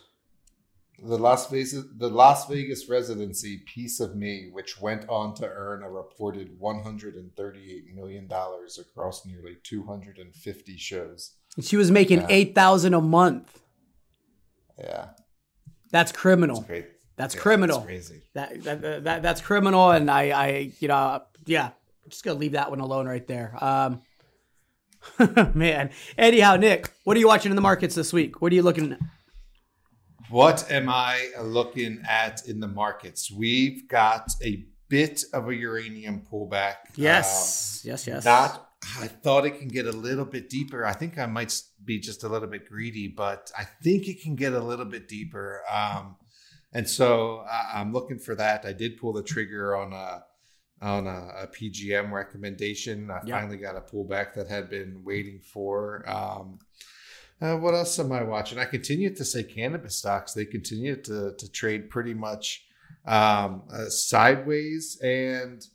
the 1.03 1.19
Las 1.19 1.49
Vegas 1.51 1.77
the 1.97 2.09
Las 2.09 2.47
Vegas 2.49 2.89
residency 2.89 3.59
Piece 3.67 4.01
of 4.01 4.17
Me, 4.17 4.51
which 4.53 4.81
went 4.81 5.09
on 5.09 5.35
to 5.35 5.47
earn 5.47 5.83
a 5.83 5.91
reported 5.91 6.59
138 6.59 7.95
million 7.95 8.27
dollars 8.27 8.79
across 8.79 9.25
nearly 9.25 9.57
250 9.63 10.77
shows. 10.77 11.33
She 11.61 11.77
was 11.77 11.91
making 11.91 12.21
yeah. 12.21 12.27
8,000 12.31 12.95
a 12.95 13.01
month. 13.01 13.63
Yeah. 14.79 15.09
That's 15.91 16.13
criminal. 16.13 16.61
That's. 16.61 16.87
That's 17.17 17.35
yeah, 17.35 17.41
criminal. 17.41 17.77
That's 17.79 17.87
crazy. 17.87 18.23
That, 18.35 18.63
that, 18.63 19.05
that, 19.05 19.23
that's 19.23 19.41
criminal 19.41 19.91
and 19.91 20.11
I 20.11 20.31
I 20.31 20.73
you 20.81 20.89
know, 20.89 21.23
yeah, 21.47 21.67
I'm 21.67 22.11
just 22.11 22.25
going 22.25 22.37
to 22.37 22.41
leave 22.41 22.53
that 22.53 22.71
one 22.71 22.81
alone 22.81 23.07
right 23.07 23.27
there. 23.27 23.57
Um 23.63 24.03
man. 25.55 25.91
Anyhow, 26.17 26.57
Nick, 26.57 26.91
what 27.05 27.17
are 27.17 27.21
you 27.21 27.29
watching 27.29 27.51
in 27.51 27.57
the 27.57 27.63
markets 27.63 27.95
this 27.95 28.13
week? 28.13 28.41
What 28.41 28.53
are 28.53 28.55
you 28.55 28.63
looking 28.63 28.93
at? 28.93 28.99
What 30.29 30.71
am 30.71 30.89
I 30.89 31.31
looking 31.41 32.03
at 32.09 32.47
in 32.47 32.61
the 32.61 32.69
markets? 32.69 33.33
We've 33.33 33.89
got 33.89 34.31
a 34.45 34.65
bit 34.89 35.25
of 35.33 35.49
a 35.49 35.55
uranium 35.55 36.23
pullback. 36.31 36.75
Yes, 36.97 37.83
um, 37.85 37.91
yes, 37.91 38.07
yes. 38.07 38.25
Not. 38.25 38.69
I 39.01 39.09
thought 39.09 39.45
it 39.45 39.59
can 39.59 39.69
get 39.69 39.87
a 39.87 39.93
little 39.93 40.25
bit 40.25 40.49
deeper. 40.49 40.87
I 40.87 40.93
think 40.93 41.19
I 41.19 41.27
might 41.27 41.61
be 41.85 41.99
just 41.99 42.25
a 42.25 42.29
little 42.29 42.49
bit 42.49 42.69
greedy, 42.69 43.09
but 43.09 43.51
I 43.59 43.65
think 43.83 44.09
it 44.09 44.23
can 44.23 44.37
get 44.37 44.53
a 44.53 44.61
little 44.61 44.87
bit 44.87 45.09
deeper. 45.09 45.63
Um, 45.71 46.17
and 46.73 46.89
so 46.89 47.45
I, 47.51 47.81
am 47.81 47.93
looking 47.93 48.19
for 48.19 48.35
that. 48.37 48.65
I 48.65 48.73
did 48.73 48.97
pull 48.97 49.13
the 49.13 49.23
trigger 49.23 49.77
on 49.77 49.93
a 49.93 50.25
on 50.81 51.07
a, 51.07 51.33
a 51.43 51.47
PGM 51.47 52.11
recommendation. 52.11 53.11
I 53.11 53.21
yep. 53.25 53.41
finally 53.41 53.57
got 53.57 53.77
a 53.77 53.81
pullback 53.81 54.35
that 54.35 54.49
had 54.49 54.71
been 54.71 55.03
waiting 55.05 55.41
for. 55.41 56.09
Um, 56.09 56.59
uh, 57.41 57.57
what 57.57 57.75
else 57.75 57.99
am 57.99 58.13
I 58.13 58.23
watching? 58.23 58.59
I 58.59 58.65
continue 58.65 59.15
to 59.15 59.25
say 59.25 59.43
cannabis 59.43 59.97
stocks. 59.97 60.35
They 60.35 60.45
continue 60.45 60.97
to 61.03 61.35
to 61.37 61.51
trade 61.51 61.89
pretty 61.89 62.15
much 62.15 62.67
um, 63.07 63.63
uh, 63.73 63.87
sideways, 63.89 64.99
and 65.03 65.67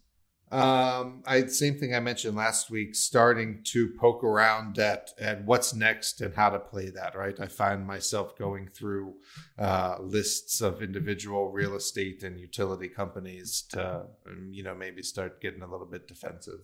um, 0.52 1.24
I 1.26 1.48
same 1.48 1.76
thing 1.80 1.96
I 1.96 2.00
mentioned 2.00 2.38
last 2.38 2.70
week. 2.70 2.94
Starting 2.94 3.62
to 3.66 3.90
poke 4.00 4.24
around 4.24 4.78
at 4.78 5.10
at 5.20 5.44
what's 5.44 5.74
next 5.74 6.22
and 6.22 6.36
how 6.36 6.50
to 6.50 6.60
play 6.60 6.92
that. 6.92 7.16
Right, 7.16 7.40
I 7.40 7.48
find 7.48 7.86
myself 7.86 8.38
going 8.38 8.68
through 8.68 9.16
uh, 9.58 9.98
lists 10.00 10.62
of 10.62 10.84
individual 10.84 11.52
real 11.52 11.76
estate 11.76 12.22
and 12.22 12.40
utility 12.40 12.88
companies 12.88 13.64
to 13.72 14.06
um, 14.28 14.50
you 14.52 14.64
know 14.64 14.76
maybe 14.76 15.02
start 15.02 15.42
getting 15.42 15.64
a 15.64 15.68
little 15.68 15.88
bit 15.88 16.08
defensive. 16.08 16.60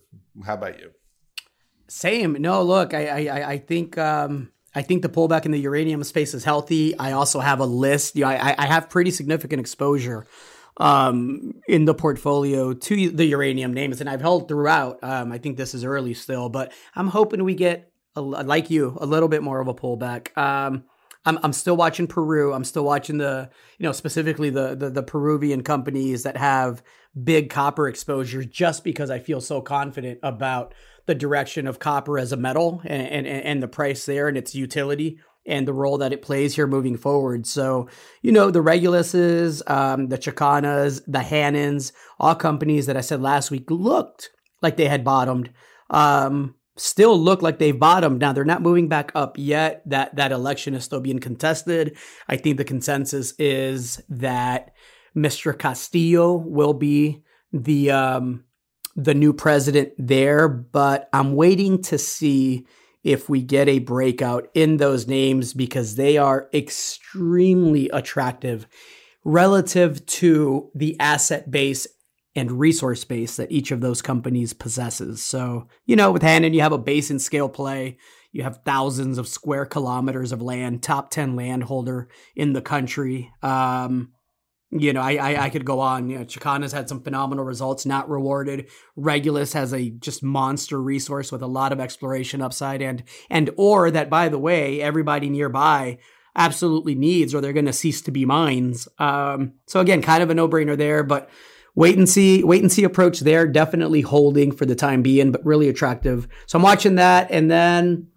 How 0.46 0.54
about 0.54 0.78
you? 0.78 0.92
Same. 1.88 2.34
No, 2.34 2.62
look, 2.62 2.94
I 2.94 3.26
I, 3.26 3.50
I 3.52 3.58
think. 3.58 3.98
Um 3.98 4.52
I 4.74 4.80
think 4.80 5.02
the 5.02 5.10
pullback 5.10 5.44
in 5.44 5.50
the 5.50 5.60
uranium 5.60 6.02
space 6.02 6.32
is 6.32 6.44
healthy. 6.44 6.96
I 6.98 7.12
also 7.12 7.40
have 7.40 7.60
a 7.60 7.66
list. 7.66 8.16
You 8.16 8.22
know, 8.22 8.30
I, 8.30 8.54
I 8.56 8.64
have 8.64 8.88
pretty 8.88 9.10
significant 9.10 9.60
exposure 9.60 10.26
um, 10.78 11.60
in 11.68 11.84
the 11.84 11.94
portfolio 11.94 12.72
to 12.72 13.10
the 13.10 13.26
uranium 13.26 13.72
names, 13.74 14.00
and 14.00 14.08
I've 14.08 14.20
held 14.20 14.48
throughout. 14.48 14.98
Um, 15.02 15.32
I 15.32 15.38
think 15.38 15.56
this 15.56 15.74
is 15.74 15.84
early 15.84 16.14
still, 16.14 16.48
but 16.48 16.72
I'm 16.94 17.08
hoping 17.08 17.44
we 17.44 17.54
get, 17.54 17.90
a, 18.16 18.20
like 18.20 18.70
you, 18.70 18.96
a 19.00 19.06
little 19.06 19.28
bit 19.28 19.42
more 19.42 19.60
of 19.60 19.68
a 19.68 19.74
pullback. 19.74 20.36
Um, 20.36 20.84
I'm, 21.24 21.38
I'm 21.42 21.52
still 21.52 21.76
watching 21.76 22.08
Peru. 22.08 22.52
I'm 22.52 22.64
still 22.64 22.84
watching 22.84 23.18
the, 23.18 23.48
you 23.78 23.84
know, 23.84 23.92
specifically 23.92 24.50
the, 24.50 24.74
the 24.74 24.90
the 24.90 25.02
Peruvian 25.02 25.62
companies 25.62 26.24
that 26.24 26.36
have 26.36 26.82
big 27.22 27.48
copper 27.48 27.86
exposure, 27.88 28.42
just 28.42 28.82
because 28.82 29.08
I 29.08 29.18
feel 29.20 29.40
so 29.40 29.60
confident 29.60 30.18
about 30.22 30.74
the 31.06 31.14
direction 31.14 31.66
of 31.66 31.78
copper 31.78 32.18
as 32.18 32.32
a 32.32 32.36
metal 32.36 32.80
and, 32.84 33.26
and, 33.26 33.26
and 33.26 33.62
the 33.62 33.68
price 33.68 34.04
there 34.06 34.28
and 34.28 34.36
its 34.36 34.54
utility 34.54 35.18
and 35.46 35.66
the 35.66 35.72
role 35.72 35.98
that 35.98 36.12
it 36.12 36.22
plays 36.22 36.54
here 36.54 36.66
moving 36.66 36.96
forward. 36.96 37.46
So, 37.46 37.88
you 38.22 38.32
know, 38.32 38.50
the 38.50 38.62
Reguluses, 38.62 39.68
um, 39.68 40.08
the 40.08 40.18
Chakanas, 40.18 41.02
the 41.06 41.18
Hannans, 41.18 41.92
all 42.20 42.34
companies 42.34 42.86
that 42.86 42.96
I 42.96 43.00
said 43.00 43.20
last 43.20 43.50
week 43.50 43.70
looked 43.70 44.30
like 44.60 44.76
they 44.76 44.86
had 44.86 45.04
bottomed. 45.04 45.50
Um, 45.90 46.54
still 46.76 47.18
look 47.18 47.42
like 47.42 47.58
they've 47.58 47.78
bottomed. 47.78 48.20
Now 48.20 48.32
they're 48.32 48.44
not 48.44 48.62
moving 48.62 48.88
back 48.88 49.12
up 49.14 49.36
yet. 49.38 49.82
That 49.86 50.16
that 50.16 50.32
election 50.32 50.74
is 50.74 50.84
still 50.84 51.00
being 51.00 51.18
contested. 51.18 51.96
I 52.28 52.36
think 52.36 52.56
the 52.56 52.64
consensus 52.64 53.34
is 53.38 54.02
that 54.08 54.72
Mr. 55.16 55.58
Castillo 55.58 56.34
will 56.34 56.74
be 56.74 57.22
the 57.52 57.90
um, 57.90 58.44
the 58.96 59.14
new 59.14 59.32
president 59.32 59.92
there, 59.98 60.48
but 60.48 61.08
I'm 61.12 61.34
waiting 61.34 61.82
to 61.82 61.98
see 61.98 62.66
if 63.02 63.28
we 63.28 63.42
get 63.42 63.68
a 63.68 63.80
breakout 63.80 64.48
in 64.54 64.76
those 64.76 65.06
names 65.06 65.54
because 65.54 65.96
they 65.96 66.16
are 66.16 66.48
extremely 66.54 67.88
attractive 67.90 68.66
relative 69.24 70.04
to 70.06 70.70
the 70.74 70.98
asset 70.98 71.50
base 71.50 71.86
and 72.34 72.52
resource 72.52 73.04
base 73.04 73.36
that 73.36 73.52
each 73.52 73.70
of 73.70 73.80
those 73.80 74.00
companies 74.00 74.52
possesses. 74.52 75.22
So, 75.22 75.68
you 75.84 75.96
know, 75.96 76.12
with 76.12 76.22
Hannan, 76.22 76.54
you 76.54 76.62
have 76.62 76.72
a 76.72 76.78
basin 76.78 77.18
scale 77.18 77.48
play. 77.48 77.98
You 78.30 78.42
have 78.44 78.60
thousands 78.64 79.18
of 79.18 79.28
square 79.28 79.66
kilometers 79.66 80.32
of 80.32 80.40
land, 80.40 80.82
top 80.82 81.10
10 81.10 81.36
landholder 81.36 82.08
in 82.34 82.54
the 82.54 82.62
country. 82.62 83.30
Um, 83.42 84.12
you 84.72 84.94
know, 84.94 85.02
I, 85.02 85.12
I, 85.16 85.44
I 85.44 85.50
could 85.50 85.66
go 85.66 85.80
on. 85.80 86.08
You 86.08 86.18
know, 86.18 86.24
Chakana's 86.24 86.72
had 86.72 86.88
some 86.88 87.02
phenomenal 87.02 87.44
results, 87.44 87.84
not 87.84 88.08
rewarded. 88.08 88.68
Regulus 88.96 89.52
has 89.52 89.74
a 89.74 89.90
just 89.90 90.22
monster 90.22 90.80
resource 90.80 91.30
with 91.30 91.42
a 91.42 91.46
lot 91.46 91.72
of 91.72 91.80
exploration 91.80 92.40
upside, 92.40 92.80
and 92.80 93.02
and 93.28 93.50
ore 93.56 93.90
that, 93.90 94.08
by 94.08 94.30
the 94.30 94.38
way, 94.38 94.80
everybody 94.80 95.28
nearby 95.28 95.98
absolutely 96.34 96.94
needs, 96.94 97.34
or 97.34 97.42
they're 97.42 97.52
going 97.52 97.66
to 97.66 97.72
cease 97.72 98.00
to 98.02 98.10
be 98.10 98.24
mines. 98.24 98.88
Um, 98.98 99.52
so 99.66 99.80
again, 99.80 100.00
kind 100.00 100.22
of 100.22 100.30
a 100.30 100.34
no 100.34 100.48
brainer 100.48 100.76
there, 100.76 101.02
but 101.02 101.28
wait 101.74 101.98
and 101.98 102.08
see, 102.08 102.42
wait 102.42 102.62
and 102.62 102.72
see 102.72 102.84
approach 102.84 103.20
there. 103.20 103.46
Definitely 103.46 104.00
holding 104.00 104.52
for 104.52 104.64
the 104.64 104.74
time 104.74 105.02
being, 105.02 105.32
but 105.32 105.44
really 105.44 105.68
attractive. 105.68 106.26
So 106.46 106.58
I'm 106.58 106.62
watching 106.62 106.94
that, 106.94 107.30
and 107.30 107.50
then 107.50 108.08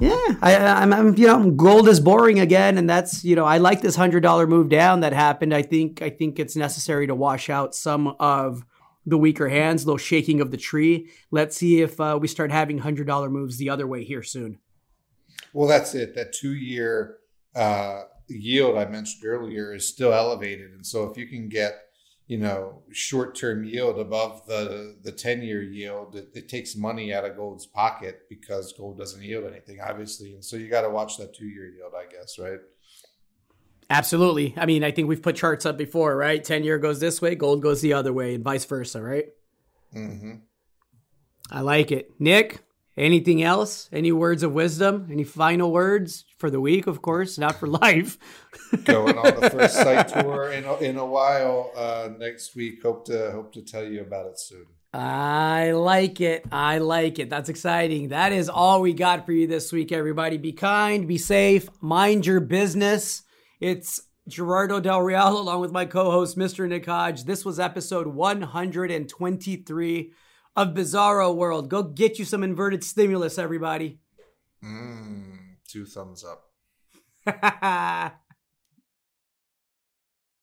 yeah, 0.00 0.36
I, 0.42 0.82
am 0.82 0.92
I'm, 0.92 1.16
you 1.16 1.26
know, 1.26 1.50
gold 1.50 1.88
is 1.88 2.00
boring 2.00 2.40
again, 2.40 2.78
and 2.78 2.88
that's, 2.88 3.24
you 3.24 3.36
know, 3.36 3.44
I 3.44 3.58
like 3.58 3.80
this 3.82 3.96
hundred 3.96 4.22
dollar 4.22 4.46
move 4.46 4.68
down 4.68 5.00
that 5.00 5.12
happened. 5.12 5.54
I 5.54 5.62
think, 5.62 6.02
I 6.02 6.10
think 6.10 6.38
it's 6.38 6.56
necessary 6.56 7.06
to 7.06 7.14
wash 7.14 7.50
out 7.50 7.74
some 7.74 8.08
of 8.18 8.64
the 9.06 9.18
weaker 9.18 9.48
hands, 9.48 9.84
a 9.84 9.86
little 9.86 9.98
shaking 9.98 10.40
of 10.40 10.50
the 10.50 10.56
tree. 10.56 11.10
Let's 11.30 11.56
see 11.56 11.82
if 11.82 12.00
uh, 12.00 12.18
we 12.20 12.28
start 12.28 12.50
having 12.50 12.78
hundred 12.78 13.06
dollar 13.06 13.30
moves 13.30 13.58
the 13.58 13.70
other 13.70 13.86
way 13.86 14.04
here 14.04 14.22
soon. 14.22 14.58
Well, 15.52 15.68
that's 15.68 15.94
it. 15.94 16.14
That 16.14 16.32
two 16.32 16.54
year 16.54 17.16
uh, 17.54 18.02
yield 18.28 18.78
I 18.78 18.86
mentioned 18.86 19.24
earlier 19.24 19.74
is 19.74 19.88
still 19.88 20.12
elevated, 20.12 20.72
and 20.72 20.86
so 20.86 21.10
if 21.10 21.16
you 21.16 21.26
can 21.26 21.48
get 21.48 21.89
you 22.30 22.38
know 22.38 22.80
short 22.92 23.34
term 23.34 23.64
yield 23.64 23.98
above 23.98 24.46
the 24.46 24.96
the 25.02 25.10
10 25.10 25.42
year 25.42 25.64
yield 25.64 26.14
it, 26.14 26.28
it, 26.32 26.48
takes 26.48 26.76
money 26.76 27.12
out 27.12 27.24
of 27.24 27.34
gold's 27.34 27.66
pocket 27.66 28.20
because 28.28 28.72
gold 28.72 28.96
doesn't 28.96 29.20
yield 29.20 29.44
anything 29.44 29.80
obviously 29.80 30.34
and 30.34 30.44
so 30.44 30.54
you 30.54 30.68
got 30.68 30.82
to 30.82 30.90
watch 30.90 31.16
that 31.16 31.34
two 31.34 31.46
year 31.46 31.66
yield 31.66 31.92
i 31.92 32.08
guess 32.08 32.38
right? 32.38 32.60
Absolutely. 33.90 34.54
I 34.56 34.64
mean 34.64 34.84
i 34.84 34.92
think 34.92 35.08
we've 35.08 35.20
put 35.20 35.34
charts 35.34 35.66
up 35.66 35.76
before 35.76 36.16
right? 36.16 36.42
10 36.42 36.62
year 36.62 36.78
goes 36.78 37.00
this 37.00 37.20
way 37.20 37.34
gold 37.34 37.62
goes 37.62 37.80
the 37.80 37.94
other 37.94 38.12
way 38.12 38.36
and 38.36 38.44
vice 38.44 38.64
versa 38.64 39.02
right? 39.02 39.26
Mm-hmm. 39.92 40.34
i 41.50 41.60
like 41.62 41.90
it. 41.90 42.12
Nick 42.20 42.60
Anything 43.00 43.42
else? 43.42 43.88
Any 43.94 44.12
words 44.12 44.42
of 44.42 44.52
wisdom? 44.52 45.08
Any 45.10 45.24
final 45.24 45.72
words 45.72 46.26
for 46.36 46.50
the 46.50 46.60
week? 46.60 46.86
Of 46.86 47.00
course, 47.00 47.38
not 47.38 47.58
for 47.58 47.66
life. 47.66 48.18
Going 48.84 49.16
on 49.16 49.40
the 49.40 49.48
first 49.48 49.74
site 49.84 50.08
tour 50.08 50.52
in 50.52 50.64
a, 50.64 50.76
in 50.76 50.98
a 50.98 51.06
while 51.06 51.72
uh, 51.74 52.10
next 52.18 52.54
week. 52.54 52.82
Hope 52.82 53.06
to 53.06 53.30
hope 53.30 53.54
to 53.54 53.62
tell 53.62 53.84
you 53.84 54.02
about 54.02 54.26
it 54.26 54.38
soon. 54.38 54.66
I 54.92 55.70
like 55.70 56.20
it. 56.20 56.44
I 56.52 56.76
like 56.76 57.18
it. 57.18 57.30
That's 57.30 57.48
exciting. 57.48 58.08
That 58.08 58.32
is 58.32 58.50
all 58.50 58.82
we 58.82 58.92
got 58.92 59.24
for 59.24 59.32
you 59.32 59.46
this 59.46 59.72
week, 59.72 59.92
everybody. 59.92 60.36
Be 60.36 60.52
kind, 60.52 61.08
be 61.08 61.16
safe, 61.16 61.70
mind 61.80 62.26
your 62.26 62.40
business. 62.40 63.22
It's 63.60 64.02
Gerardo 64.28 64.78
Del 64.78 65.00
Real 65.00 65.40
along 65.40 65.62
with 65.62 65.72
my 65.72 65.86
co-host, 65.86 66.36
Mr. 66.36 66.68
Nick 66.68 66.84
Hodge. 66.84 67.24
This 67.24 67.46
was 67.46 67.58
episode 67.58 68.08
123 68.08 70.12
of 70.56 70.68
Bizarro 70.68 71.34
World. 71.34 71.68
Go 71.68 71.82
get 71.82 72.18
you 72.18 72.24
some 72.24 72.42
inverted 72.42 72.84
stimulus, 72.84 73.38
everybody. 73.38 74.00
Mm, 74.64 75.56
two 75.66 75.86
thumbs 75.86 76.24
up. 76.24 76.50